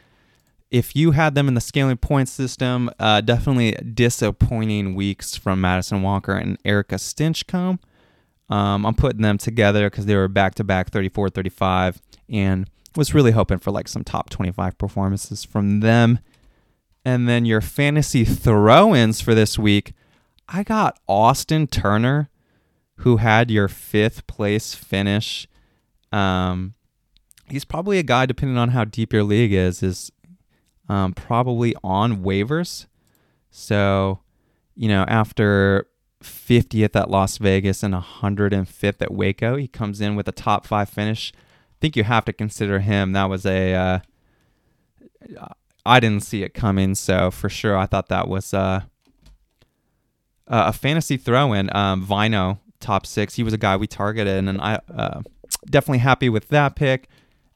if 0.70 0.94
you 0.94 1.12
had 1.12 1.34
them 1.34 1.48
in 1.48 1.54
the 1.54 1.60
scaling 1.60 1.96
point 1.96 2.28
system, 2.28 2.90
uh, 2.98 3.22
definitely 3.22 3.72
disappointing 3.72 4.94
weeks 4.94 5.36
from 5.36 5.60
Madison 5.60 6.02
Walker 6.02 6.34
and 6.34 6.58
Erica 6.64 6.96
Stinchcomb. 6.96 7.78
Um, 8.50 8.84
I'm 8.84 8.94
putting 8.94 9.22
them 9.22 9.38
together 9.38 9.88
because 9.88 10.06
they 10.06 10.16
were 10.16 10.28
back 10.28 10.54
to 10.56 10.64
back 10.64 10.90
34 10.90 11.30
35 11.30 12.02
and 12.28 12.68
was 12.94 13.14
really 13.14 13.30
hoping 13.30 13.58
for 13.58 13.70
like 13.70 13.88
some 13.88 14.04
top 14.04 14.28
25 14.30 14.76
performances 14.76 15.44
from 15.44 15.80
them. 15.80 16.18
And 17.06 17.28
then 17.28 17.44
your 17.44 17.60
fantasy 17.60 18.24
throw 18.24 18.94
ins 18.94 19.20
for 19.20 19.34
this 19.34 19.58
week, 19.58 19.92
I 20.48 20.62
got 20.62 20.98
Austin 21.08 21.66
Turner, 21.66 22.30
who 22.96 23.16
had 23.18 23.50
your 23.50 23.68
fifth 23.68 24.26
place 24.26 24.74
finish. 24.74 25.48
Um, 26.12 26.74
he's 27.48 27.64
probably 27.64 27.98
a 27.98 28.02
guy, 28.02 28.26
depending 28.26 28.58
on 28.58 28.70
how 28.70 28.84
deep 28.84 29.12
your 29.12 29.24
league 29.24 29.52
is, 29.52 29.82
is 29.82 30.12
um, 30.88 31.12
probably 31.12 31.74
on 31.82 32.22
waivers. 32.22 32.86
So, 33.50 34.20
you 34.74 34.88
know, 34.88 35.04
after 35.08 35.86
50th 36.22 36.96
at 36.96 37.10
Las 37.10 37.38
Vegas 37.38 37.82
and 37.82 37.94
105th 37.94 39.02
at 39.02 39.12
Waco, 39.12 39.56
he 39.56 39.68
comes 39.68 40.00
in 40.00 40.16
with 40.16 40.28
a 40.28 40.32
top 40.32 40.66
five 40.66 40.88
finish. 40.88 41.32
I 41.34 41.76
think 41.80 41.96
you 41.96 42.04
have 42.04 42.24
to 42.26 42.32
consider 42.32 42.80
him. 42.80 43.12
That 43.12 43.28
was 43.28 43.46
a. 43.46 43.74
Uh, 43.74 43.98
I 45.86 46.00
didn't 46.00 46.22
see 46.22 46.42
it 46.42 46.54
coming, 46.54 46.94
so 46.94 47.30
for 47.30 47.48
sure 47.48 47.76
I 47.76 47.86
thought 47.86 48.08
that 48.08 48.28
was 48.28 48.54
uh, 48.54 48.82
a 50.46 50.72
fantasy 50.72 51.16
throw-in. 51.16 51.74
Um, 51.74 52.02
Vino 52.02 52.60
top 52.80 53.06
six, 53.06 53.34
he 53.34 53.42
was 53.42 53.52
a 53.52 53.58
guy 53.58 53.76
we 53.76 53.86
targeted, 53.86 54.46
and 54.46 54.60
I 54.60 54.80
uh, 54.94 55.22
definitely 55.66 55.98
happy 55.98 56.28
with 56.28 56.48
that 56.48 56.76
pick. 56.76 57.08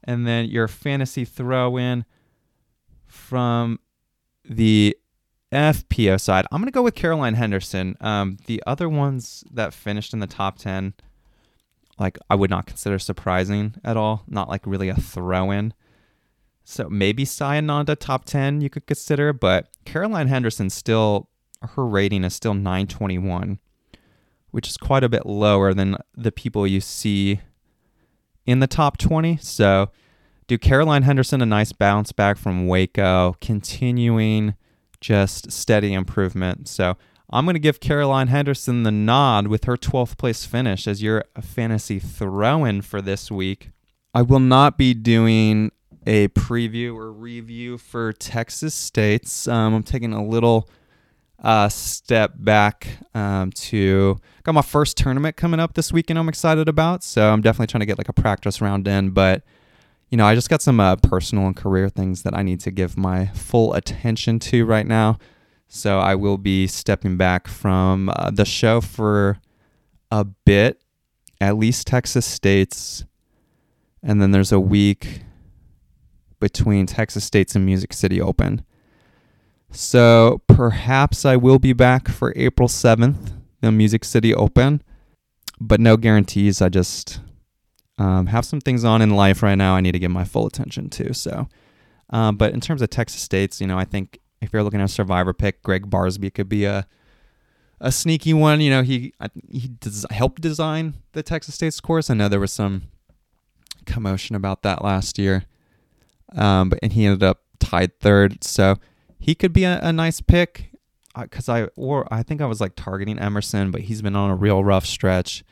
And 0.05 0.27
then 0.27 0.47
your 0.47 0.69
fantasy 0.69 1.25
throw-in 1.25 2.05
from 3.07 3.79
the 4.45 4.97
FPO 5.53 6.21
side, 6.21 6.47
I'm 6.51 6.61
gonna 6.61 6.71
go 6.71 6.83
with 6.83 6.95
Caroline 6.95 7.35
Henderson. 7.35 7.97
Um, 8.01 8.39
the 8.47 8.63
other 8.67 8.89
ones 8.89 9.45
that 9.53 9.75
finished 9.75 10.13
in 10.13 10.21
the 10.21 10.27
top 10.27 10.59
ten, 10.59 10.95
like 11.99 12.19
I 12.31 12.35
would 12.35 12.51
not 12.51 12.67
consider 12.67 12.99
surprising 12.99 13.75
at 13.85 13.97
all. 13.97 14.25
Not 14.27 14.49
like 14.49 14.67
really 14.67 14.89
a 14.89 14.95
throw-in. 14.95 15.75
So 16.71 16.87
maybe 16.91 17.25
Sai 17.25 17.57
Ananda 17.57 17.97
top 17.97 18.27
10 18.27 18.61
you 18.61 18.69
could 18.69 18.87
consider, 18.87 19.33
but 19.33 19.71
Caroline 19.87 20.29
Henderson 20.29 20.69
still, 20.69 21.28
her 21.63 21.87
rating 21.87 22.25
is 22.25 22.35
still 22.35 22.55
921, 22.55 23.59
which 24.51 24.69
is 24.69 24.77
quite 24.77 25.05
a 25.05 25.09
bit 25.09 25.27
lower 25.27 25.75
than 25.75 25.97
the 26.17 26.33
people 26.33 26.67
you 26.67 26.81
see 26.81 27.41
in 28.47 28.61
the 28.61 28.67
top 28.67 28.97
20. 28.97 29.37
So 29.39 29.91
do 30.47 30.57
Caroline 30.59 31.03
Henderson 31.03 31.43
a 31.43 31.47
nice 31.47 31.73
bounce 31.73 32.13
back 32.13 32.39
from 32.39 32.67
Waco, 32.67 33.37
continuing 33.41 34.55
just 35.01 35.53
steady 35.53 35.93
improvement. 35.93 36.69
So 36.69 36.97
I'm 37.31 37.45
going 37.45 37.55
to 37.55 37.61
give 37.61 37.81
Caroline 37.81 38.29
Henderson 38.29 38.85
the 38.85 38.91
nod 38.91 39.49
with 39.49 39.65
her 39.65 39.77
12th 39.77 40.17
place 40.17 40.47
finish 40.47 40.89
as 40.89 41.03
your 41.03 41.25
fantasy 41.41 41.99
throw 41.99 42.65
in 42.65 42.81
for 42.81 43.03
this 43.03 43.31
week. 43.31 43.71
I 44.15 44.23
will 44.23 44.41
not 44.41 44.79
be 44.79 44.95
doing 44.95 45.71
a 46.07 46.29
preview 46.29 46.97
or 46.97 47.13
review 47.13 47.77
for 47.77 48.15
Texas 48.15 48.75
States. 48.75 49.47
Um, 49.47 49.75
I'm 49.75 49.83
taking 49.83 50.15
a 50.15 50.25
little 50.25 50.71
uh, 51.43 51.69
step 51.69 52.33
back 52.37 52.99
um, 53.15 53.53
to 53.53 54.19
got 54.43 54.55
my 54.55 54.63
first 54.63 54.97
tournament 54.97 55.37
coming 55.37 55.61
up 55.61 55.75
this 55.75 55.93
weekend. 55.93 56.19
I'm 56.19 56.29
excited 56.29 56.69
about, 56.69 57.05
so 57.05 57.33
I'm 57.33 57.41
definitely 57.41 57.69
trying 57.69 57.81
to 57.81 57.87
get 57.87 57.99
like 57.99 58.09
a 58.09 58.13
practice 58.13 58.61
round 58.61 58.89
in. 58.89 59.11
But 59.11 59.45
you 60.11 60.17
know, 60.17 60.27
I 60.27 60.35
just 60.35 60.49
got 60.49 60.63
some 60.63 60.81
uh, 60.81 60.97
personal 60.97 61.47
and 61.47 61.55
career 61.55 61.89
things 61.89 62.23
that 62.23 62.37
I 62.37 62.43
need 62.43 62.61
to 62.61 62.71
give 62.71 62.97
my 62.97 63.27
full 63.27 63.75
attention 63.75 64.39
to 64.41 64.65
right 64.65 64.87
now. 64.87 65.19
So 65.69 65.99
I 65.99 66.15
will 66.15 66.39
be 66.39 66.67
stepping 66.67 67.19
back 67.19 67.47
from 67.47 68.09
uh, 68.09 68.31
the 68.31 68.47
show 68.47 68.81
for 68.81 69.39
a 70.11 70.25
bit, 70.25 70.83
at 71.41 71.59
least 71.59 71.87
Texas 71.87 72.25
State's, 72.25 73.05
and 74.03 74.23
then 74.23 74.31
there's 74.31 74.53
a 74.53 74.61
week 74.61 75.23
between 76.41 76.87
Texas 76.87 77.25
State's 77.25 77.55
and 77.55 77.67
Music 77.67 77.93
City 77.93 78.21
Open. 78.21 78.65
So 79.71 80.41
perhaps 80.59 81.25
I 81.25 81.37
will 81.37 81.61
be 81.61 81.73
back 81.73 82.09
for 82.09 82.33
April 82.35 82.69
7th, 82.69 83.31
the 83.61 83.71
Music 83.71 84.03
City 84.03 84.35
Open, 84.35 84.83
but 85.61 85.79
no 85.79 85.97
guarantees. 85.97 86.61
I 86.61 86.69
just 86.69 87.21
um, 87.97 88.27
have 88.27 88.45
some 88.45 88.61
things 88.61 88.83
on 88.83 89.01
in 89.01 89.11
life 89.11 89.41
right 89.41 89.55
now 89.55 89.77
I 89.77 89.81
need 89.81 89.93
to 89.93 90.01
give 90.01 90.11
my 90.11 90.25
full 90.25 90.49
attention 90.49 90.91
to. 90.91 91.15
So, 91.15 91.49
um, 92.11 92.37
but 92.37 92.55
in 92.55 92.61
terms 92.61 92.83
of 92.83 92.91
Texas 92.91 93.23
State's, 93.23 93.61
you 93.61 93.69
know, 93.69 93.79
I 93.79 93.85
think 93.85 94.19
if 94.41 94.53
you're 94.53 94.65
looking 94.65 94.81
at 94.81 94.87
a 94.87 94.93
survivor 94.93 95.33
pick, 95.33 95.63
Greg 95.63 95.89
Barsby 95.89 96.35
could 96.35 96.49
be 96.49 96.65
a 96.65 96.89
a 97.81 97.93
sneaky 97.93 98.35
one. 98.35 98.61
You 98.61 98.71
know, 98.71 98.83
he 98.83 99.13
he 99.49 99.71
des- 99.79 100.13
helped 100.13 100.43
design 100.43 100.95
the 101.13 101.23
Texas 101.23 101.55
State's 101.55 101.81
course. 101.81 102.11
I 102.11 102.15
know 102.15 102.29
there 102.29 102.41
was 102.41 102.53
some 102.53 102.83
commotion 103.87 104.35
about 104.35 104.63
that 104.63 104.83
last 104.83 105.21
year, 105.21 105.45
um, 106.35 106.71
but 106.71 106.81
and 106.83 106.95
he 106.95 107.07
ended 107.07 107.23
up 107.23 107.43
tied 107.61 108.01
third. 108.01 108.43
So 108.43 108.79
he 109.19 109.35
could 109.35 109.53
be 109.53 109.65
a, 109.65 109.81
a 109.83 109.93
nice 109.93 110.21
pick 110.21 110.71
because 111.21 111.49
I 111.49 111.65
or 111.77 112.13
I 112.13 112.23
think 112.23 112.41
I 112.41 112.47
was 112.47 112.61
like 112.61 112.75
targeting 112.77 113.19
Emerson, 113.19 113.71
but 113.71 113.83
he's 113.83 114.03
been 114.03 114.17
on 114.17 114.31
a 114.31 114.37
real 114.37 114.63
rough 114.63 114.87
stretch. 114.87 115.45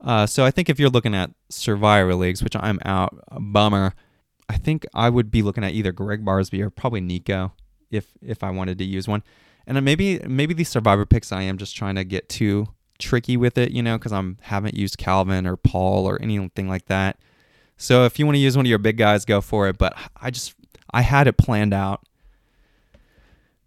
Uh, 0.00 0.26
so 0.26 0.44
I 0.44 0.50
think 0.50 0.68
if 0.68 0.78
you're 0.78 0.90
looking 0.90 1.14
at 1.14 1.30
Survivor 1.48 2.14
leagues, 2.14 2.42
which 2.42 2.56
I'm 2.56 2.78
out, 2.84 3.18
bummer. 3.38 3.94
I 4.48 4.58
think 4.58 4.84
I 4.92 5.08
would 5.08 5.30
be 5.30 5.40
looking 5.40 5.64
at 5.64 5.72
either 5.72 5.90
Greg 5.90 6.22
Barsby 6.22 6.60
or 6.60 6.68
probably 6.68 7.00
Nico 7.00 7.52
if 7.90 8.08
if 8.20 8.44
I 8.44 8.50
wanted 8.50 8.78
to 8.78 8.84
use 8.84 9.08
one. 9.08 9.22
And 9.66 9.82
maybe 9.82 10.20
maybe 10.26 10.52
these 10.54 10.68
Survivor 10.68 11.06
picks 11.06 11.32
I 11.32 11.42
am 11.42 11.56
just 11.56 11.74
trying 11.74 11.94
to 11.94 12.04
get 12.04 12.28
too 12.28 12.68
tricky 12.98 13.36
with 13.36 13.56
it, 13.56 13.72
you 13.72 13.82
know, 13.82 13.96
because 13.96 14.12
I'm 14.12 14.38
haven't 14.42 14.74
used 14.74 14.98
Calvin 14.98 15.46
or 15.46 15.56
Paul 15.56 16.06
or 16.06 16.20
anything 16.20 16.68
like 16.68 16.86
that. 16.86 17.18
So 17.76 18.04
if 18.04 18.18
you 18.18 18.26
want 18.26 18.36
to 18.36 18.40
use 18.40 18.56
one 18.56 18.66
of 18.66 18.70
your 18.70 18.78
big 18.78 18.98
guys, 18.98 19.24
go 19.24 19.40
for 19.40 19.68
it. 19.68 19.78
But 19.78 19.96
I 20.20 20.30
just 20.30 20.54
I 20.92 21.00
had 21.00 21.26
it 21.26 21.38
planned 21.38 21.72
out 21.72 22.02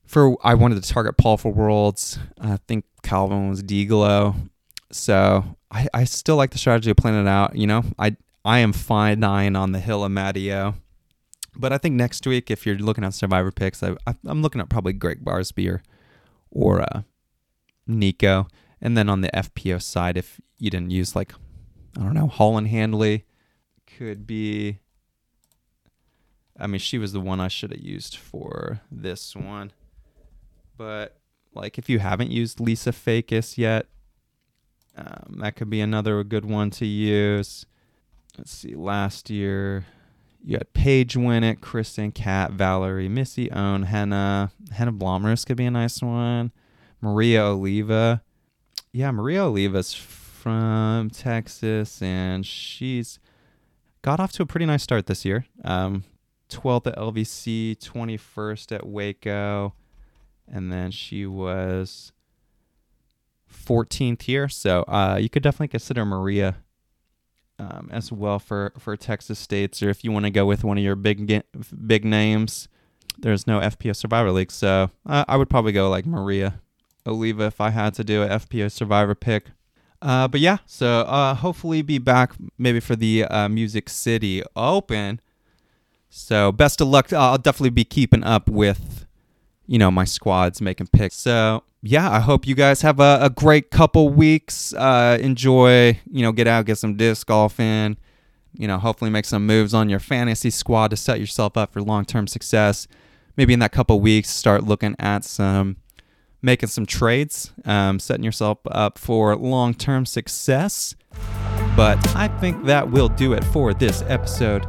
for 0.07 0.37
I 0.43 0.55
wanted 0.55 0.81
to 0.81 0.89
target 0.89 1.17
Paul 1.17 1.37
for 1.37 1.51
Worlds. 1.51 2.17
I 2.39 2.57
think 2.67 2.85
Calvin 3.03 3.49
was 3.49 3.61
D-Glow. 3.61 4.35
So 4.91 5.43
I, 5.69 5.87
I 5.93 6.03
still 6.05 6.37
like 6.37 6.51
the 6.51 6.57
strategy 6.57 6.89
of 6.89 6.97
planning 6.97 7.21
it 7.21 7.29
out. 7.29 7.55
You 7.55 7.67
know, 7.67 7.83
I 7.99 8.15
I 8.43 8.59
am 8.59 8.71
fine 8.73 9.19
nine 9.19 9.55
on 9.55 9.73
the 9.73 9.79
hill 9.79 10.03
of 10.03 10.11
Matteo. 10.11 10.75
But 11.55 11.73
I 11.73 11.77
think 11.77 11.95
next 11.95 12.25
week, 12.25 12.49
if 12.49 12.65
you're 12.65 12.77
looking 12.77 13.03
at 13.03 13.13
survivor 13.13 13.51
picks, 13.51 13.83
I, 13.83 13.95
I, 14.05 14.15
am 14.27 14.41
looking 14.41 14.61
at 14.61 14.69
probably 14.69 14.93
Greg 14.93 15.25
Barsby 15.25 15.69
or, 15.69 15.81
or 16.51 16.81
uh, 16.81 17.01
Nico. 17.87 18.47
And 18.79 18.95
then 18.95 19.09
on 19.09 19.21
the 19.21 19.29
FPO 19.33 19.81
side, 19.81 20.17
if 20.17 20.39
you 20.59 20.69
didn't 20.69 20.91
use 20.91 21.15
like, 21.15 21.33
I 21.97 22.03
don't 22.03 22.13
know, 22.13 22.27
Holyn 22.27 22.67
Handley, 22.67 23.25
could 23.97 24.27
be. 24.27 24.79
I 26.59 26.67
mean, 26.67 26.79
she 26.79 26.97
was 26.97 27.11
the 27.11 27.19
one 27.19 27.39
I 27.39 27.47
should 27.47 27.71
have 27.71 27.81
used 27.81 28.17
for 28.17 28.81
this 28.91 29.35
one. 29.35 29.71
But 30.77 31.17
like, 31.53 31.77
if 31.77 31.89
you 31.89 31.99
haven't 31.99 32.31
used 32.31 32.59
Lisa 32.59 32.91
Fajkus 32.91 33.57
yet, 33.57 33.87
um, 34.95 35.37
that 35.39 35.55
could 35.55 35.69
be 35.69 35.81
another 35.81 36.23
good 36.23 36.45
one 36.45 36.69
to 36.71 36.85
use. 36.85 37.65
Let's 38.37 38.51
see, 38.51 38.75
last 38.75 39.29
year 39.29 39.85
you 40.43 40.57
had 40.57 40.71
Paige 40.73 41.17
win 41.17 41.43
it, 41.43 41.59
Kristen, 41.59 42.11
Kat, 42.11 42.51
Valerie, 42.51 43.09
Missy, 43.09 43.51
Ohn, 43.51 43.83
Henna. 43.83 44.51
Henna 44.71 44.93
Blomroos 44.93 45.45
could 45.45 45.57
be 45.57 45.65
a 45.65 45.71
nice 45.71 46.01
one. 46.01 46.51
Maria 47.01 47.43
Oliva. 47.43 48.23
Yeah, 48.93 49.11
Maria 49.11 49.43
Oliva's 49.43 49.93
from 49.93 51.09
Texas, 51.09 52.01
and 52.01 52.45
she's 52.45 53.19
got 54.01 54.19
off 54.19 54.31
to 54.33 54.43
a 54.43 54.45
pretty 54.45 54.65
nice 54.65 54.83
start 54.83 55.07
this 55.07 55.25
year. 55.25 55.45
Um, 55.65 56.05
12th 56.49 56.87
at 56.87 56.97
LVC, 56.97 57.77
21st 57.77 58.71
at 58.73 58.87
Waco, 58.87 59.73
and 60.51 60.71
then 60.71 60.91
she 60.91 61.25
was 61.25 62.11
14th 63.51 64.23
here. 64.23 64.47
So 64.47 64.83
uh, 64.83 65.17
you 65.21 65.29
could 65.29 65.43
definitely 65.43 65.69
consider 65.69 66.05
Maria 66.05 66.57
um, 67.59 67.89
as 67.91 68.11
well 68.11 68.39
for, 68.39 68.73
for 68.77 68.95
Texas 68.95 69.39
States, 69.39 69.81
or 69.81 69.89
if 69.89 70.03
you 70.03 70.11
want 70.11 70.25
to 70.25 70.31
go 70.31 70.45
with 70.45 70.63
one 70.63 70.77
of 70.77 70.83
your 70.83 70.95
big 70.95 71.43
big 71.85 72.05
names. 72.05 72.67
There's 73.19 73.47
no 73.47 73.59
FPO 73.59 73.95
Survivor 73.95 74.31
League, 74.31 74.51
so 74.51 74.91
uh, 75.07 75.25
I 75.27 75.37
would 75.37 75.49
probably 75.49 75.71
go 75.71 75.89
like 75.89 76.05
Maria 76.05 76.61
Oliva 77.07 77.45
if 77.45 77.59
I 77.59 77.71
had 77.71 77.95
to 77.95 78.03
do 78.03 78.21
a 78.21 78.27
FPO 78.27 78.71
Survivor 78.71 79.15
pick. 79.15 79.47
Uh, 80.01 80.27
but 80.27 80.39
yeah, 80.39 80.57
so 80.67 81.01
uh, 81.01 81.33
hopefully 81.33 81.81
be 81.81 81.97
back 81.97 82.33
maybe 82.59 82.79
for 82.79 82.95
the 82.95 83.23
uh, 83.25 83.49
Music 83.49 83.89
City 83.89 84.43
Open. 84.55 85.19
So 86.09 86.51
best 86.51 86.79
of 86.81 86.87
luck. 86.87 87.11
I'll 87.11 87.39
definitely 87.39 87.71
be 87.71 87.85
keeping 87.85 88.23
up 88.23 88.47
with, 88.47 89.06
you 89.67 89.77
know, 89.77 89.91
my 89.91 90.05
squads 90.05 90.61
making 90.61 90.87
picks. 90.87 91.15
So 91.15 91.63
yeah, 91.83 92.09
I 92.11 92.19
hope 92.19 92.47
you 92.47 92.55
guys 92.55 92.81
have 92.81 92.99
a, 92.99 93.19
a 93.21 93.29
great 93.29 93.69
couple 93.69 94.09
weeks. 94.09 94.73
Uh, 94.73 95.17
enjoy, 95.21 95.99
you 96.09 96.21
know, 96.21 96.31
get 96.31 96.47
out, 96.47 96.65
get 96.65 96.77
some 96.77 96.95
disc 96.95 97.27
golf 97.27 97.59
in. 97.59 97.97
You 98.53 98.67
know, 98.67 98.79
hopefully 98.79 99.11
make 99.11 99.25
some 99.25 99.45
moves 99.45 99.73
on 99.73 99.87
your 99.87 99.99
fantasy 99.99 100.49
squad 100.49 100.89
to 100.89 100.97
set 100.97 101.19
yourself 101.19 101.55
up 101.55 101.73
for 101.73 101.81
long 101.81 102.05
term 102.05 102.25
success. 102.27 102.87
Maybe 103.35 103.53
in 103.53 103.59
that 103.59 103.71
couple 103.71 103.99
weeks, 103.99 104.29
start 104.29 104.63
looking 104.63 104.95
at 104.97 105.23
some, 105.23 105.77
making 106.41 106.69
some 106.69 106.87
trades, 106.87 107.51
um, 107.65 107.99
setting 107.99 108.23
yourself 108.23 108.57
up 108.65 108.97
for 108.97 109.35
long 109.35 109.75
term 109.75 110.07
success. 110.07 110.95
But 111.75 112.15
I 112.15 112.27
think 112.39 112.65
that 112.65 112.89
will 112.89 113.09
do 113.09 113.33
it 113.33 113.43
for 113.43 113.75
this 113.75 114.01
episode 114.07 114.65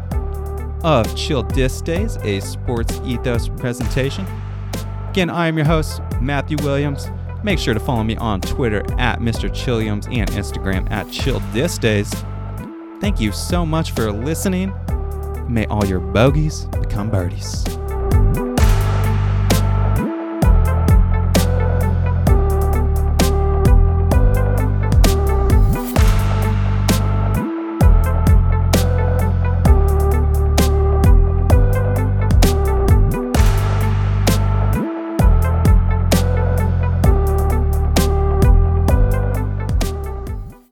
of 0.85 1.17
Chill 1.17 1.43
Disc 1.43 1.85
Days, 1.85 2.17
a 2.17 2.41
SportsEthos 2.41 3.59
presentation. 3.59 4.27
Again, 5.19 5.31
I 5.31 5.49
am 5.49 5.57
your 5.57 5.67
host, 5.67 6.01
Matthew 6.21 6.57
Williams. 6.63 7.11
Make 7.43 7.59
sure 7.59 7.75
to 7.75 7.81
follow 7.81 8.05
me 8.05 8.17
on 8.19 8.41
Twitter 8.41 8.85
at 9.01 9.19
Mr. 9.19 9.51
Chilliams 9.51 10.07
and 10.17 10.31
Instagram 10.31 10.89
at 10.93 11.11
Chill 11.11 11.41
Disc 11.53 11.81
Days. 11.81 12.09
Thank 13.01 13.21
you 13.21 13.33
so 13.33 13.67
much 13.67 13.91
for 13.91 14.13
listening. 14.13 14.73
May 15.53 15.67
all 15.67 15.85
your 15.85 15.99
bogeys 15.99 16.67
become 16.67 17.11
birdies. 17.11 17.65